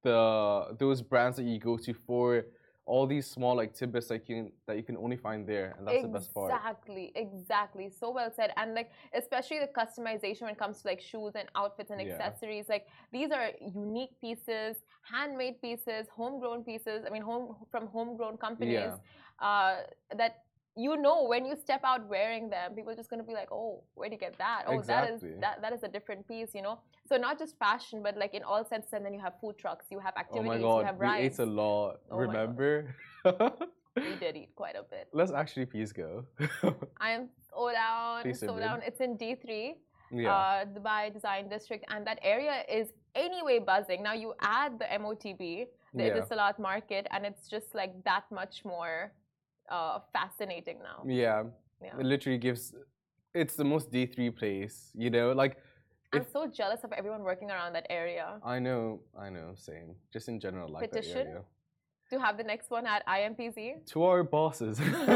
the 0.04 0.76
those 0.78 1.02
brands 1.02 1.38
that 1.38 1.44
you 1.44 1.60
go 1.60 1.78
to 1.78 1.94
for 1.94 2.46
all 2.86 3.06
these 3.06 3.28
small 3.30 3.56
like 3.56 3.74
tidbits 3.74 4.08
that 4.08 4.16
you 4.16 4.36
can 4.36 4.52
that 4.66 4.76
you 4.78 4.84
can 4.84 4.98
only 4.98 5.18
find 5.18 5.46
there, 5.48 5.76
and 5.78 5.88
that's 5.88 6.02
the 6.02 6.08
best 6.08 6.34
part. 6.34 6.52
Exactly, 6.52 7.12
exactly. 7.16 7.90
So 7.90 8.10
well 8.12 8.32
said. 8.36 8.52
And 8.58 8.74
like 8.74 8.92
especially 9.14 9.60
the 9.60 9.68
customization 9.68 10.42
when 10.44 10.52
it 10.52 10.58
comes 10.58 10.82
to 10.82 10.88
like 10.88 11.02
shoes 11.02 11.34
and 11.36 11.48
outfits 11.56 11.92
and 11.92 12.02
Yeah. 12.02 12.14
accessories. 12.14 12.68
Like 12.68 12.88
these 13.12 13.30
are 13.32 13.52
unique 13.62 14.20
pieces, 14.20 14.78
handmade 15.04 15.62
pieces, 15.62 16.08
homegrown 16.16 16.64
pieces. 16.64 17.04
I 17.06 17.10
mean, 17.12 17.22
home 17.22 17.56
from 17.72 17.88
homegrown 17.88 18.38
companies. 18.38 18.74
yeah. 18.74 18.96
Uh, 19.40 19.84
that 20.16 20.44
you 20.86 20.92
know 21.06 21.18
when 21.32 21.44
you 21.50 21.56
step 21.66 21.82
out 21.92 22.02
wearing 22.14 22.46
them, 22.56 22.68
people 22.76 22.92
are 22.94 23.00
just 23.02 23.10
gonna 23.12 23.28
be 23.32 23.36
like, 23.42 23.52
"Oh, 23.60 23.72
where'd 23.96 24.14
you 24.16 24.22
get 24.28 24.36
that? 24.46 24.62
Oh, 24.68 24.72
that 24.72 24.80
Exactly. 24.80 25.30
is 25.30 25.40
that 25.44 25.56
that 25.64 25.72
is 25.78 25.84
a 25.90 25.92
different 25.96 26.22
piece." 26.32 26.52
You 26.58 26.64
know. 26.68 26.76
So 27.10 27.14
not 27.28 27.34
just 27.44 27.54
fashion, 27.66 27.98
but 28.08 28.14
like 28.24 28.34
in 28.40 28.44
all 28.52 28.64
senses. 28.74 28.94
And 28.98 29.04
then 29.06 29.14
you 29.18 29.24
have 29.28 29.36
food 29.42 29.56
trucks, 29.64 29.86
you 29.96 30.00
have 30.08 30.14
Oh 30.18 30.24
activities, 30.26 30.50
my 30.54 30.58
you 30.62 30.68
god, 30.70 30.86
have 30.90 30.98
we 31.04 31.08
rides. 31.12 31.40
ate 31.40 31.40
a 31.48 31.50
lot. 31.62 31.94
Oh 32.12 32.16
my. 32.18 32.22
Remember? 32.28 32.72
We 34.08 34.16
did 34.24 34.34
eat 34.42 34.52
quite 34.56 34.76
a 34.84 34.86
bit. 34.94 35.06
Let's 35.12 35.34
actually 35.42 35.66
please 35.74 35.92
go. 35.92 36.12
I 37.08 37.10
am 37.18 37.24
so 37.50 37.62
down, 37.72 38.22
Please, 38.24 38.40
so 38.40 38.58
down. 38.58 38.82
It's 38.88 39.02
in 39.02 39.18
D3, 39.18 39.76
yeah. 40.12 40.32
uh, 40.34 40.66
Dubai 40.76 41.12
Design 41.18 41.50
District, 41.50 41.84
and 41.92 42.06
that 42.08 42.20
area 42.36 42.56
is 42.80 42.88
anyway 43.16 43.58
buzzing. 43.60 44.02
Now 44.10 44.14
you 44.14 44.30
add 44.42 44.72
the 44.80 44.88
MOTB, 45.02 45.42
the 45.94 46.04
Yeah. 46.06 46.10
Etisalat 46.16 46.56
market, 46.60 47.04
and 47.12 47.26
it's 47.30 47.50
just 47.56 47.70
like 47.76 47.94
that 48.10 48.26
much 48.32 48.64
more 48.64 49.12
uh, 49.70 50.00
fascinating 50.14 50.78
now. 50.84 51.04
yeah. 51.06 51.44
Yeah. 51.82 51.98
It 51.98 52.06
literally 52.06 52.38
gives. 52.38 52.74
It's 53.34 53.56
the 53.56 53.64
most 53.64 53.90
D 53.92 54.06
three 54.06 54.30
place. 54.30 54.92
You 54.96 55.10
know, 55.10 55.32
like 55.32 55.58
I'm 56.12 56.22
if- 56.22 56.32
so 56.32 56.46
jealous 56.48 56.84
of 56.84 56.92
everyone 56.92 57.24
working 57.24 57.52
around 57.52 57.72
that 57.74 57.88
area. 57.90 58.40
I 58.44 58.60
know, 58.60 59.00
I 59.18 59.30
know, 59.30 59.54
same. 59.56 59.96
Just 60.12 60.28
in 60.28 60.40
general, 60.40 60.68
like 60.70 60.92
Petition? 60.92 61.18
that 61.18 61.28
area. 61.28 61.42
To 62.12 62.20
have 62.20 62.38
the 62.38 62.44
next 62.44 62.70
one 62.72 62.86
at 62.88 63.06
IMPZ. 63.08 63.86
To 63.94 64.04
our 64.04 64.24
bosses. 64.24 64.80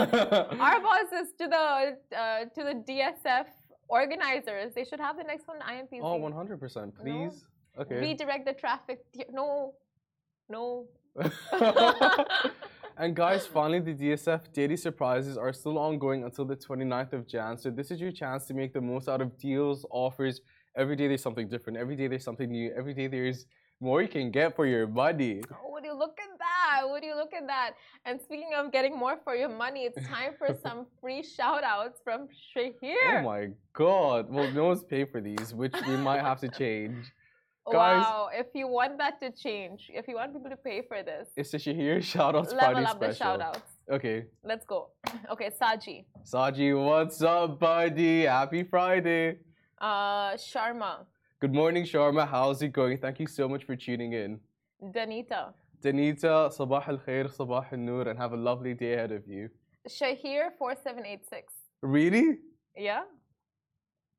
Our 0.67 0.79
bosses 0.89 1.27
to 1.39 1.47
the 1.55 1.97
uh, 2.15 2.45
to 2.55 2.61
the 2.69 2.75
DSF 2.87 3.47
organizers. 3.89 4.73
They 4.75 4.85
should 4.85 4.99
have 4.99 5.17
the 5.17 5.23
next 5.23 5.47
one 5.47 5.57
at 5.61 5.67
IMPZ. 5.67 5.99
Oh, 6.03 6.13
oh, 6.13 6.15
one 6.15 6.31
hundred 6.31 6.59
percent. 6.59 6.95
Please. 6.95 7.45
Okay. 7.77 7.99
Redirect 7.99 8.45
the 8.45 8.53
traffic. 8.53 9.03
No, 9.31 9.73
no. 10.47 10.85
and 12.97 13.15
guys, 13.15 13.45
finally, 13.45 13.79
the 13.79 13.93
DSF 13.93 14.51
daily 14.53 14.77
surprises 14.77 15.37
are 15.37 15.53
still 15.53 15.77
ongoing 15.77 16.23
until 16.23 16.45
the 16.45 16.55
29th 16.55 17.13
of 17.13 17.27
Jan. 17.27 17.57
So 17.57 17.69
this 17.69 17.91
is 17.91 17.99
your 17.99 18.11
chance 18.11 18.45
to 18.45 18.53
make 18.53 18.73
the 18.73 18.81
most 18.81 19.09
out 19.09 19.21
of 19.21 19.37
deals, 19.37 19.85
offers. 19.89 20.41
Every 20.75 20.95
day 20.95 21.07
there's 21.07 21.21
something 21.21 21.47
different. 21.47 21.77
Every 21.77 21.95
day 21.95 22.07
there's 22.07 22.23
something 22.23 22.49
new. 22.49 22.71
Every 22.75 22.93
day 22.93 23.07
there's 23.07 23.45
more 23.79 24.01
you 24.01 24.07
can 24.07 24.31
get 24.31 24.55
for 24.55 24.65
your 24.65 24.87
money. 24.87 25.41
Oh, 25.51 25.71
would 25.71 25.83
you 25.83 25.93
look 25.93 26.17
at 26.19 26.39
that? 26.39 26.89
Would 26.89 27.03
you 27.03 27.15
look 27.15 27.33
at 27.33 27.47
that? 27.47 27.71
And 28.05 28.19
speaking 28.21 28.51
of 28.55 28.71
getting 28.71 28.97
more 28.97 29.17
for 29.23 29.35
your 29.35 29.49
money, 29.49 29.81
it's 29.81 30.07
time 30.07 30.33
for 30.37 30.55
some 30.61 30.85
free 31.01 31.23
shout 31.23 31.63
outs 31.63 31.99
from 32.03 32.27
Shahir. 32.55 33.19
Oh 33.19 33.21
my 33.23 33.49
god. 33.73 34.29
Well, 34.29 34.51
no 34.51 34.65
one's 34.65 34.83
paid 34.83 35.09
for 35.11 35.21
these, 35.21 35.53
which 35.53 35.75
we 35.87 35.97
might 35.97 36.21
have 36.21 36.39
to 36.41 36.47
change. 36.47 37.11
Guys. 37.71 38.03
Wow, 38.03 38.29
if 38.33 38.47
you 38.53 38.67
want 38.67 38.97
that 38.97 39.19
to 39.21 39.31
change, 39.31 39.89
if 39.93 40.07
you 40.07 40.15
want 40.15 40.33
people 40.33 40.49
to 40.49 40.57
pay 40.57 40.81
for 40.87 41.01
this, 41.03 41.29
It's 41.37 41.51
the 41.51 41.57
Shahir 41.57 41.97
shoutouts 42.11 42.51
level 42.53 42.59
Friday 42.59 42.85
up 42.85 42.99
the 42.99 43.13
special. 43.13 43.15
shout 43.37 43.41
outs. 43.41 43.71
Okay. 43.91 44.25
Let's 44.43 44.65
go. 44.65 44.89
Okay, 45.31 45.49
Saji, 45.61 46.05
Saji, 46.25 46.69
what's 46.85 47.21
up, 47.21 47.59
buddy? 47.59 48.23
Happy 48.23 48.63
Friday. 48.63 49.37
uh, 49.79 50.31
Sharma, 50.33 51.05
Good 51.39 51.53
morning, 51.53 51.83
Sharma. 51.83 52.27
How's 52.27 52.61
it 52.61 52.69
going? 52.69 52.97
Thank 52.97 53.19
you 53.19 53.27
so 53.27 53.47
much 53.49 53.63
for 53.65 53.75
tuning 53.75 54.13
in. 54.13 54.39
Danita, 54.81 55.53
Danita, 55.81 56.35
Sabah 56.57 56.87
al 56.87 56.97
Khair, 56.97 57.25
Sabah 57.37 57.65
al 57.71 57.77
Noor, 57.77 58.07
and 58.09 58.17
have 58.17 58.31
a 58.33 58.37
lovely 58.37 58.73
day 58.73 58.93
ahead 58.93 59.11
of 59.11 59.27
you. 59.27 59.49
Shahir4786. 59.89 61.43
Really? 61.81 62.37
Yeah? 62.77 63.01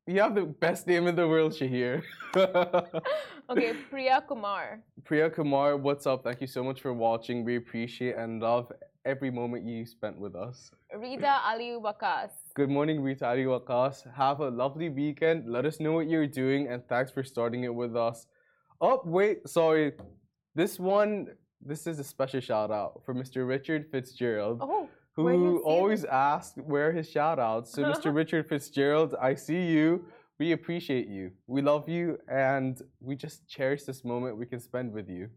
You 0.07 0.21
have 0.21 0.35
the 0.35 0.45
best 0.45 0.87
name 0.87 1.07
in 1.07 1.17
the 1.17 1.27
world, 1.27 1.53
Shahir. 1.53 2.03
Okay, 3.51 3.75
Priya 3.90 4.25
Kumar. 4.27 4.81
Priya 5.05 5.29
Kumar, 5.29 5.77
what's 5.77 6.07
up? 6.07 6.25
Thank 6.25 6.40
you 6.40 6.47
so 6.47 6.64
much 6.64 6.81
for 6.81 6.95
watching. 6.95 7.45
We 7.45 7.57
appreciate 7.57 8.17
and 8.17 8.40
love 8.40 8.73
every 9.05 9.31
moment 9.31 9.67
you 9.67 9.85
spent 9.85 10.19
with 10.19 10.35
us. 10.35 10.71
Rita 10.97 11.40
Ali 11.45 11.77
Wakas. 11.77 12.31
Good 12.55 12.71
morning, 12.71 13.03
Rita 13.03 13.27
Ali 13.27 13.45
Wakas. 13.45 14.11
Have 14.14 14.40
a 14.40 14.49
lovely 14.49 14.88
weekend. 14.88 15.47
Let 15.47 15.67
us 15.67 15.79
know 15.79 15.93
what 15.93 16.09
you're 16.09 16.27
doing, 16.27 16.69
and 16.69 16.83
thanks 16.88 17.12
for 17.12 17.23
starting 17.23 17.64
it 17.64 17.75
with 17.75 17.97
us. 17.97 18.27
Oh, 18.81 19.03
wait, 19.05 19.47
sorry. 19.47 19.93
This 20.55 20.81
one, 20.81 21.29
this 21.61 21.87
is 21.87 21.99
a 21.99 22.05
special 22.05 22.40
shout 22.40 22.71
out 22.71 23.03
for 23.05 23.14
Mr. 23.14 23.47
Richard 23.47 23.90
Fitzgerald. 23.90 24.61
Oh, 24.62 24.69
where 24.69 24.81
do 24.81 24.87
you 24.87 25.04
who 25.16 25.62
always 25.62 26.05
asks 26.05 26.59
where 26.64 26.92
his 26.92 27.09
shout 27.09 27.38
outs. 27.38 27.72
So, 27.72 27.83
Mr. 27.83 28.14
Richard 28.20 28.48
Fitzgerald, 28.48 29.14
I 29.20 29.35
see 29.35 29.62
you. 29.66 30.07
We 30.38 30.53
appreciate 30.53 31.09
you. 31.09 31.31
We 31.46 31.62
love 31.62 31.88
you. 31.88 32.18
And 32.29 32.81
we 33.00 33.14
just 33.14 33.46
cherish 33.48 33.85
this 33.85 34.05
moment 34.05 34.37
we 34.37 34.46
can 34.46 34.61
spend 34.61 34.92
with 34.92 35.09
you. 35.09 35.29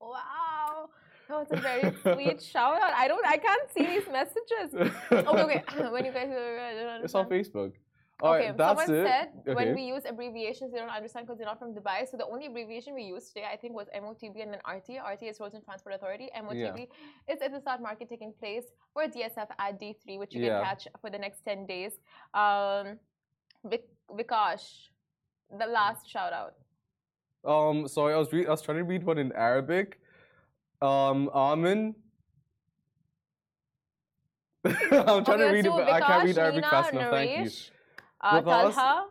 wow. 0.00 0.88
That 1.28 1.38
was 1.38 1.46
a 1.52 1.60
very 1.60 1.94
sweet 2.02 2.42
shout 2.52 2.82
out. 2.82 2.92
I 2.92 3.06
don't, 3.06 3.24
I 3.24 3.36
can't 3.36 3.70
see 3.72 3.86
these 3.86 4.08
messages. 4.10 4.90
Okay, 5.12 5.62
okay. 5.70 5.90
when 5.92 6.04
you 6.04 6.10
guys, 6.10 6.28
It's 7.04 7.14
on 7.14 7.28
Facebook. 7.28 7.72
All 8.22 8.32
right, 8.32 8.50
okay, 8.50 8.54
that's 8.56 8.82
someone 8.82 9.00
it. 9.00 9.08
said 9.08 9.28
okay. 9.40 9.54
when 9.54 9.74
we 9.74 9.82
use 9.82 10.02
abbreviations, 10.06 10.72
they 10.72 10.78
don't 10.78 10.90
understand 10.90 11.26
because 11.26 11.38
they're 11.38 11.46
not 11.46 11.58
from 11.58 11.74
Dubai. 11.74 12.08
So 12.08 12.16
the 12.16 12.26
only 12.26 12.46
abbreviation 12.46 12.94
we 12.94 13.02
used 13.02 13.28
today, 13.28 13.46
I 13.50 13.56
think, 13.56 13.74
was 13.74 13.86
MOTB 13.96 14.42
and 14.42 14.52
then 14.52 14.60
RT. 14.68 15.00
RT 15.12 15.22
is 15.22 15.40
Roads 15.40 15.54
and 15.54 15.64
Transport 15.64 15.94
Authority. 15.94 16.28
MOTB 16.36 16.88
is 17.28 17.38
Etisalat 17.40 17.80
Market 17.80 18.08
taking 18.08 18.32
place 18.38 18.64
for 18.92 19.04
DSF 19.04 19.48
at 19.58 19.80
D3, 19.80 20.18
which 20.18 20.34
you 20.34 20.44
Yeah. 20.44 20.58
can 20.58 20.64
catch 20.64 20.88
for 21.00 21.08
the 21.10 21.18
next 21.18 21.40
10 21.44 21.66
days. 21.66 21.92
Um, 22.34 22.98
Vik- 23.64 23.94
Vikash, 24.10 24.88
the 25.58 25.66
last 25.66 26.08
shout 26.08 26.32
out. 26.32 26.54
Um, 27.44 27.88
sorry, 27.88 28.12
I 28.14 28.18
was 28.18 28.28
I 28.32 28.50
was 28.50 28.60
trying 28.60 28.78
to 28.78 28.84
read 28.84 29.02
one 29.04 29.16
in 29.16 29.32
Arabic. 29.32 29.98
Um, 30.82 31.30
Amin. 31.32 31.94
I'm 34.64 35.24
trying 35.24 35.38
to 35.38 35.50
read 35.50 35.64
it, 35.64 35.70
but 35.70 35.88
I 35.88 36.00
can't 36.00 36.24
read 36.24 36.36
Arabic 36.36 36.56
Nina, 36.56 36.70
fast 36.70 36.92
enough. 36.92 37.10
Thank 37.10 37.44
you. 37.44 37.50
Uh, 38.20 38.40
Talha, 38.42 39.06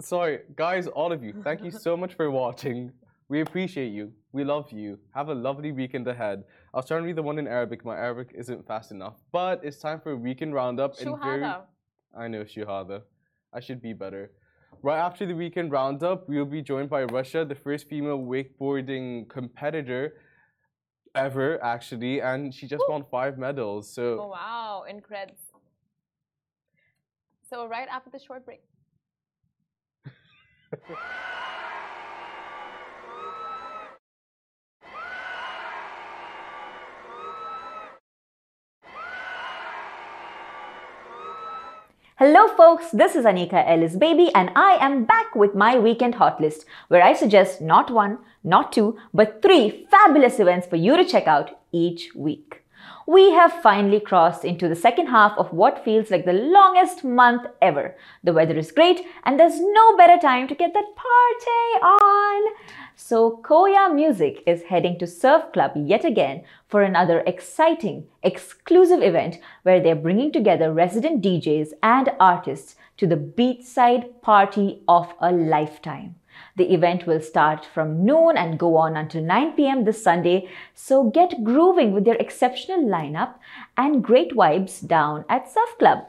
Sorry, 0.00 0.40
guys, 0.56 0.86
all 0.86 1.12
of 1.12 1.22
you. 1.24 1.34
Thank 1.42 1.62
you 1.64 1.70
so 1.86 1.96
much 1.96 2.14
for 2.14 2.30
watching. 2.30 2.92
We 3.28 3.40
appreciate 3.40 3.92
you. 3.92 4.12
We 4.32 4.44
love 4.44 4.70
you. 4.72 4.98
Have 5.14 5.28
a 5.28 5.34
lovely 5.34 5.72
weekend 5.72 6.06
ahead. 6.08 6.44
I 6.74 6.78
was 6.78 6.86
trying 6.86 7.02
to 7.02 7.06
read 7.06 7.16
the 7.16 7.22
one 7.22 7.38
in 7.38 7.46
Arabic. 7.46 7.84
My 7.84 7.96
Arabic 7.96 8.32
isn't 8.34 8.66
fast 8.66 8.90
enough, 8.90 9.14
but 9.32 9.64
it's 9.64 9.78
time 9.78 10.00
for 10.00 10.12
a 10.12 10.16
weekend 10.16 10.52
roundup. 10.54 10.98
and 11.00 11.16
very- 11.22 11.40
Shuhada. 11.40 11.62
I 12.16 12.28
know 12.28 12.42
Shuhada. 12.44 13.02
I 13.52 13.60
should 13.60 13.80
be 13.80 13.92
better. 13.92 14.32
Right 14.82 14.98
after 14.98 15.26
the 15.26 15.34
weekend 15.34 15.72
roundup, 15.72 16.28
we'll 16.28 16.44
be 16.44 16.62
joined 16.62 16.90
by 16.90 17.04
Rasha, 17.04 17.48
the 17.48 17.54
first 17.54 17.88
female 17.88 18.18
wakeboarding 18.18 19.28
competitor 19.28 20.14
ever, 21.14 21.62
actually, 21.64 22.20
and 22.20 22.54
she 22.54 22.66
just 22.66 22.84
won 22.88 23.04
five 23.10 23.36
medals. 23.38 23.92
So, 23.92 24.20
Oh, 24.20 24.28
wow, 24.28 24.84
increds. 24.88 25.40
So, 27.50 27.66
right 27.66 27.88
after 27.90 28.10
the 28.10 28.20
short 28.20 28.44
break. 28.44 28.60
Hello, 42.16 42.46
folks. 42.56 42.92
This 42.92 43.16
is 43.16 43.24
Anika 43.24 43.68
Ellis 43.68 43.96
Baby, 43.96 44.30
and 44.32 44.52
I 44.54 44.78
am 44.80 45.04
back 45.04 45.34
with 45.34 45.56
my 45.56 45.76
weekend 45.76 46.14
hot 46.14 46.40
list, 46.40 46.64
where 46.86 47.02
I 47.02 47.14
suggest 47.14 47.60
not 47.60 47.90
one, 47.90 48.18
not 48.44 48.72
two, 48.72 48.96
but 49.12 49.42
three 49.42 49.88
fabulous 49.90 50.38
events 50.38 50.68
for 50.68 50.76
you 50.76 50.96
to 50.96 51.04
check 51.04 51.26
out 51.26 51.58
each 51.72 52.14
week. 52.14 52.59
We 53.06 53.32
have 53.32 53.62
finally 53.62 54.00
crossed 54.00 54.44
into 54.44 54.68
the 54.68 54.76
second 54.76 55.06
half 55.08 55.36
of 55.36 55.52
what 55.52 55.84
feels 55.84 56.10
like 56.10 56.24
the 56.24 56.32
longest 56.32 57.02
month 57.02 57.46
ever. 57.60 57.96
The 58.22 58.32
weather 58.32 58.56
is 58.56 58.72
great, 58.72 59.04
and 59.24 59.38
there's 59.38 59.60
no 59.60 59.96
better 59.96 60.16
time 60.16 60.46
to 60.48 60.54
get 60.54 60.74
that 60.74 60.94
party 60.94 61.84
on. 61.84 62.54
So, 62.94 63.40
Koya 63.42 63.92
Music 63.92 64.42
is 64.46 64.64
heading 64.64 64.98
to 64.98 65.06
Surf 65.06 65.52
Club 65.52 65.72
yet 65.74 66.04
again 66.04 66.44
for 66.68 66.82
another 66.82 67.20
exciting, 67.26 68.06
exclusive 68.22 69.02
event 69.02 69.38
where 69.62 69.80
they're 69.80 69.96
bringing 69.96 70.30
together 70.30 70.72
resident 70.72 71.24
DJs 71.24 71.72
and 71.82 72.10
artists 72.20 72.76
to 72.98 73.06
the 73.06 73.16
beachside 73.16 74.20
party 74.20 74.82
of 74.86 75.14
a 75.20 75.32
lifetime. 75.32 76.14
The 76.56 76.72
event 76.72 77.06
will 77.06 77.20
start 77.20 77.64
from 77.64 78.04
noon 78.04 78.36
and 78.36 78.58
go 78.58 78.76
on 78.76 78.96
until 78.96 79.22
9 79.22 79.52
pm 79.52 79.84
this 79.84 80.02
Sunday, 80.02 80.48
so 80.74 81.10
get 81.10 81.44
grooving 81.44 81.92
with 81.92 82.04
their 82.04 82.16
exceptional 82.16 82.84
lineup 82.84 83.34
and 83.76 84.04
great 84.04 84.32
vibes 84.32 84.86
down 84.86 85.24
at 85.28 85.50
Surf 85.50 85.78
Club. 85.78 86.06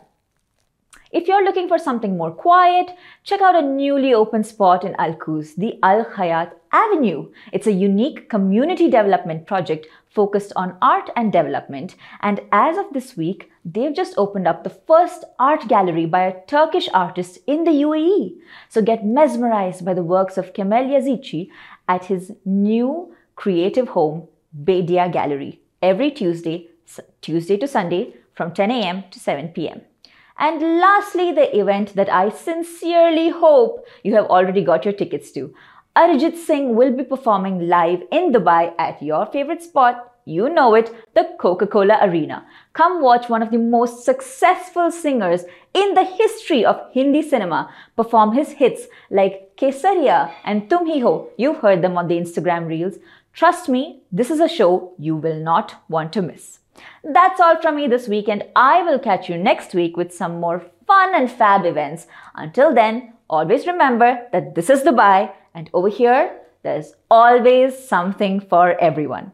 If 1.12 1.28
you're 1.28 1.44
looking 1.44 1.67
for 1.67 1.78
something 1.78 2.17
more 2.17 2.32
quiet, 2.32 2.91
check 3.24 3.41
out 3.41 3.56
a 3.56 3.62
newly 3.62 4.13
opened 4.13 4.46
spot 4.46 4.86
in 4.86 4.96
Al 4.98 5.13
Quoz, 5.15 5.56
the 5.56 5.78
Al 5.84 6.06
Hayat 6.06 6.54
Avenue. 6.71 7.31
It's 7.51 7.67
a 7.67 7.71
unique 7.71 8.29
community 8.29 8.89
development 8.89 9.45
project 9.45 9.88
focused 10.10 10.53
on 10.55 10.77
art 10.81 11.10
and 11.15 11.31
development. 11.31 11.95
And 12.21 12.41
as 12.51 12.77
of 12.77 12.93
this 12.93 13.17
week, 13.17 13.51
they've 13.65 13.95
just 13.95 14.13
opened 14.17 14.47
up 14.47 14.63
the 14.63 14.69
first 14.69 15.25
art 15.39 15.67
gallery 15.67 16.05
by 16.05 16.23
a 16.23 16.45
Turkish 16.45 16.88
artist 16.93 17.39
in 17.47 17.63
the 17.63 17.71
UAE. 17.71 18.38
So 18.69 18.81
get 18.81 19.05
mesmerized 19.05 19.84
by 19.84 19.93
the 19.93 20.03
works 20.03 20.38
of 20.38 20.53
Kemal 20.53 20.86
Yazici 20.86 21.49
at 21.88 22.05
his 22.05 22.31
new 22.45 23.13
creative 23.36 23.89
home, 23.89 24.27
Bedia 24.63 25.12
Gallery, 25.12 25.62
every 25.81 26.12
Tuesday, 26.12 26.69
Tuesday 27.21 27.57
to 27.57 27.67
Sunday 27.67 28.13
from 28.34 28.53
10 28.53 28.71
a.m. 28.71 29.03
to 29.12 29.19
7 29.19 29.49
p.m. 29.49 29.81
And 30.38 30.79
lastly, 30.79 31.31
the 31.31 31.55
event 31.57 31.95
that 31.95 32.12
I 32.12 32.29
sincerely 32.29 33.29
hope 33.29 33.86
you 34.03 34.15
have 34.15 34.25
already 34.25 34.63
got 34.63 34.86
your 34.86 34.93
tickets 34.93 35.31
to. 35.34 35.53
Arijit 35.93 36.38
Singh 36.38 36.75
will 36.75 36.95
be 36.95 37.04
performing 37.04 37.67
live 37.67 38.01
in 38.13 38.32
Dubai 38.32 38.73
at 38.80 39.04
your 39.04 39.25
favorite 39.25 39.62
spot. 39.62 40.13
You 40.23 40.47
know 40.47 40.73
it, 40.73 40.89
the 41.15 41.36
Coca 41.38 41.67
Cola 41.67 41.97
Arena. 42.01 42.45
Come 42.71 43.01
watch 43.01 43.27
one 43.27 43.43
of 43.43 43.51
the 43.51 43.58
most 43.58 44.06
successful 44.06 44.89
singers 44.89 45.43
in 45.73 45.93
the 45.93 46.06
history 46.06 46.63
of 46.63 46.80
Hindi 46.93 47.21
cinema 47.21 47.73
perform 47.97 48.34
his 48.34 48.51
hits 48.51 48.84
like 49.10 49.58
Kesariya 49.58 50.32
and 50.45 50.69
Tum 50.69 50.88
Hi 50.88 50.99
Ho. 50.99 51.30
You've 51.38 51.58
heard 51.58 51.82
them 51.82 51.97
on 51.97 52.08
the 52.08 52.17
Instagram 52.17 52.67
reels. 52.67 52.95
Trust 53.34 53.67
me, 53.67 54.04
this 54.13 54.32
is 54.32 54.39
a 54.39 54.47
show 54.47 54.93
you 54.97 55.17
will 55.17 55.43
not 55.43 55.75
want 55.89 56.13
to 56.13 56.21
miss. 56.21 56.60
That's 57.04 57.41
all 57.41 57.62
from 57.62 57.75
me 57.75 57.88
this 57.88 58.08
week, 58.08 58.30
and 58.30 58.45
I 58.56 58.82
will 58.84 58.97
catch 58.97 59.27
you 59.27 59.38
next 59.38 59.73
week 59.73 59.97
with 59.97 60.13
some 60.13 60.39
more 60.39 60.63
fun 60.88 61.13
and 61.13 61.30
fab 61.30 61.65
events. 61.65 62.08
Until 62.34 62.73
then, 62.73 63.13
always 63.30 63.67
remember 63.67 64.25
that 64.32 64.56
this 64.56 64.69
is 64.69 64.84
Dubai, 64.84 65.32
and 65.54 65.70
over 65.74 65.90
here, 65.90 66.40
there's 66.64 66.94
always 67.10 67.78
something 67.78 68.40
for 68.40 68.80
everyone. 68.80 69.32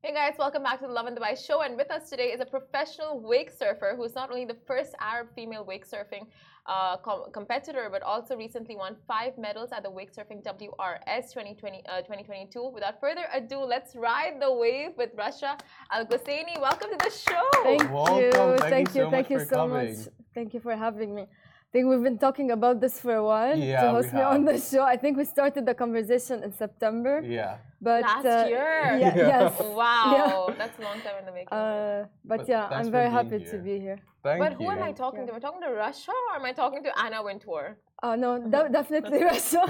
Hey 0.00 0.14
guys, 0.14 0.36
welcome 0.38 0.62
back 0.62 0.80
to 0.80 0.86
the 0.86 0.92
Lovin 0.92 1.14
Dubai 1.14 1.36
show. 1.36 1.60
And 1.60 1.76
with 1.76 1.90
us 1.90 2.08
today 2.08 2.28
is 2.28 2.40
a 2.40 2.46
professional 2.46 3.20
wake 3.20 3.50
surfer 3.50 3.94
who's 3.94 4.14
not 4.14 4.30
only 4.30 4.46
the 4.46 4.56
first 4.66 4.94
Arab 5.00 5.28
female 5.34 5.64
wake 5.66 5.86
surfing 5.86 6.24
uh, 6.64 6.96
com 6.96 7.24
competitor, 7.32 7.88
but 7.90 8.02
also 8.02 8.36
recently 8.36 8.76
won 8.76 8.96
five 9.06 9.36
medals 9.36 9.70
at 9.72 9.82
the 9.82 9.90
Wake 9.90 10.14
Surfing 10.14 10.42
WRS 10.44 11.32
2020, 11.32 11.82
uh, 11.88 11.98
2022. 12.02 12.70
Without 12.72 13.00
further 13.00 13.26
ado, 13.34 13.58
let's 13.58 13.96
ride 13.96 14.40
the 14.40 14.52
wave 14.52 14.92
with 14.96 15.14
Rasha 15.16 15.58
Al 15.90 16.06
Ghoussaini. 16.06 16.60
Welcome 16.60 16.90
to 16.90 16.98
the 17.04 17.10
show. 17.10 17.44
Thank 17.62 17.92
Welcome. 17.92 18.16
you. 18.16 18.30
Thank 18.32 18.60
Thank, 18.60 18.94
you 18.94 19.02
you. 19.02 19.06
so 19.06 19.10
Thank 19.10 19.26
much 19.26 19.30
you 19.30 19.38
for 19.40 19.44
so 19.44 19.56
coming. 19.56 19.96
much. 19.96 20.08
Thank 20.34 20.54
you 20.54 20.60
for 20.60 20.76
having 20.76 21.14
me. 21.14 21.26
I 21.68 21.70
think 21.72 21.86
we've 21.90 22.02
been 22.02 22.16
talking 22.16 22.50
about 22.50 22.80
this 22.80 22.98
for 22.98 23.14
a 23.16 23.22
while 23.22 23.54
Yeah, 23.58 23.82
to 23.82 23.90
host 23.90 24.14
me 24.14 24.22
on 24.22 24.46
the 24.46 24.58
show. 24.58 24.82
I 24.84 24.96
think 24.96 25.18
we 25.18 25.24
started 25.26 25.66
the 25.66 25.74
conversation 25.74 26.42
in 26.42 26.50
September. 26.50 27.20
Yeah. 27.22 27.58
But 27.82 28.00
Last 28.04 28.24
uh, 28.24 28.46
year. 28.48 28.96
Yeah, 28.98 29.14
Yeah. 29.16 29.28
Yes. 29.34 29.52
Wow, 29.60 30.54
that's 30.58 30.78
a 30.78 30.82
long 30.82 30.98
time 31.02 31.16
in 31.20 31.26
the 31.26 31.32
making. 31.32 31.52
Uh, 31.52 32.06
but, 32.24 32.38
But 32.38 32.48
yeah, 32.48 32.68
I'm 32.70 32.90
very 32.90 33.10
being 33.10 33.12
happy 33.18 33.44
to 33.50 33.58
be 33.58 33.78
here. 33.78 33.98
Thank 34.22 34.40
but 34.40 34.52
you. 34.52 34.66
who 34.66 34.72
am 34.72 34.82
I 34.82 34.92
talking 34.92 35.20
you. 35.20 35.26
to? 35.26 35.32
Am 35.32 35.36
I 35.36 35.40
talking 35.40 35.60
to 35.60 35.68
Rasha 35.68 36.08
or 36.30 36.36
am 36.36 36.44
I 36.46 36.52
talking 36.52 36.82
to 36.84 36.90
Anna 37.04 37.22
Wintour? 37.22 37.76
Oh 38.02 38.14
no, 38.14 38.38
de- 38.38 38.68
definitely 38.78 39.18
Rasha. 39.20 39.62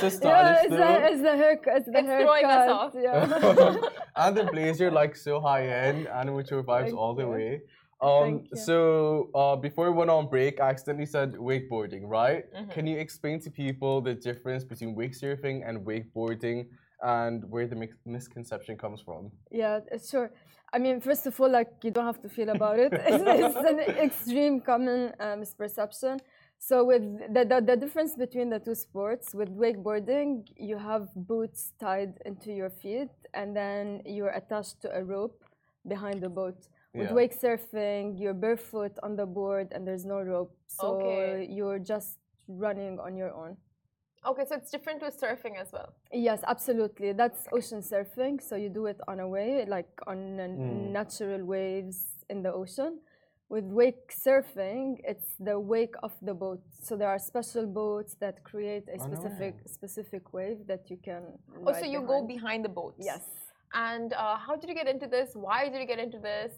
Just 0.00 0.02
a 0.02 0.06
yeah, 0.06 0.08
stylish 0.08 0.60
it's 0.62 0.70
the, 0.70 0.76
though. 0.78 1.08
it's 1.10 1.22
the 1.28 1.36
haircut. 1.42 1.76
It's 1.76 1.86
the 1.92 1.98
It's 1.98 2.08
haircut. 2.08 2.24
throwing 2.26 2.46
us 2.46 2.70
off. 2.70 2.92
Yeah. 2.96 3.90
and 4.16 4.34
the 4.34 4.44
blazer 4.44 4.90
like 4.90 5.14
so 5.14 5.40
high 5.42 5.66
end 5.66 6.08
Anna 6.08 6.32
Wintour 6.32 6.62
vibes 6.62 6.84
Thank 6.86 6.96
all 6.96 7.14
the 7.14 7.26
you. 7.26 7.60
Um, 8.04 8.44
so 8.54 9.30
uh, 9.34 9.56
before 9.56 9.90
we 9.90 9.96
went 9.96 10.10
on 10.10 10.28
break, 10.28 10.60
I 10.60 10.68
accidentally 10.70 11.06
said 11.06 11.32
wakeboarding, 11.34 12.02
right? 12.20 12.44
Mhm. 12.52 12.70
Can 12.74 12.86
you 12.86 12.98
explain 12.98 13.40
to 13.40 13.50
people 13.50 14.00
the 14.08 14.14
difference 14.28 14.62
between 14.72 14.94
wake 14.94 15.14
surfing 15.22 15.56
and 15.68 15.74
wakeboarding 15.88 16.58
and 17.02 17.36
where 17.52 17.66
the 17.66 17.78
misconception 18.16 18.76
comes 18.76 19.00
from? 19.00 19.30
Yeah, 19.50 19.80
uh, 19.92 19.98
sure. 19.98 20.28
I 20.72 20.78
mean, 20.78 21.00
first 21.00 21.26
of 21.26 21.40
all, 21.40 21.50
like 21.58 21.70
you 21.84 21.90
don't 21.90 22.06
have 22.12 22.20
to 22.22 22.28
feel 22.28 22.50
about 22.58 22.78
it. 22.78 22.92
It's, 23.12 23.24
it's 23.46 23.56
an 23.72 23.80
extreme 24.06 24.60
common 24.60 25.00
uh, 25.20 25.36
misperception. 25.42 26.20
So 26.58 26.84
with 26.90 27.02
the, 27.34 27.42
the 27.50 27.58
the 27.70 27.76
difference 27.76 28.12
between 28.24 28.48
the 28.54 28.58
two 28.66 28.74
sports, 28.74 29.34
with 29.34 29.50
wakeboarding, 29.64 30.28
you 30.56 30.76
have 30.78 31.04
boots 31.14 31.60
tied 31.78 32.12
into 32.24 32.52
your 32.60 32.70
feet, 32.82 33.10
and 33.38 33.48
then 33.60 33.84
you're 34.14 34.34
attached 34.42 34.76
to 34.82 34.88
a 35.00 35.02
rope 35.04 35.38
behind 35.86 36.22
the 36.22 36.28
boat. 36.40 36.60
With 36.94 37.08
Yeah. 37.08 37.14
wake 37.14 37.34
surfing, 37.34 38.18
you're 38.20 38.34
barefoot 38.34 38.92
on 39.02 39.16
the 39.16 39.26
board, 39.26 39.72
and 39.72 39.86
there's 39.86 40.04
no 40.04 40.20
rope, 40.22 40.56
so 40.68 40.90
Okay. 40.94 41.44
you're 41.50 41.80
just 41.80 42.18
running 42.46 43.00
on 43.00 43.16
your 43.16 43.32
own. 43.34 43.56
Okay, 44.24 44.44
so 44.46 44.54
it's 44.54 44.70
different 44.70 45.02
with 45.02 45.18
surfing 45.20 45.56
as 45.60 45.72
well. 45.72 45.92
Yes, 46.12 46.40
absolutely. 46.46 47.12
That's 47.12 47.46
ocean 47.52 47.82
surfing. 47.82 48.40
So 48.40 48.54
you 48.56 48.68
do 48.70 48.86
it 48.86 49.00
on 49.08 49.18
a 49.20 49.28
way, 49.28 49.64
like 49.66 49.90
on 50.06 50.38
Mm. 50.38 50.92
natural 50.92 51.44
waves 51.44 52.24
in 52.30 52.42
the 52.42 52.52
ocean. 52.52 53.00
With 53.48 53.64
wake 53.64 54.08
surfing, 54.12 55.00
it's 55.04 55.34
the 55.38 55.58
wake 55.58 55.96
of 56.02 56.12
the 56.22 56.32
boat. 56.32 56.62
So 56.80 56.96
there 56.96 57.08
are 57.08 57.18
special 57.18 57.66
boats 57.66 58.14
that 58.20 58.42
create 58.44 58.88
a 58.88 58.94
Oh, 58.94 58.98
specific 59.08 59.54
specific 59.68 60.32
wave 60.32 60.66
that 60.66 60.88
you 60.90 60.96
can. 60.96 61.22
Oh, 61.66 61.72
so 61.72 61.80
ride 61.80 61.86
you 61.92 62.00
go 62.00 62.22
behind. 62.22 62.28
behind 62.28 62.64
the 62.64 62.70
boats? 62.80 63.04
Yes. 63.04 63.24
And 63.74 64.12
uh, 64.14 64.36
how 64.38 64.56
did 64.56 64.68
you 64.70 64.74
get 64.74 64.88
into 64.88 65.06
this? 65.08 65.34
Why 65.34 65.68
did 65.68 65.80
you 65.80 65.86
get 65.86 65.98
into 65.98 66.18
this? 66.18 66.52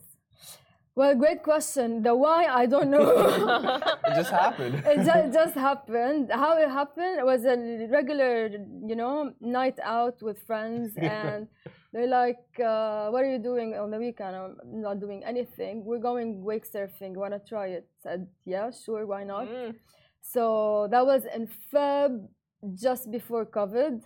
Well, 0.96 1.14
great 1.14 1.42
question. 1.42 2.03
The 2.03 2.14
why 2.14 2.46
I 2.46 2.64
don't 2.64 2.90
know. 2.90 3.05
It 4.09 4.14
just 4.16 4.31
happened. 4.31 4.83
it 4.87 5.05
just, 5.05 5.33
just 5.35 5.55
happened. 5.55 6.31
How 6.33 6.57
it 6.57 6.70
happened 6.70 7.20
was 7.22 7.44
a 7.44 7.87
regular, 7.90 8.49
you 8.90 8.96
know, 8.96 9.35
night 9.40 9.79
out 9.83 10.22
with 10.22 10.38
friends, 10.46 10.96
and 10.96 11.49
they're 11.92 12.09
like, 12.09 12.44
uh, 12.59 13.11
"What 13.11 13.25
are 13.25 13.31
you 13.31 13.38
doing 13.38 13.75
on 13.75 13.90
the 13.90 13.99
weekend?" 13.99 14.35
I'm 14.37 14.57
not 14.81 14.99
doing 14.99 15.22
anything. 15.22 15.85
We're 15.85 16.05
going 16.11 16.42
wake 16.42 16.64
surfing. 16.64 17.12
Wanna 17.14 17.40
try 17.46 17.66
it? 17.79 17.87
Said, 18.03 18.27
"Yeah, 18.46 18.70
sure. 18.70 19.05
Why 19.05 19.22
not?" 19.25 19.49
Mm. 19.49 19.75
So 20.22 20.88
that 20.90 21.05
was 21.05 21.22
in 21.37 21.46
Feb, 21.70 22.27
just 22.75 23.11
before 23.11 23.44
COVID. 23.44 24.01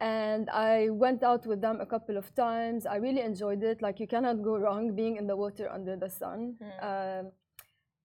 And 0.00 0.48
I 0.50 0.90
went 0.90 1.22
out 1.24 1.44
with 1.46 1.60
them 1.60 1.80
a 1.80 1.86
couple 1.86 2.16
of 2.16 2.32
times. 2.34 2.86
I 2.86 2.96
really 2.96 3.20
enjoyed 3.20 3.62
it. 3.64 3.82
Like, 3.82 3.98
you 3.98 4.06
cannot 4.06 4.42
go 4.42 4.56
wrong 4.56 4.94
being 4.94 5.16
in 5.16 5.26
the 5.26 5.34
water 5.36 5.68
under 5.70 5.96
the 5.96 6.08
sun. 6.08 6.56
Um, 6.80 7.32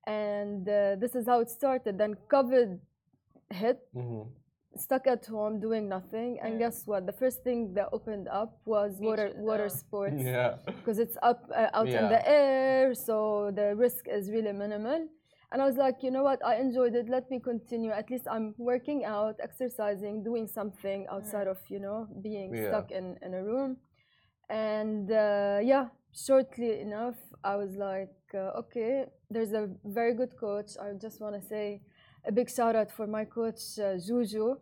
and 0.08 0.68
uh, 0.68 0.96
this 0.96 1.16
is 1.16 1.26
how 1.28 1.40
it 1.40 1.50
started. 1.50 1.98
Then 1.98 2.16
COVID 2.30 2.80
hit, 3.52 3.80
Mhm. 3.96 4.28
stuck 4.76 5.06
at 5.06 5.24
home 5.28 5.60
doing 5.60 5.88
nothing. 5.88 6.40
And 6.42 6.56
Mm. 6.56 6.60
guess 6.60 6.88
what? 6.88 7.06
The 7.06 7.14
first 7.14 7.44
thing 7.44 7.74
that 7.76 7.90
opened 7.94 8.28
up 8.28 8.58
was 8.66 9.00
water, 9.00 9.28
Beaches, 9.28 9.42
water 9.50 9.66
uh, 9.66 9.70
sports 9.84 10.24
Yeah. 10.24 10.58
because 10.66 10.98
it's 10.98 11.18
up 11.22 11.42
uh, 11.54 11.70
out 11.78 11.88
in 11.88 12.10
the 12.10 12.22
air, 12.28 12.96
so 12.96 13.52
the 13.52 13.76
risk 13.76 14.08
is 14.08 14.32
really 14.32 14.52
minimal. 14.52 15.08
And 15.54 15.62
I 15.62 15.66
was 15.68 15.78
like, 15.78 16.04
you 16.04 16.12
know 16.12 16.24
what? 16.24 16.44
I 16.46 16.56
enjoyed 16.58 16.96
it. 16.96 17.08
Let 17.10 17.30
me 17.32 17.40
continue. 17.40 17.92
At 17.92 18.10
least 18.10 18.28
I'm 18.30 18.56
working 18.58 19.06
out, 19.06 19.36
exercising, 19.40 20.24
doing 20.24 20.48
something 20.48 21.06
outside 21.12 21.48
of 21.48 21.60
you 21.70 21.80
know 21.80 22.08
being 22.22 22.56
Yeah. 22.56 22.70
stuck 22.70 22.92
in 22.92 23.18
in 23.22 23.34
a 23.36 23.44
room. 23.44 23.78
And 24.50 25.12
uh, 25.12 25.60
yeah, 25.64 25.86
shortly 26.14 26.82
enough, 26.82 27.18
I 27.44 27.56
was 27.56 27.76
like, 27.78 28.16
uh, 28.34 28.62
okay, 28.62 29.06
there's 29.30 29.54
a 29.54 29.70
very 29.86 30.14
good 30.16 30.36
coach. 30.38 30.72
I 30.82 30.94
just 31.06 31.22
want 31.22 31.36
to 31.40 31.42
say 31.54 31.82
a 32.26 32.32
big 32.32 32.50
shout 32.50 32.76
out 32.76 32.92
for 32.92 33.08
my 33.08 33.26
coach 33.26 33.62
uh, 33.80 33.98
Juju. 33.98 34.58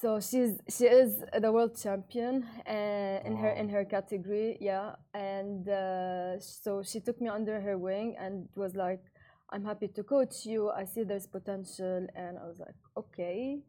So 0.00 0.20
she's 0.20 0.60
she 0.76 0.84
is 0.86 1.24
the 1.44 1.50
world 1.50 1.74
champion 1.76 2.44
uh, 2.66 3.26
in 3.28 3.36
her 3.36 3.50
in 3.60 3.68
her 3.70 3.84
category, 3.84 4.56
yeah. 4.60 4.94
And 5.14 5.68
uh, 5.68 6.38
so 6.40 6.82
she 6.82 7.00
took 7.00 7.20
me 7.20 7.28
under 7.28 7.60
her 7.60 7.76
wing 7.78 8.14
and 8.18 8.48
it 8.50 8.58
was 8.58 8.76
like, 8.76 9.02
"I'm 9.50 9.64
happy 9.64 9.88
to 9.88 10.02
coach 10.02 10.44
you. 10.44 10.70
I 10.70 10.84
see 10.84 11.04
there's 11.04 11.26
potential." 11.26 12.06
And 12.14 12.38
I 12.38 12.44
was 12.46 12.58
like, 12.58 12.74
"Okay, 12.96 13.60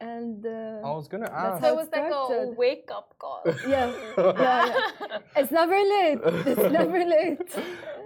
and 0.00 0.44
uh, 0.46 0.80
I 0.82 0.90
was 0.92 1.08
gonna 1.08 1.30
ask. 1.30 1.60
So 1.62 1.66
how 1.66 1.72
it 1.72 1.76
was 1.76 1.88
like 1.92 2.10
a 2.10 2.50
wake 2.56 2.88
up 2.92 3.14
call. 3.18 3.42
yeah, 3.68 3.92
yeah, 4.18 4.32
yeah. 4.38 5.18
It's 5.36 5.52
never 5.52 5.74
late. 5.74 6.18
It's 6.46 6.72
never 6.72 7.04
late. 7.16 7.54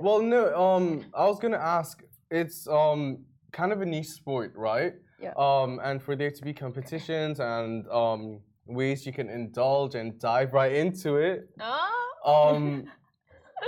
Well, 0.01 0.21
no. 0.23 0.55
Um, 0.57 1.05
I 1.15 1.27
was 1.27 1.39
gonna 1.39 1.57
ask. 1.79 2.03
It's 2.31 2.67
um 2.67 3.25
kind 3.53 3.73
of 3.73 3.81
a 3.81 3.87
niche 3.87 4.09
sport, 4.09 4.53
right? 4.57 4.95
Yeah. 5.21 5.33
Um, 5.37 5.81
and 5.85 6.03
for 6.03 6.17
there 6.17 6.31
to 6.33 6.43
be 6.43 6.53
competitions 6.53 7.39
and 7.39 7.87
um 7.89 8.41
ways 8.67 9.07
you 9.07 9.13
can 9.13 9.29
indulge 9.29 9.95
and 9.95 10.19
dive 10.19 10.53
right 10.53 10.73
into 10.73 11.17
it. 11.17 11.49
Ah. 11.61 11.91
Um, 12.27 12.85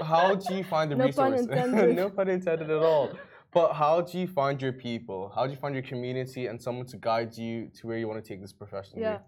how 0.03 0.35
do 0.35 0.55
you 0.55 0.65
find 0.65 0.91
the 0.91 0.97
No 0.97 1.09
pun 1.13 1.33
resource? 1.33 1.43
intended. 1.43 1.97
no 1.97 2.11
pun 2.11 2.29
intended 2.29 2.71
at 2.71 2.83
all. 2.83 3.13
But 3.57 3.73
how 3.73 4.03
do 4.03 4.19
you 4.19 4.27
find 4.27 4.61
your 4.61 4.75
people? 4.75 5.33
How 5.35 5.47
do 5.47 5.53
you 5.55 5.61
find 5.65 5.75
your 5.75 5.83
community 5.93 6.47
and 6.49 6.61
someone 6.61 6.85
to 6.93 6.99
guide 6.99 7.33
you 7.39 7.71
to 7.77 7.87
where 7.87 7.97
you 7.97 8.07
want 8.07 8.23
to 8.23 8.29
take 8.31 8.43
this 8.43 8.53
professionally? 8.53 9.01
Yeah. 9.01 9.21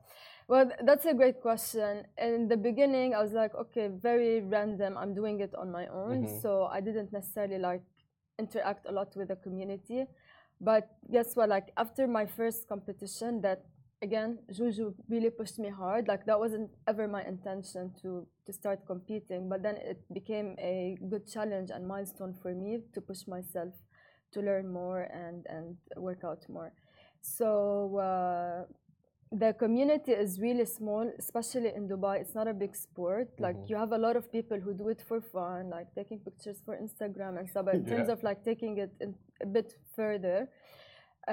Well, 0.48 0.70
that's 0.84 1.06
a 1.06 1.14
great 1.14 1.40
question. 1.40 2.04
In 2.18 2.46
the 2.46 2.58
beginning, 2.58 3.14
I 3.14 3.22
was 3.22 3.32
like, 3.32 3.54
okay, 3.54 3.88
very 3.88 4.42
random. 4.42 4.98
I'm 4.98 5.14
doing 5.14 5.40
it 5.40 5.54
on 5.54 5.72
my 5.78 5.86
own. 5.86 6.18
Mhm. 6.26 6.42
So 6.42 6.50
I 6.76 6.80
didn't 6.88 7.10
necessarily 7.10 7.58
like 7.70 7.84
interact 8.38 8.82
a 8.90 8.92
lot 8.92 9.16
with 9.16 9.28
the 9.28 9.36
community. 9.36 10.00
But 10.60 10.84
guess 11.10 11.34
what? 11.34 11.48
Like 11.48 11.68
after 11.78 12.06
my 12.06 12.26
first 12.26 12.68
competition, 12.68 13.40
that 13.46 13.64
again, 14.02 14.30
Juju 14.56 14.94
really 15.08 15.30
pushed 15.30 15.58
me 15.58 15.70
hard. 15.70 16.06
Like 16.06 16.26
that 16.26 16.38
wasn't 16.38 16.68
ever 16.86 17.08
my 17.08 17.22
intention 17.34 17.82
to 18.02 18.26
to 18.44 18.52
start 18.52 18.78
competing, 18.92 19.48
but 19.48 19.62
then 19.62 19.76
it 19.92 20.00
became 20.12 20.48
a 20.58 20.98
good 21.12 21.24
challenge 21.34 21.70
and 21.74 21.82
milestone 21.94 22.34
for 22.42 22.52
me 22.54 22.70
to 22.92 23.00
push 23.00 23.26
myself 23.26 23.72
to 24.32 24.40
learn 24.40 24.66
more 24.80 25.02
and 25.24 25.46
and 25.48 25.76
work 25.96 26.22
out 26.24 26.42
more. 26.48 26.72
So. 27.20 27.98
Uh, 27.98 28.64
the 29.30 29.52
community 29.52 30.12
is 30.12 30.40
really 30.40 30.64
small, 30.64 31.04
especially 31.18 31.70
in 31.78 31.86
Dubai. 31.86 32.14
It's 32.22 32.34
not 32.34 32.48
a 32.48 32.54
big 32.54 32.74
sport. 32.74 33.28
Like 33.38 33.56
Mhm. 33.58 33.68
you 33.68 33.76
have 33.76 33.92
a 33.92 33.98
lot 34.06 34.16
of 34.16 34.24
people 34.36 34.58
who 34.58 34.72
do 34.72 34.88
it 34.88 35.00
for 35.08 35.20
fun, 35.20 35.68
like 35.68 35.88
taking 35.94 36.18
pictures 36.28 36.58
for 36.64 36.74
Instagram 36.86 37.32
and 37.38 37.46
stuff. 37.50 37.66
But 37.66 37.74
in 37.74 37.84
terms 37.92 38.08
of 38.08 38.22
like 38.22 38.42
taking 38.42 38.78
it 38.78 38.90
in, 39.04 39.10
a 39.42 39.48
bit 39.56 39.68
further, 39.96 40.38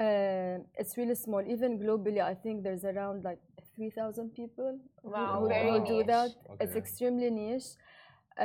uh, 0.02 0.56
it's 0.80 0.98
really 0.98 1.14
small. 1.14 1.42
Even 1.54 1.78
globally, 1.78 2.20
I 2.20 2.34
think 2.34 2.62
there's 2.64 2.84
around 2.84 3.24
like 3.24 3.40
3,000 3.74 4.34
people 4.40 4.78
who- 5.02 5.10
Wow, 5.12 5.40
who, 5.40 5.48
who 5.48 5.86
do 5.86 5.96
niche. 5.98 6.06
that. 6.12 6.30
It's 6.60 6.76
extremely 6.76 7.30
niche. 7.30 7.70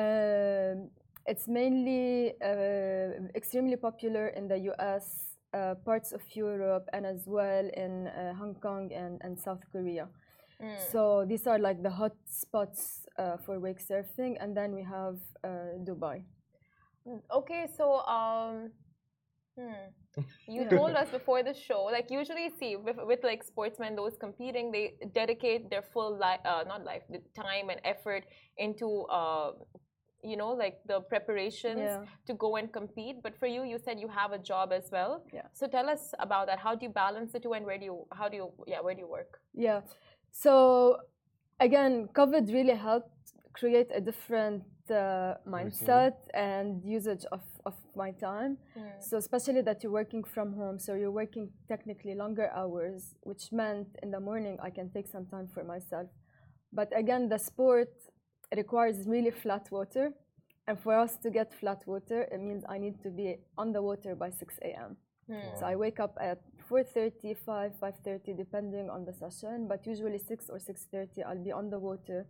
Um, 0.01 0.89
it's 1.25 1.47
mainly 1.47 2.33
uh, 2.43 3.27
extremely 3.35 3.75
popular 3.75 4.27
in 4.29 4.47
the 4.47 4.57
US, 4.71 5.37
uh, 5.53 5.75
parts 5.85 6.11
of 6.11 6.21
Europe, 6.33 6.87
and 6.93 7.05
as 7.05 7.23
well 7.27 7.69
in 7.75 8.07
uh, 8.07 8.33
Hong 8.33 8.55
Kong 8.55 8.91
and, 8.93 9.21
and 9.21 9.39
South 9.39 9.63
Korea. 9.71 10.07
Mm. 10.61 10.91
So 10.91 11.25
these 11.27 11.47
are 11.47 11.57
like 11.57 11.81
the 11.81 11.89
hot 11.89 12.13
spots 12.25 13.07
uh, 13.17 13.37
for 13.37 13.59
wake 13.59 13.79
surfing, 13.79 14.37
and 14.39 14.55
then 14.55 14.75
we 14.75 14.83
have 14.83 15.17
uh, 15.43 15.77
Dubai. 15.83 16.23
Okay, 17.33 17.67
so 17.75 18.01
um, 18.05 18.71
hmm. 19.57 20.21
you 20.47 20.69
told 20.69 20.91
us 20.91 21.09
before 21.09 21.41
the 21.41 21.53
show, 21.53 21.85
like 21.85 22.11
usually, 22.11 22.51
see 22.59 22.75
with, 22.75 22.97
with 23.03 23.23
like 23.23 23.43
sportsmen, 23.43 23.95
those 23.95 24.15
competing, 24.19 24.71
they 24.71 24.93
dedicate 25.15 25.69
their 25.71 25.81
full 25.81 26.15
life, 26.17 26.39
uh, 26.45 26.63
not 26.67 26.85
life, 26.85 27.01
the 27.09 27.21
time 27.35 27.69
and 27.69 27.81
effort 27.83 28.23
into, 28.57 29.05
uh, 29.09 29.51
you 30.23 30.37
know, 30.37 30.49
like 30.49 30.79
the 30.85 31.01
preparations 31.01 31.79
Yeah. 31.79 32.05
to 32.27 32.33
go 32.33 32.55
and 32.55 32.71
compete. 32.71 33.21
But 33.23 33.37
for 33.37 33.47
you, 33.47 33.63
you 33.63 33.77
said 33.79 33.99
you 33.99 34.07
have 34.07 34.31
a 34.31 34.39
job 34.39 34.71
as 34.71 34.89
well. 34.91 35.23
Yeah. 35.33 35.47
So 35.53 35.67
tell 35.67 35.89
us 35.89 36.13
about 36.19 36.47
that. 36.47 36.59
How 36.59 36.75
do 36.75 36.85
you 36.85 36.91
balance 36.91 37.31
the 37.33 37.39
two, 37.39 37.53
and 37.53 37.65
where 37.65 37.77
do 37.77 37.85
you, 37.85 38.05
how 38.11 38.29
do 38.29 38.37
you, 38.37 38.51
yeah, 38.67 38.81
where 38.81 38.93
do 38.93 39.01
you 39.01 39.07
work? 39.07 39.39
Yeah. 39.53 39.81
So 40.31 40.97
again, 41.59 42.09
COVID 42.13 42.51
really 42.53 42.75
helped 42.75 43.09
create 43.53 43.89
a 43.93 43.99
different 43.99 44.63
uh, 44.89 45.35
mindset 45.47 46.15
and 46.33 46.83
usage 46.83 47.25
of, 47.31 47.41
of 47.65 47.73
my 47.95 48.11
time. 48.11 48.57
So 48.99 49.17
especially 49.17 49.61
that 49.61 49.83
you're 49.83 49.91
working 49.91 50.23
from 50.23 50.53
home, 50.53 50.79
so 50.79 50.95
you're 50.95 51.11
working 51.11 51.49
technically 51.67 52.15
longer 52.15 52.49
hours, 52.55 53.13
which 53.21 53.51
meant 53.51 53.87
in 54.03 54.11
the 54.11 54.19
morning 54.19 54.57
I 54.61 54.69
can 54.69 54.89
take 54.89 55.07
some 55.07 55.25
time 55.25 55.47
for 55.53 55.63
myself. 55.63 56.07
But 56.73 56.89
again, 56.97 57.27
the 57.27 57.37
sport 57.37 57.91
requires 58.57 59.07
really 59.07 59.31
flat 59.31 59.69
water. 59.71 60.13
And 60.67 60.79
for 60.79 60.95
us 60.95 61.17
to 61.17 61.29
get 61.29 61.53
flat 61.53 61.83
water, 61.87 62.27
it 62.31 62.39
means 62.39 62.63
I 62.69 62.77
need 62.77 63.01
to 63.03 63.09
be 63.09 63.37
on 63.57 63.73
the 63.73 63.81
water 63.81 64.15
by 64.15 64.29
6 64.29 64.59
a.m. 64.63 64.95
Hmm. 65.27 65.57
So 65.59 65.65
I 65.65 65.75
wake 65.75 65.99
up 65.99 66.17
at 66.21 66.39
4:30, 66.69 67.33
5, 67.35 67.73
5:30, 67.79 68.33
depending 68.37 68.89
on 68.89 69.05
the 69.05 69.13
session. 69.13 69.67
But 69.67 69.85
usually 69.85 70.19
6 70.19 70.49
or 70.49 70.59
6:30, 70.59 71.23
I'll 71.23 71.43
be 71.43 71.51
on 71.51 71.69
the 71.69 71.79
water, 71.79 72.27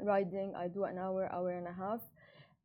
riding. 0.00 0.54
I 0.56 0.68
do 0.68 0.84
an 0.84 0.98
hour, 0.98 1.30
hour 1.32 1.50
and 1.50 1.66
a 1.68 1.72
half, 1.72 2.00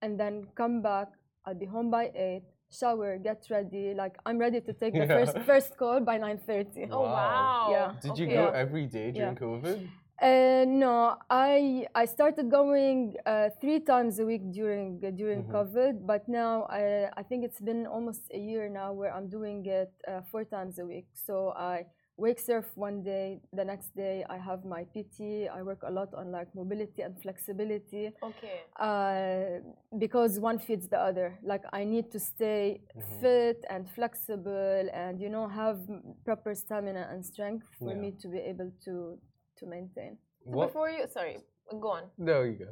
and 0.01 0.19
then 0.19 0.47
come 0.55 0.81
back. 0.81 1.09
I'll 1.45 1.55
be 1.55 1.65
home 1.65 1.89
by 1.89 2.11
8, 2.15 2.43
shower, 2.71 3.17
get 3.17 3.47
ready. 3.49 3.93
Like 3.93 4.17
I'm 4.25 4.37
ready 4.37 4.61
to 4.61 4.73
take 4.73 4.93
the 4.93 5.05
Yeah. 5.05 5.15
first 5.25 5.37
first 5.45 5.77
call 5.77 5.99
by 5.99 6.17
9:30. 6.17 6.87
Oh 6.91 7.01
Wow. 7.01 7.13
wow! 7.13 7.69
Yeah. 7.71 7.91
Did 8.01 8.17
you 8.17 8.25
Okay. 8.27 8.35
go 8.35 8.49
every 8.49 8.85
day 8.85 9.11
during 9.11 9.35
COVID? 9.35 9.89
Uh, 10.21 10.65
no, 10.67 11.15
I 11.29 11.87
I 11.93 12.05
started 12.05 12.49
going 12.49 13.15
uh, 13.25 13.49
three 13.61 13.79
times 13.79 14.19
a 14.19 14.25
week 14.25 14.51
during 14.51 14.99
uh, 15.05 15.11
during 15.11 15.43
Mhm. 15.43 15.47
COVID, 15.47 16.05
but 16.07 16.27
now 16.27 16.63
I 16.69 17.09
I 17.15 17.23
think 17.23 17.43
it's 17.45 17.59
been 17.61 17.85
almost 17.85 18.23
a 18.33 18.37
year 18.39 18.67
now 18.69 18.93
where 18.93 19.13
I'm 19.13 19.29
doing 19.29 19.65
it 19.65 19.91
uh, 20.07 20.21
four 20.31 20.43
times 20.43 20.79
a 20.79 20.85
week. 20.85 21.07
So 21.13 21.53
I 21.55 21.85
wake 22.17 22.39
surf 22.39 22.65
one 22.75 23.03
day, 23.03 23.41
the 23.53 23.63
next 23.63 23.95
day 23.95 24.25
I 24.29 24.37
have 24.37 24.65
my 24.65 24.85
PT. 24.85 25.47
I 25.47 25.61
work 25.61 25.81
a 25.83 25.91
lot 25.91 26.13
on 26.13 26.31
like 26.31 26.47
mobility 26.55 27.01
and 27.03 27.13
flexibility 27.21 28.11
Okay. 28.21 28.65
uh, 28.79 29.59
because 29.97 30.39
one 30.39 30.59
feeds 30.59 30.87
the 30.87 30.99
other. 30.99 31.37
Like 31.43 31.63
I 31.73 31.83
need 31.83 32.11
to 32.11 32.19
stay 32.19 32.81
Mhm. 32.95 33.05
fit 33.19 33.63
and 33.69 33.89
flexible, 33.89 34.89
and 34.93 35.19
you 35.19 35.29
know 35.29 35.47
have 35.47 35.79
proper 36.25 36.53
stamina 36.55 37.07
and 37.11 37.25
strength 37.25 37.67
for 37.83 37.93
Yeah. 37.93 38.01
me 38.01 38.11
to 38.21 38.27
be 38.27 38.39
able 38.39 38.71
to 38.85 39.17
to 39.59 39.65
maintain. 39.65 40.17
So 40.45 40.51
What? 40.51 40.67
before 40.67 40.89
you, 40.89 41.05
sorry, 41.17 41.37
go 41.81 41.89
on. 41.89 42.03
There 42.17 42.45
you 42.47 42.57
go. 42.65 42.71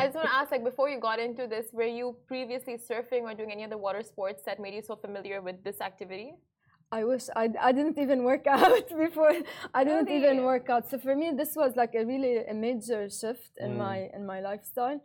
I 0.00 0.04
just 0.06 0.16
want 0.16 0.28
to 0.28 0.34
ask, 0.40 0.50
like, 0.50 0.64
before 0.64 0.88
you 0.90 0.98
got 1.00 1.18
into 1.18 1.46
this, 1.46 1.66
were 1.72 1.92
you 2.00 2.16
previously 2.26 2.76
surfing 2.88 3.22
or 3.22 3.34
doing 3.34 3.52
any 3.52 3.64
other 3.64 3.78
water 3.78 4.02
sports 4.02 4.42
that 4.46 4.60
made 4.60 4.74
you 4.74 4.82
so 4.82 4.96
familiar 4.96 5.40
with 5.40 5.62
this 5.64 5.80
activity? 5.80 6.34
I 6.92 7.02
wish 7.04 7.24
I, 7.34 7.48
I 7.60 7.72
didn't 7.72 7.98
even 7.98 8.22
work 8.24 8.46
out 8.58 8.88
before. 9.04 9.32
I 9.72 9.82
didn't 9.84 10.10
even 10.10 10.44
work 10.44 10.68
out. 10.70 10.88
So 10.90 10.98
for 10.98 11.14
me, 11.16 11.32
this 11.36 11.56
was 11.56 11.72
like 11.76 11.94
a 11.94 12.04
really 12.04 12.44
a 12.44 12.54
major 12.54 13.08
shift 13.08 13.50
in 13.58 13.72
Mm. 13.72 13.78
my 13.86 13.98
in 14.16 14.22
my 14.26 14.40
lifestyle. 14.40 15.00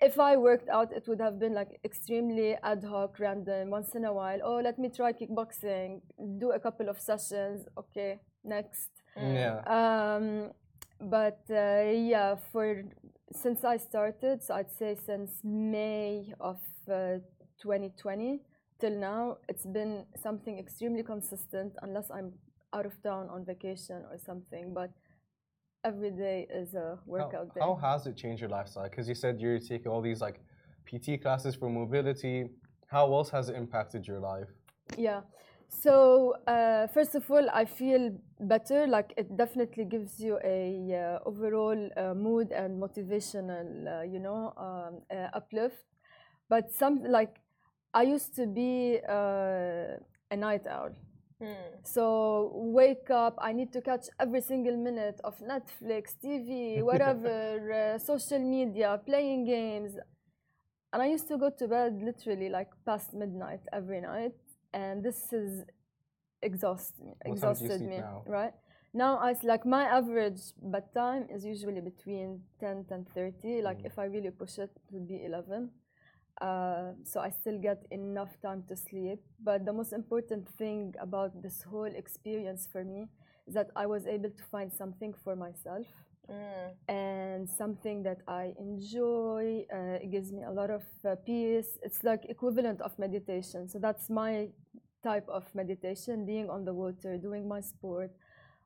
If 0.00 0.18
I 0.18 0.36
worked 0.36 0.68
out, 0.68 0.88
it 0.98 1.04
would 1.08 1.20
have 1.20 1.38
been 1.38 1.54
like 1.54 1.72
extremely 1.84 2.56
ad 2.70 2.82
hoc, 2.82 3.18
random, 3.20 3.70
once 3.70 3.94
in 3.94 4.04
a 4.04 4.12
while. 4.20 4.40
Oh, 4.42 4.58
let 4.68 4.76
me 4.78 4.88
try 4.88 5.12
kickboxing, 5.12 6.00
do 6.42 6.50
a 6.52 6.58
couple 6.66 6.88
of 6.88 6.98
sessions. 6.98 7.58
Okay, 7.82 8.18
next. 8.42 8.90
Yeah. 9.16 9.60
Um, 9.66 10.52
but 11.00 11.40
uh, 11.50 11.90
yeah, 11.90 12.36
for 12.52 12.84
since 13.32 13.64
I 13.64 13.76
started, 13.76 14.42
so 14.42 14.54
I'd 14.54 14.70
say 14.70 14.94
since 14.94 15.32
May 15.42 16.32
of 16.40 16.60
uh, 16.88 17.18
2020 17.60 18.40
till 18.80 18.90
now, 18.98 19.38
it's 19.48 19.66
been 19.66 20.04
something 20.20 20.58
extremely 20.58 21.02
consistent, 21.02 21.72
unless 21.82 22.10
I'm 22.10 22.32
out 22.72 22.86
of 22.86 23.00
town 23.02 23.28
on 23.30 23.44
vacation 23.44 24.04
or 24.10 24.18
something. 24.18 24.72
But 24.74 24.90
every 25.84 26.10
day 26.10 26.46
is 26.52 26.74
a 26.74 26.98
workout 27.06 27.48
how, 27.48 27.54
day. 27.54 27.60
How 27.60 27.74
has 27.76 28.06
it 28.06 28.16
changed 28.16 28.40
your 28.40 28.50
lifestyle? 28.50 28.84
Because 28.84 29.08
you 29.08 29.14
said 29.14 29.40
you're 29.40 29.58
taking 29.58 29.88
all 29.88 30.02
these 30.02 30.20
like 30.20 30.40
PT 30.86 31.20
classes 31.22 31.54
for 31.54 31.68
mobility. 31.68 32.48
How 32.86 33.12
else 33.12 33.30
has 33.30 33.48
it 33.48 33.56
impacted 33.56 34.06
your 34.06 34.20
life? 34.20 34.48
Yeah. 34.96 35.20
So 35.72 36.34
uh, 36.46 36.86
first 36.88 37.14
of 37.14 37.30
all, 37.30 37.48
I 37.50 37.64
feel 37.64 38.12
better. 38.40 38.86
Like 38.86 39.12
it 39.16 39.36
definitely 39.36 39.84
gives 39.84 40.20
you 40.20 40.38
a 40.44 41.18
uh, 41.24 41.28
overall 41.28 41.90
uh, 41.96 42.14
mood 42.14 42.52
and 42.52 42.80
motivational, 42.80 44.00
uh, 44.00 44.02
you 44.02 44.20
know, 44.20 44.52
um, 44.56 45.00
uh, 45.10 45.28
uplift. 45.34 45.82
But 46.48 46.70
some 46.72 47.02
like 47.04 47.36
I 47.94 48.02
used 48.02 48.34
to 48.36 48.46
be 48.46 48.98
uh, 49.08 49.96
a 50.30 50.36
night 50.36 50.66
owl. 50.66 50.90
Hmm. 51.42 51.74
So 51.84 52.52
wake 52.54 53.10
up, 53.10 53.36
I 53.40 53.52
need 53.52 53.72
to 53.72 53.80
catch 53.80 54.06
every 54.20 54.40
single 54.42 54.76
minute 54.76 55.20
of 55.24 55.38
Netflix, 55.40 56.14
TV, 56.20 56.82
whatever, 56.82 57.72
uh, 57.94 57.98
social 57.98 58.38
media, 58.38 59.00
playing 59.04 59.46
games. 59.46 59.94
And 60.92 61.02
I 61.02 61.06
used 61.06 61.28
to 61.28 61.38
go 61.38 61.50
to 61.50 61.68
bed 61.68 62.00
literally 62.02 62.48
like 62.48 62.68
past 62.86 63.14
midnight 63.14 63.60
every 63.72 64.00
night. 64.00 64.34
And 64.72 65.02
this 65.02 65.32
is 65.32 65.64
exhaust 66.42 67.00
me, 67.00 67.14
What 67.24 67.40
time 67.40 67.54
do 67.54 67.64
you 67.64 67.70
exhausted 67.70 67.80
me, 67.88 67.98
now? 67.98 68.22
right? 68.26 68.54
Now 68.94 69.16
I 69.18 69.34
like 69.42 69.64
my 69.64 69.84
average 69.84 70.40
bedtime 70.62 71.26
is 71.30 71.44
usually 71.44 71.80
between 71.80 72.42
10 72.60 72.84
and 72.90 73.06
30. 73.14 73.62
Like 73.62 73.78
Mm. 73.78 73.86
if 73.86 73.98
I 73.98 74.04
really 74.04 74.30
push 74.30 74.58
it, 74.58 74.70
it 74.76 74.92
would 74.92 75.08
be 75.08 75.24
11. 75.24 75.70
Uh, 76.40 76.92
so 77.04 77.20
I 77.20 77.30
still 77.30 77.58
get 77.58 77.86
enough 77.90 78.40
time 78.42 78.64
to 78.68 78.76
sleep. 78.76 79.20
But 79.42 79.64
the 79.64 79.72
most 79.72 79.92
important 79.92 80.48
thing 80.58 80.94
about 81.00 81.42
this 81.42 81.62
whole 81.62 81.92
experience 81.94 82.66
for 82.70 82.84
me 82.84 83.08
is 83.46 83.54
that 83.54 83.70
I 83.76 83.86
was 83.86 84.06
able 84.06 84.30
to 84.30 84.44
find 84.50 84.72
something 84.72 85.14
for 85.24 85.36
myself 85.36 85.86
Mm. 86.28 86.74
and 86.88 87.48
something 87.48 88.02
that 88.04 88.18
I 88.28 88.54
enjoy. 88.58 89.66
Uh, 89.72 89.98
it 90.04 90.10
gives 90.10 90.32
me 90.32 90.42
a 90.44 90.50
lot 90.50 90.70
of 90.70 90.82
uh, 91.04 91.16
peace. 91.26 91.78
It's 91.82 92.02
like 92.04 92.24
equivalent 92.28 92.80
of 92.80 92.98
meditation. 92.98 93.68
So 93.68 93.78
that's 93.78 94.08
my 94.10 94.48
type 95.02 95.28
of 95.28 95.44
meditation, 95.54 96.24
being 96.24 96.48
on 96.48 96.64
the 96.64 96.72
water, 96.72 97.16
doing 97.16 97.48
my 97.48 97.60
sport. 97.60 98.10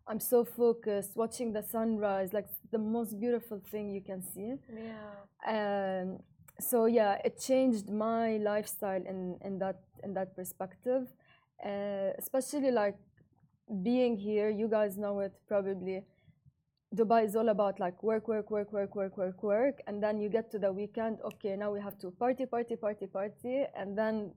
I'm 0.09 0.21
so 0.21 0.45
focused, 0.45 1.17
watching 1.17 1.53
the 1.53 1.63
sunrise, 1.63 2.33
like 2.33 2.47
the 2.71 2.79
most 2.79 3.19
beautiful 3.19 3.61
thing 3.71 3.91
you 3.91 4.01
can 4.01 4.23
see. 4.23 4.55
Yeah. 4.73 6.03
Um, 6.03 6.19
so 6.61 6.87
yeah, 6.87 7.19
it 7.25 7.41
changed 7.41 7.91
my 7.91 8.37
lifestyle 8.37 9.03
in, 9.05 9.39
in 9.45 9.59
that 9.59 9.81
in 10.05 10.15
that 10.15 10.37
perspective. 10.37 11.09
Uh, 11.65 12.11
especially 12.19 12.71
like 12.71 12.97
being 13.83 14.17
here, 14.17 14.49
you 14.51 14.69
guys 14.69 14.97
know 14.97 15.21
it 15.21 15.33
probably. 15.49 16.05
Dubai 16.95 17.25
is 17.25 17.35
all 17.35 17.49
about 17.49 17.81
like 17.81 18.01
work, 18.03 18.29
work, 18.29 18.49
work, 18.51 18.73
work, 18.73 18.95
work, 18.95 19.17
work, 19.19 19.43
work, 19.43 19.83
and 19.89 20.01
then 20.01 20.21
you 20.21 20.29
get 20.29 20.51
to 20.53 20.59
the 20.59 20.73
weekend. 20.73 21.19
Okay, 21.25 21.57
now 21.57 21.73
we 21.73 21.81
have 21.81 21.99
to 21.99 22.11
party, 22.13 22.47
party, 22.47 22.77
party, 22.77 23.07
party, 23.07 23.65
and 23.75 23.99
then 23.99 24.31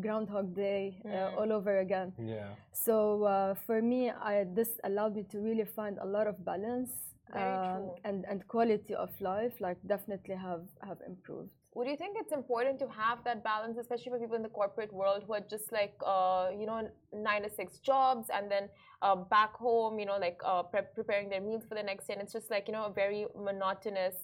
Groundhog 0.00 0.54
Day 0.54 1.00
uh, 1.04 1.08
Mm. 1.08 1.38
all 1.38 1.52
over 1.52 1.78
again. 1.80 2.12
Yeah. 2.18 2.54
So 2.72 3.24
uh, 3.24 3.54
for 3.66 3.82
me, 3.82 4.10
I, 4.10 4.44
this 4.44 4.70
allowed 4.84 5.16
me 5.16 5.24
to 5.32 5.38
really 5.40 5.64
find 5.64 5.98
a 5.98 6.06
lot 6.06 6.26
of 6.26 6.44
balance 6.44 6.92
um, 7.32 7.90
and 8.04 8.24
and 8.30 8.46
quality 8.48 8.94
of 8.94 9.10
life. 9.20 9.54
Like 9.60 9.78
definitely 9.86 10.34
have 10.36 10.64
have 10.88 10.98
improved. 11.06 11.50
Would 11.74 11.86
you 11.86 11.96
think 11.96 12.16
it's 12.18 12.32
important 12.32 12.80
to 12.80 12.88
have 12.88 13.22
that 13.24 13.44
balance, 13.44 13.78
especially 13.78 14.10
for 14.10 14.18
people 14.18 14.34
in 14.34 14.42
the 14.42 14.48
corporate 14.60 14.92
world 14.92 15.22
who 15.26 15.34
are 15.34 15.46
just 15.54 15.70
like, 15.70 15.94
uh, 16.04 16.48
you 16.60 16.66
know, 16.66 16.90
nine 17.12 17.42
to 17.42 17.50
six 17.50 17.78
jobs 17.78 18.26
and 18.34 18.50
then 18.50 18.68
uh, 19.02 19.14
back 19.14 19.54
home, 19.54 20.00
you 20.00 20.04
know, 20.04 20.18
like 20.18 20.40
uh, 20.44 20.64
pre- 20.64 20.90
preparing 20.96 21.28
their 21.28 21.40
meals 21.40 21.62
for 21.68 21.76
the 21.76 21.82
next 21.82 22.08
day? 22.08 22.14
And 22.14 22.22
it's 22.22 22.32
just 22.32 22.50
like, 22.50 22.66
you 22.66 22.72
know, 22.72 22.86
a 22.86 22.92
very 22.92 23.26
monotonous 23.38 24.16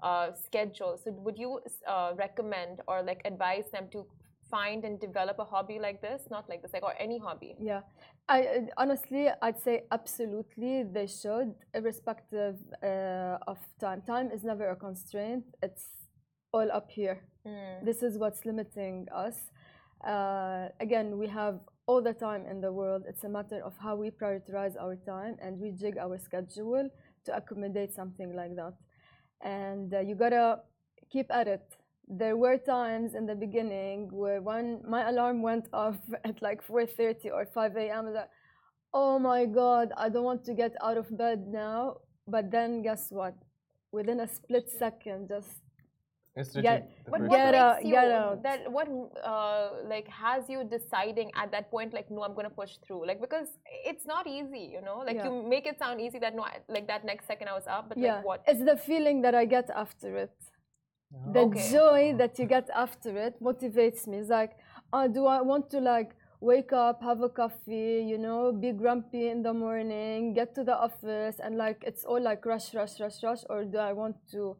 uh, 0.00 0.28
schedule. 0.46 0.96
So 1.02 1.10
would 1.10 1.36
you 1.36 1.60
uh, 1.88 2.12
recommend 2.16 2.80
or 2.86 3.02
like 3.02 3.20
advise 3.24 3.64
them 3.72 3.88
to 3.90 4.06
find 4.54 4.80
and 4.88 4.94
develop 5.08 5.36
a 5.44 5.46
hobby 5.52 5.78
like 5.86 5.98
this? 6.06 6.20
Not 6.36 6.44
like 6.50 6.60
this, 6.62 6.72
like, 6.76 6.86
or 6.88 6.94
any 7.06 7.18
hobby? 7.26 7.52
Yeah, 7.70 7.82
I 8.34 8.38
honestly 8.82 9.24
I'd 9.46 9.60
say 9.66 9.74
absolutely 9.98 10.74
they 10.96 11.08
should, 11.20 11.50
irrespective 11.78 12.56
uh, 12.90 13.52
of 13.52 13.58
time. 13.84 14.00
Time 14.14 14.28
is 14.36 14.42
never 14.50 14.66
a 14.76 14.78
constraint. 14.88 15.44
It's 15.66 15.86
all 16.54 16.68
up 16.78 16.88
here. 16.98 17.18
Mm. 17.46 17.84
This 17.88 17.98
is 18.06 18.12
what's 18.22 18.42
limiting 18.50 19.08
us. 19.24 19.36
Uh, 20.12 20.64
again, 20.86 21.08
we 21.22 21.26
have 21.40 21.56
all 21.86 22.02
the 22.10 22.16
time 22.26 22.42
in 22.52 22.60
the 22.60 22.72
world. 22.80 23.02
It's 23.10 23.24
a 23.24 23.28
matter 23.28 23.60
of 23.68 23.74
how 23.84 23.94
we 24.02 24.10
prioritize 24.10 24.74
our 24.84 24.96
time 25.14 25.36
and 25.44 25.60
rejig 25.64 25.96
our 25.98 26.18
schedule 26.18 26.86
to 27.24 27.36
accommodate 27.36 27.92
something 28.00 28.30
like 28.40 28.54
that. 28.56 28.74
And 29.40 29.88
uh, 29.94 30.00
you 30.00 30.14
gotta 30.14 30.60
keep 31.10 31.28
at 31.30 31.48
it. 31.48 31.66
There 32.20 32.36
were 32.36 32.58
times 32.58 33.14
in 33.14 33.24
the 33.26 33.34
beginning 33.34 33.98
where 34.12 34.40
when 34.42 34.82
my 34.86 35.08
alarm 35.08 35.40
went 35.40 35.66
off 35.72 35.96
at 36.28 36.36
like 36.42 36.60
4:30 36.66 37.32
or 37.32 37.46
5 37.46 37.76
a.m. 37.76 38.04
I 38.04 38.08
was 38.08 38.14
like, 38.20 38.30
"Oh 38.92 39.18
my 39.18 39.46
God, 39.46 39.86
I 39.96 40.06
don't 40.12 40.24
want 40.30 40.44
to 40.48 40.54
get 40.62 40.72
out 40.86 40.98
of 41.02 41.06
bed 41.16 41.38
now." 41.48 41.78
But 42.34 42.44
then, 42.54 42.82
guess 42.82 43.04
what? 43.10 43.34
Within 43.92 44.20
a 44.20 44.28
split 44.38 44.66
second, 44.84 45.20
just 45.34 45.52
It's 46.40 46.54
Get- 46.68 46.88
But 47.12 47.20
what 47.28 47.36
Get 47.38 47.54
out, 47.54 47.76
makes 47.76 47.86
you 47.88 47.92
get 48.00 48.10
out. 48.22 48.36
that 48.46 48.60
what 48.76 48.88
uh, 49.32 49.66
like 49.94 50.08
has 50.24 50.40
you 50.52 50.58
deciding 50.78 51.28
at 51.42 51.48
that 51.54 51.66
point 51.74 51.90
like 51.98 52.08
no 52.14 52.20
I'm 52.26 52.34
gonna 52.38 52.56
push 52.62 52.72
through 52.84 53.02
like 53.10 53.20
because 53.26 53.48
it's 53.90 54.06
not 54.14 54.24
easy 54.38 54.64
you 54.74 54.80
know 54.86 54.98
like 55.08 55.16
Yeah. 55.18 55.26
you 55.28 55.32
make 55.54 55.66
it 55.70 55.76
sound 55.82 55.96
easy 56.06 56.18
that 56.24 56.34
no 56.38 56.42
I- 56.52 56.62
like 56.76 56.86
that 56.92 57.02
next 57.10 57.24
second 57.32 57.46
I 57.52 57.54
was 57.60 57.66
up 57.76 57.84
but 57.90 57.96
yeah, 57.98 58.16
like 58.16 58.24
what 58.30 58.40
it's 58.50 58.64
the 58.70 58.78
feeling 58.90 59.16
that 59.24 59.34
I 59.42 59.44
get 59.56 59.66
after 59.84 60.10
it. 60.24 60.36
The 61.26 61.40
Okay. 61.40 61.70
joy 61.70 62.14
that 62.18 62.38
you 62.38 62.46
get 62.46 62.68
after 62.74 63.16
it 63.16 63.40
motivates 63.42 64.06
me. 64.06 64.18
It's 64.18 64.30
like, 64.30 64.52
oh, 64.92 65.08
do 65.08 65.26
I 65.26 65.40
want 65.40 65.70
to 65.70 65.80
like 65.80 66.14
wake 66.40 66.72
up, 66.72 67.02
have 67.02 67.22
a 67.22 67.28
coffee, 67.28 68.04
you 68.06 68.18
know, 68.18 68.52
be 68.52 68.72
grumpy 68.72 69.28
in 69.28 69.42
the 69.42 69.52
morning, 69.54 70.34
get 70.34 70.54
to 70.56 70.64
the 70.64 70.76
office, 70.76 71.38
and 71.38 71.56
like 71.56 71.82
it's 71.86 72.04
all 72.04 72.20
like 72.20 72.44
rush, 72.44 72.74
rush, 72.74 72.98
rush, 73.00 73.22
rush, 73.22 73.42
or 73.48 73.64
do 73.64 73.78
I 73.78 73.92
want 73.92 74.16
to 74.32 74.56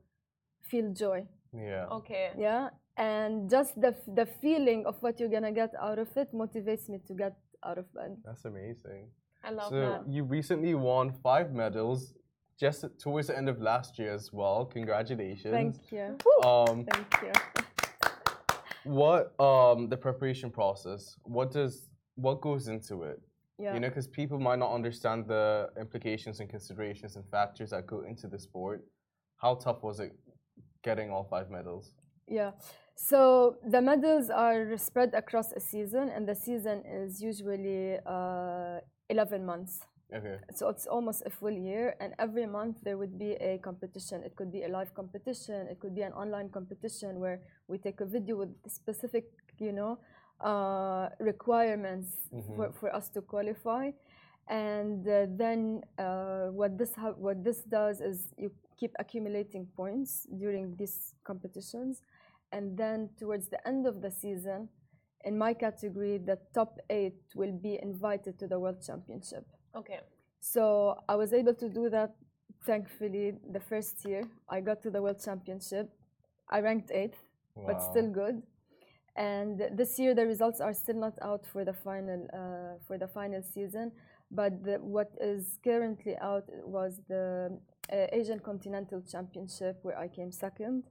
feel 0.62 0.92
joy? 0.92 1.26
Yeah. 1.52 1.86
okay 1.90 2.30
Yeah, 2.38 2.70
and 2.96 3.50
just 3.50 3.80
the 3.80 3.94
the 4.06 4.26
feeling 4.26 4.86
of 4.86 5.02
what 5.02 5.18
you're 5.20 5.28
gonna 5.32 5.52
get 5.52 5.72
out 5.80 5.98
of 5.98 6.08
it 6.16 6.32
motivates 6.32 6.88
me 6.88 6.98
to 7.06 7.14
get 7.14 7.34
out 7.64 7.78
of 7.78 7.92
bed. 7.94 8.16
That's 8.24 8.44
amazing. 8.44 9.08
I 9.44 9.50
love 9.50 9.70
so 9.70 9.80
that 9.80 10.02
you 10.08 10.24
recently 10.24 10.74
won 10.74 11.12
five 11.12 11.52
medals 11.52 12.14
just 12.62 12.84
towards 13.04 13.26
the 13.26 13.36
end 13.36 13.48
of 13.48 13.60
last 13.60 13.98
year 13.98 14.12
as 14.14 14.32
well. 14.32 14.58
Congratulations. 14.78 15.52
Thank 15.60 15.76
you. 15.90 16.06
Um, 16.48 16.86
Thank 16.92 17.12
you. 17.24 17.32
what 19.00 19.22
um 19.50 19.78
the 19.92 19.98
preparation 20.06 20.48
process? 20.60 21.02
What 21.36 21.48
does 21.58 21.74
what 22.24 22.36
goes 22.48 22.64
into 22.74 22.94
it? 23.10 23.18
Yeah. 23.58 23.74
You 23.74 23.80
know, 23.80 23.90
because 23.92 24.08
people 24.20 24.38
might 24.48 24.60
not 24.64 24.72
understand 24.78 25.18
the 25.34 25.46
implications 25.84 26.34
and 26.40 26.48
considerations 26.56 27.12
and 27.16 27.24
factors 27.36 27.70
that 27.70 27.82
go 27.94 27.98
into 28.10 28.26
the 28.32 28.38
sport. 28.46 28.78
How 29.42 29.52
tough 29.64 29.80
was 29.88 29.98
it 30.04 30.12
getting 30.88 31.10
all 31.10 31.24
five 31.34 31.48
medals? 31.50 31.86
Yeah. 32.38 32.52
So 32.94 33.56
the 33.74 33.82
medals 33.90 34.26
are 34.30 34.76
spread 34.88 35.10
across 35.22 35.48
a 35.60 35.62
season, 35.72 36.04
and 36.14 36.22
the 36.32 36.36
season 36.46 36.76
is 37.00 37.20
usually 37.30 37.98
uh, 38.06 38.78
11 39.10 39.44
months. 39.44 39.80
Okay. 40.14 40.38
So 40.54 40.68
it's 40.68 40.86
almost 40.86 41.22
a 41.24 41.30
full 41.30 41.50
year, 41.50 41.94
and 42.00 42.12
every 42.18 42.46
month 42.46 42.76
there 42.82 42.98
would 42.98 43.18
be 43.18 43.32
a 43.40 43.58
competition. 43.58 44.22
It 44.22 44.36
could 44.36 44.52
be 44.52 44.64
a 44.64 44.68
live 44.68 44.92
competition, 44.94 45.66
it 45.70 45.80
could 45.80 45.94
be 45.94 46.02
an 46.02 46.12
online 46.12 46.50
competition 46.50 47.18
where 47.18 47.40
we 47.68 47.78
take 47.78 48.00
a 48.00 48.04
video 48.04 48.36
with 48.36 48.50
specific, 48.68 49.24
you 49.58 49.72
know, 49.72 49.98
uh, 50.40 51.08
requirements 51.18 52.08
for, 52.54 52.72
for 52.72 52.94
us 52.94 53.08
to 53.10 53.22
qualify. 53.22 53.90
And 54.48 55.08
uh, 55.08 55.26
then 55.30 55.82
uh, 55.98 56.48
what 56.48 56.76
this 56.76 56.94
ha- 56.94 57.16
what 57.16 57.42
this 57.44 57.62
does 57.62 58.00
is 58.00 58.34
you 58.36 58.50
keep 58.78 58.92
accumulating 58.98 59.66
points 59.76 60.26
during 60.38 60.76
these 60.76 61.14
competitions, 61.24 62.02
and 62.50 62.76
then 62.76 63.08
towards 63.18 63.48
the 63.48 63.66
end 63.66 63.86
of 63.86 64.02
the 64.02 64.10
season, 64.10 64.68
in 65.24 65.38
my 65.38 65.54
category, 65.54 66.18
the 66.18 66.38
top 66.52 66.78
eight 66.90 67.22
will 67.34 67.52
be 67.52 67.78
invited 67.80 68.38
to 68.40 68.46
the 68.46 68.58
World 68.58 68.82
Championship. 68.84 69.46
Okay 69.74 70.00
So 70.40 70.96
I 71.08 71.14
was 71.16 71.32
able 71.32 71.54
to 71.54 71.68
do 71.68 71.88
that. 71.90 72.10
Thankfully, 72.66 73.34
the 73.52 73.60
first 73.60 74.04
year 74.04 74.22
I 74.48 74.60
got 74.60 74.82
to 74.82 74.90
the 74.90 75.00
World 75.02 75.20
Championship. 75.24 75.90
I 76.50 76.60
ranked 76.60 76.90
eighth, 76.90 77.18
but 77.66 77.80
still 77.80 78.08
good. 78.10 78.42
And 79.16 79.60
this 79.72 79.98
year 79.98 80.14
the 80.14 80.26
results 80.26 80.60
are 80.60 80.72
still 80.74 80.96
not 80.96 81.18
out 81.22 81.46
for 81.52 81.64
the 81.64 81.72
final 81.74 82.26
uh, 82.32 82.78
for 82.86 82.98
the 82.98 83.08
final 83.08 83.42
season. 83.42 83.92
But 84.30 84.64
the, 84.64 84.78
what 84.80 85.10
is 85.20 85.58
currently 85.62 86.16
out 86.18 86.44
was 86.64 87.00
the 87.08 87.58
uh, 87.92 88.06
Asian 88.12 88.40
Continental 88.40 89.02
Championship 89.02 89.78
where 89.82 89.98
I 89.98 90.08
came 90.08 90.32
second. 90.32 90.84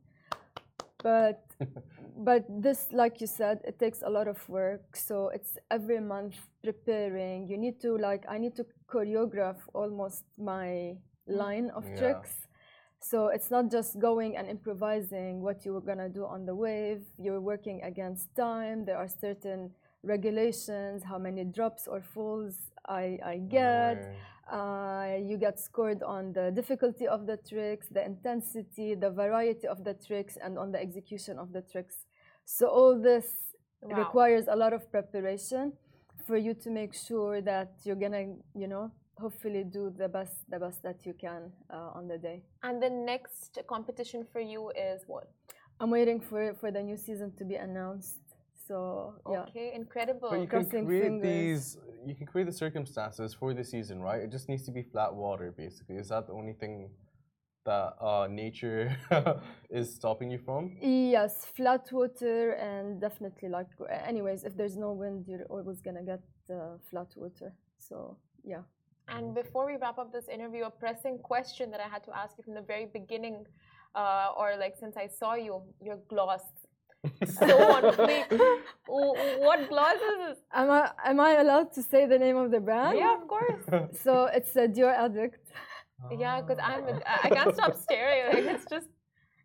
But 1.02 1.42
but 2.16 2.46
this, 2.50 2.88
like 2.92 3.22
you 3.22 3.28
said, 3.28 3.62
it 3.66 3.80
takes 3.80 4.02
a 4.02 4.10
lot 4.10 4.28
of 4.28 4.48
work. 4.50 4.96
So 4.96 5.30
it's 5.30 5.58
every 5.70 6.00
month 6.00 6.36
preparing. 6.64 7.48
You 7.48 7.58
need 7.58 7.80
to 7.82 7.98
like 7.98 8.26
I 8.30 8.38
need 8.38 8.56
to 8.58 8.66
choreograph 8.88 9.58
almost 9.74 10.26
my 10.38 10.98
line 11.28 11.70
of 11.72 11.86
Yeah. 11.86 11.96
tricks. 11.96 12.48
So 13.00 13.28
it's 13.28 13.50
not 13.50 13.72
just 13.72 14.00
going 14.00 14.38
and 14.38 14.48
improvising 14.48 15.42
what 15.42 15.66
you 15.66 15.74
were 15.74 15.82
gonna 15.82 16.10
do 16.10 16.26
on 16.26 16.46
the 16.46 16.56
wave. 16.56 17.04
You're 17.18 17.42
working 17.42 17.82
against 17.84 18.34
time. 18.36 18.86
There 18.86 18.98
are 18.98 19.08
certain 19.08 19.72
regulations, 20.04 21.04
how 21.04 21.18
many 21.18 21.44
drops 21.44 21.88
or 21.88 22.02
falls 22.02 22.56
I, 22.88 23.20
I 23.24 23.38
get. 23.38 23.98
way. 23.98 24.16
Uh, 24.52 25.16
you 25.30 25.38
get 25.38 25.58
scored 25.60 26.04
on 26.04 26.34
the 26.34 26.52
difficulty 26.52 27.08
of 27.08 27.26
the 27.26 27.38
tricks, 27.38 27.88
the 27.90 28.04
intensity, 28.04 28.96
the 28.96 29.10
variety 29.10 29.66
of 29.66 29.86
the 29.86 29.94
tricks, 29.94 30.38
and 30.44 30.58
on 30.58 30.72
the 30.74 30.82
execution 30.82 31.40
of 31.40 31.54
the 31.54 31.62
tricks. 31.62 32.06
So 32.46 32.68
all 32.68 33.00
this 33.00 33.28
Wow. 33.84 33.98
requires 33.98 34.46
a 34.48 34.56
lot 34.56 34.74
of 34.74 34.92
preparation 34.92 35.74
for 36.28 36.38
you 36.38 36.54
to 36.54 36.70
make 36.70 36.94
sure 36.94 37.42
that 37.42 37.70
you're 37.84 37.96
gonna, 37.96 38.36
you 38.54 38.68
know, 38.68 38.92
hopefully 39.18 39.64
do 39.64 39.90
the 39.98 40.08
best, 40.08 40.36
the 40.50 40.60
best 40.60 40.84
that 40.84 41.04
you 41.04 41.14
can 41.14 41.52
uh, 41.72 41.98
on 41.98 42.08
the 42.08 42.18
day. 42.20 42.44
and 42.62 42.80
the 42.82 42.90
next 42.92 43.58
competition 43.68 44.24
for 44.32 44.40
you 44.40 44.70
is 44.72 45.02
what 45.08 45.32
I'm 45.80 45.89
waiting 45.89 46.20
for 46.20 46.54
for 46.60 46.70
the 46.72 46.84
new 46.84 46.95
season 46.97 47.32
to 47.38 47.43
be 47.43 47.56
announced. 47.56 48.20
So 48.68 49.16
yeah, 49.30 49.39
okay 49.41 49.72
incredible 49.74 50.30
But 50.30 50.41
you 50.41 50.47
can 50.47 50.64
Crossing 50.64 50.86
create 50.86 51.03
fingers. 51.03 51.22
these. 51.22 51.78
You 52.05 52.16
can 52.16 52.26
create 52.26 52.45
the 52.45 52.53
circumstances 52.66 53.34
for 53.34 53.53
the 53.53 53.64
season, 53.64 54.01
right? 54.01 54.22
It 54.22 54.32
just 54.32 54.49
needs 54.49 54.64
to 54.64 54.72
be 54.72 54.84
flat 54.84 55.14
water, 55.14 55.53
basically. 55.55 55.97
Is 55.97 56.09
that 56.09 56.28
the 56.28 56.34
only 56.34 56.53
thing 56.53 56.89
that 57.66 57.93
uh, 58.01 58.28
nature 58.30 58.95
is 59.70 59.93
stopping 59.93 60.32
you 60.32 60.39
from? 60.39 60.78
yes, 60.82 61.45
flat 61.55 61.91
water 61.91 62.51
and 62.53 62.99
definitely 62.99 63.49
like, 63.49 63.68
anyways, 64.05 64.43
if 64.43 64.57
there's 64.57 64.78
no 64.78 64.91
wind, 64.93 65.26
you're 65.28 65.45
always 65.45 65.80
gonna 65.82 66.03
get 66.03 66.22
uh, 66.49 66.78
flat 66.89 67.07
water. 67.16 67.53
So 67.78 68.18
yeah. 68.43 68.64
And 69.07 69.36
before 69.36 69.66
we 69.66 69.76
wrap 69.76 69.97
up 69.99 70.14
this 70.14 70.28
interview, 70.30 70.64
a 70.64 70.70
pressing 70.70 71.18
question 71.20 71.70
that 71.72 71.82
I 71.82 71.89
had 71.89 72.03
to 72.05 72.16
ask 72.16 72.38
you 72.38 72.43
from 72.43 72.53
the 72.53 72.62
very 72.62 72.86
beginning, 72.86 73.45
uh, 73.93 74.30
or 74.38 74.55
like 74.57 74.76
since 74.80 74.95
I 74.95 75.07
saw 75.07 75.36
you, 75.36 75.62
your 75.82 75.97
gloss. 76.07 76.41
So 77.26 77.45
on 77.76 77.84
fleek. 77.93 78.28
W- 78.88 79.16
What 79.47 79.70
gloss 79.70 79.95
is 79.95 80.18
this? 80.28 80.38
Am 80.54 80.70
I 80.70 80.91
am 81.06 81.20
I 81.20 81.32
allowed 81.43 81.74
to 81.74 81.82
say 81.82 82.06
the 82.06 82.20
name 82.20 82.38
of 82.38 82.52
the 82.52 82.60
brand? 82.60 82.97
Yeah, 82.97 83.16
of 83.20 83.28
course. 83.28 83.64
So 84.04 84.26
it's 84.38 84.56
a 84.56 84.68
Dior 84.68 84.93
Addict. 85.06 85.45
Yeah, 86.24 86.41
because 86.41 86.60
I'm 86.64 86.84
a, 86.88 86.99
I 87.26 87.30
can't 87.30 87.54
stop 87.54 87.76
staring. 87.86 88.24
Like 88.34 88.56
it's 88.56 88.66
just 88.70 88.88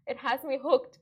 it 0.06 0.16
has 0.18 0.42
me 0.44 0.58
hooked. 0.62 0.98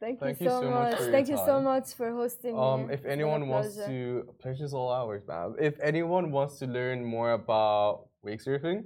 Thank, 0.00 0.20
Thank 0.20 0.40
you 0.40 0.44
you 0.44 0.50
so, 0.50 0.60
so 0.62 0.70
much 0.70 0.90
much. 0.90 0.96
for 0.98 1.02
your 1.04 1.12
Thank 1.12 1.28
you 1.28 1.36
so 1.50 1.60
much 1.60 1.86
for 1.98 2.10
hosting 2.12 2.54
me. 2.54 2.60
Um, 2.60 2.82
if 2.84 2.90
It's 2.90 3.02
been 3.02 3.10
a 3.10 3.12
anyone 3.12 3.48
wants 3.48 3.74
pleasure. 3.74 3.90
to, 3.90 4.34
pleasure's 4.40 4.72
all 4.74 4.90
ours, 4.90 5.22
man. 5.26 5.54
If 5.60 5.74
anyone 5.82 6.30
wants 6.30 6.58
to 6.60 6.66
learn 6.66 7.04
more 7.04 7.32
about 7.32 8.06
wake 8.22 8.42
surfing, 8.44 8.84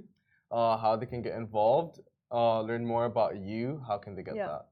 uh, 0.51 0.77
how 0.77 0.95
they 0.95 1.05
can 1.05 1.21
get 1.21 1.35
involved, 1.35 1.99
uh, 2.31 2.61
learn 2.61 2.83
more 2.85 3.05
about 3.05 3.37
you, 3.37 3.81
how 3.87 3.97
can 3.99 4.15
they 4.15 4.23
get 4.23 4.35
Yeah. 4.35 4.47
that? 4.47 4.65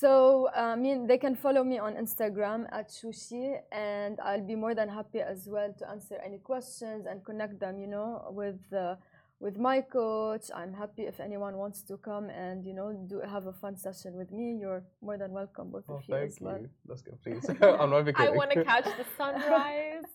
So, 0.00 0.48
I 0.56 0.74
mean, 0.74 1.06
they 1.06 1.18
can 1.18 1.36
follow 1.36 1.62
me 1.62 1.78
on 1.78 1.96
Instagram 1.96 2.66
at 2.72 2.88
Shushi, 2.88 3.58
and 3.70 4.18
I'll 4.20 4.46
be 4.52 4.54
more 4.54 4.74
than 4.74 4.88
happy 4.88 5.20
as 5.20 5.46
well 5.46 5.70
to 5.78 5.90
answer 5.90 6.16
any 6.24 6.38
questions 6.38 7.04
and 7.06 7.22
connect 7.22 7.60
them, 7.60 7.78
you 7.78 7.86
know, 7.86 8.24
with 8.30 8.60
uh, 8.72 8.96
with 9.38 9.58
my 9.58 9.82
coach. 9.82 10.44
I'm 10.54 10.72
happy 10.72 11.02
if 11.02 11.20
anyone 11.20 11.58
wants 11.58 11.82
to 11.82 11.98
come 11.98 12.30
and 12.30 12.64
you 12.64 12.72
know 12.72 12.88
do 13.06 13.20
have 13.20 13.46
a 13.46 13.52
fun 13.52 13.76
session 13.76 14.14
with 14.16 14.32
me. 14.32 14.56
You're 14.58 14.82
more 15.02 15.18
than 15.18 15.30
welcome, 15.32 15.70
both 15.70 15.84
Oh, 15.90 15.96
of 15.96 16.08
you 16.08 16.14
thank 16.14 16.30
as 16.30 16.40
well. 16.40 16.58
you. 16.58 16.70
Let's 16.88 17.02
go, 17.02 17.12
please. 17.22 17.44
I'm 17.60 17.90
not 17.90 18.18
I 18.18 18.30
want 18.30 18.50
to 18.52 18.64
catch 18.64 18.84
the 18.84 19.06
sunrise. 19.18 20.08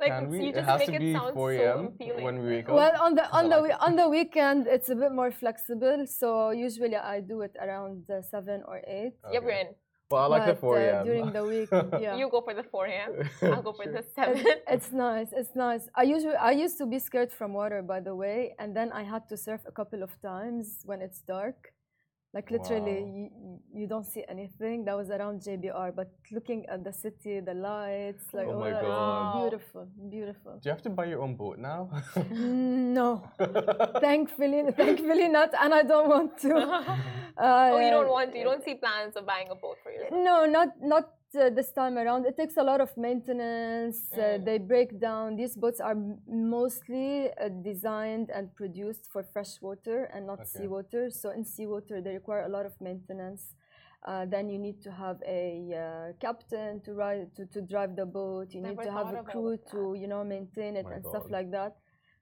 Like 0.00 0.12
Can 0.12 0.28
we? 0.30 0.38
you 0.44 0.48
It 0.50 0.54
just 0.54 0.68
has 0.68 0.78
make 0.80 0.88
to 0.88 0.94
it 0.96 1.00
be 1.00 1.12
sound 1.12 1.34
4 1.34 1.54
so 1.54 1.62
a.m. 1.62 1.86
appealing. 1.92 2.24
when 2.24 2.36
we 2.42 2.48
wake 2.56 2.68
up. 2.68 2.74
Well, 2.74 2.94
on 3.06 3.14
the 3.18 3.24
on 3.38 3.44
the 3.52 3.58
like 3.60 3.76
on 3.86 3.92
the 3.96 4.08
weekend, 4.08 4.66
it's 4.66 4.88
a 4.88 4.96
bit 5.02 5.12
more 5.12 5.30
flexible. 5.30 6.06
So 6.06 6.50
usually 6.50 6.96
I 6.96 7.20
do 7.20 7.42
it 7.42 7.54
around 7.60 8.08
uh, 8.10 8.22
seven 8.22 8.62
or 8.66 8.80
eight. 8.86 9.12
Yeah, 9.24 9.28
Okay. 9.38 9.44
Bryn. 9.46 9.66
Well, 10.10 10.22
I 10.24 10.26
like 10.26 10.46
the 10.46 10.54
but, 10.54 10.60
4 10.60 10.76
uh, 10.76 10.80
a.m. 10.80 11.06
during 11.06 11.28
the 11.38 11.44
week. 11.44 11.68
Yeah. 12.04 12.16
You 12.18 12.28
go 12.28 12.40
for 12.40 12.52
the 12.52 12.64
4 12.64 12.86
a.m. 12.86 13.10
I'll 13.52 13.62
go 13.62 13.72
for 13.72 13.84
Sure. 13.88 13.92
the 13.92 14.02
7. 14.02 14.38
It- 14.52 14.64
it's 14.74 14.90
nice. 14.90 15.30
It's 15.40 15.54
nice. 15.54 15.84
I 15.94 16.02
usually 16.02 16.34
I 16.34 16.50
used 16.64 16.78
to 16.78 16.86
be 16.86 16.98
scared 16.98 17.30
from 17.30 17.52
water, 17.52 17.80
by 17.82 18.00
the 18.00 18.14
way, 18.24 18.38
and 18.58 18.74
then 18.74 18.88
I 19.00 19.02
had 19.04 19.28
to 19.28 19.36
surf 19.36 19.60
a 19.72 19.74
couple 19.80 20.02
of 20.02 20.10
times 20.20 20.82
when 20.84 20.98
it's 21.06 21.20
dark. 21.36 21.58
Like 22.32 22.48
literally, 22.52 23.00
Wow. 23.02 23.16
you, 23.16 23.26
you 23.80 23.86
don't 23.88 24.06
see 24.06 24.24
anything. 24.28 24.84
That 24.84 24.96
was 24.96 25.10
around 25.10 25.40
JBR, 25.42 25.90
but 25.96 26.08
looking 26.30 26.64
at 26.66 26.84
the 26.84 26.92
city, 26.92 27.40
the 27.40 27.54
lights, 27.54 28.22
like 28.32 28.46
Oh 28.46 28.60
my 28.60 28.70
it's 28.70 28.80
God. 28.82 29.32
beautiful, 29.32 29.88
beautiful. 30.08 30.52
Do 30.62 30.68
you 30.68 30.70
have 30.70 30.82
to 30.82 30.90
buy 30.90 31.06
your 31.06 31.22
own 31.22 31.34
boat 31.34 31.58
now? 31.58 31.90
no, 32.30 33.22
thankfully, 34.00 34.62
thankfully 34.76 35.28
not, 35.28 35.50
and 35.60 35.74
I 35.74 35.82
don't 35.82 36.08
want 36.08 36.38
to. 36.42 36.52
oh, 37.38 37.78
you 37.80 37.86
Uh, 37.88 37.90
don't 37.90 38.10
want 38.10 38.32
to. 38.32 38.38
You 38.38 38.44
don't 38.44 38.64
see 38.64 38.74
plans 38.74 39.16
of 39.16 39.26
buying 39.26 39.48
a 39.50 39.54
boat 39.54 39.78
for 39.82 39.90
yourself. 39.90 40.12
no, 40.28 40.46
not 40.46 40.68
not 40.80 41.04
uh, 41.36 41.50
this 41.50 41.72
time 41.72 41.98
around. 41.98 42.26
It 42.26 42.36
takes 42.36 42.56
a 42.56 42.62
lot 42.62 42.80
of 42.80 42.96
maintenance. 42.96 44.16
Uh, 44.16 44.38
Mm. 44.38 44.44
they 44.44 44.58
break 44.58 44.98
down. 45.00 45.36
These 45.36 45.56
boats 45.56 45.80
are 45.80 45.96
mostly 46.26 47.30
uh, 47.32 47.48
designed 47.62 48.30
and 48.30 48.54
produced 48.54 49.08
for 49.12 49.22
fresh 49.22 49.60
water 49.60 50.04
and 50.14 50.26
not 50.26 50.40
Okay. 50.40 50.46
seawater. 50.46 51.10
So 51.10 51.30
in 51.30 51.44
seawater, 51.44 52.00
they 52.00 52.14
require 52.14 52.44
a 52.44 52.48
lot 52.48 52.66
of 52.66 52.74
maintenance. 52.80 53.54
Uh, 54.06 54.24
then 54.26 54.48
you 54.48 54.58
need 54.58 54.80
to 54.82 54.90
have 54.90 55.18
a 55.26 55.74
uh, 55.74 56.12
captain 56.20 56.80
to 56.80 56.94
ride 56.94 57.34
to, 57.36 57.46
to 57.46 57.60
drive 57.60 57.96
the 57.96 58.06
boat. 58.06 58.54
You 58.54 58.60
need 58.62 58.82
to 58.82 58.90
have 58.92 59.12
a 59.12 59.18
crew 59.18 59.58
to 59.72 59.94
you 59.94 60.06
know 60.08 60.24
maintain 60.24 60.76
it 60.76 60.84
My 60.86 60.94
and 60.94 61.04
stuff 61.04 61.30
like 61.30 61.50
that. 61.52 61.76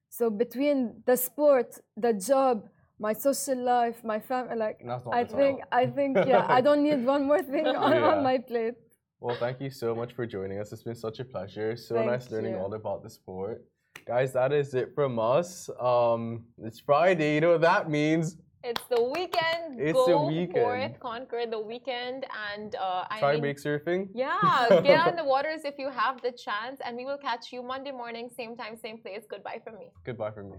So 0.09 0.30
between 0.30 1.02
the 1.06 1.16
sport, 1.16 1.78
the 1.96 2.12
job, 2.14 2.68
my 2.98 3.12
social 3.12 3.59
life, 3.62 4.02
my 4.04 4.18
family, 4.20 4.56
like 4.56 4.80
I 5.11 5.24
think. 5.24 5.61
I 5.72 5.86
think 5.98 6.24
yeah, 6.24 6.44
I 6.48 6.61
don't 6.61 6.82
need 6.82 7.04
one 7.04 7.26
more 7.26 7.42
thing 7.42 7.74
on, 7.76 7.92
Yeah. 7.92 8.04
on 8.04 8.22
my 8.22 8.38
plate. 8.38 8.74
Well, 9.20 9.36
thank 9.36 9.60
you 9.60 9.70
so 9.70 9.94
much 9.94 10.12
for 10.12 10.26
joining 10.26 10.58
us. 10.60 10.72
It's 10.72 10.84
been 10.84 10.94
such 10.94 11.18
a 11.18 11.24
pleasure. 11.24 11.76
So 11.76 11.96
Thank 11.96 12.06
nice 12.06 12.30
learning 12.30 12.52
you. 12.54 12.58
all 12.58 12.72
about 12.74 13.02
the 13.02 13.10
sport. 13.10 13.64
Guys, 14.06 14.32
that 14.32 14.52
is 14.52 14.74
it 14.74 14.94
from 14.94 15.18
us. 15.18 15.68
Um, 15.80 16.44
it's 16.62 16.78
Friday. 16.78 17.34
You 17.34 17.40
know 17.40 17.50
what 17.52 17.60
that 17.62 17.90
means? 17.90 18.36
It's 18.62 18.82
the 18.90 19.02
weekend. 19.02 19.80
It's 19.80 19.92
Go 19.92 20.06
the 20.06 20.18
weekend. 20.18 20.52
forth, 20.52 21.00
conquer 21.00 21.46
the 21.48 21.58
weekend, 21.58 22.26
and 22.52 22.74
uh, 22.74 23.04
I 23.08 23.18
Try 23.20 23.32
mean, 23.34 23.42
wake 23.42 23.58
surfing. 23.58 24.08
yeah, 24.14 24.80
get 24.82 24.98
on 25.06 25.14
the 25.20 25.24
waters 25.24 25.60
if 25.64 25.74
you 25.78 25.90
have 25.90 26.20
the 26.22 26.32
chance, 26.32 26.80
and 26.84 26.96
we 26.96 27.04
will 27.04 27.18
catch 27.18 27.52
you 27.52 27.62
Monday 27.62 27.92
morning, 27.92 28.28
same 28.36 28.56
time, 28.56 28.76
same 28.76 28.98
place. 28.98 29.22
Goodbye 29.30 29.60
from 29.62 29.78
me. 29.78 29.92
Goodbye 30.04 30.32
from 30.32 30.50
me. 30.50 30.58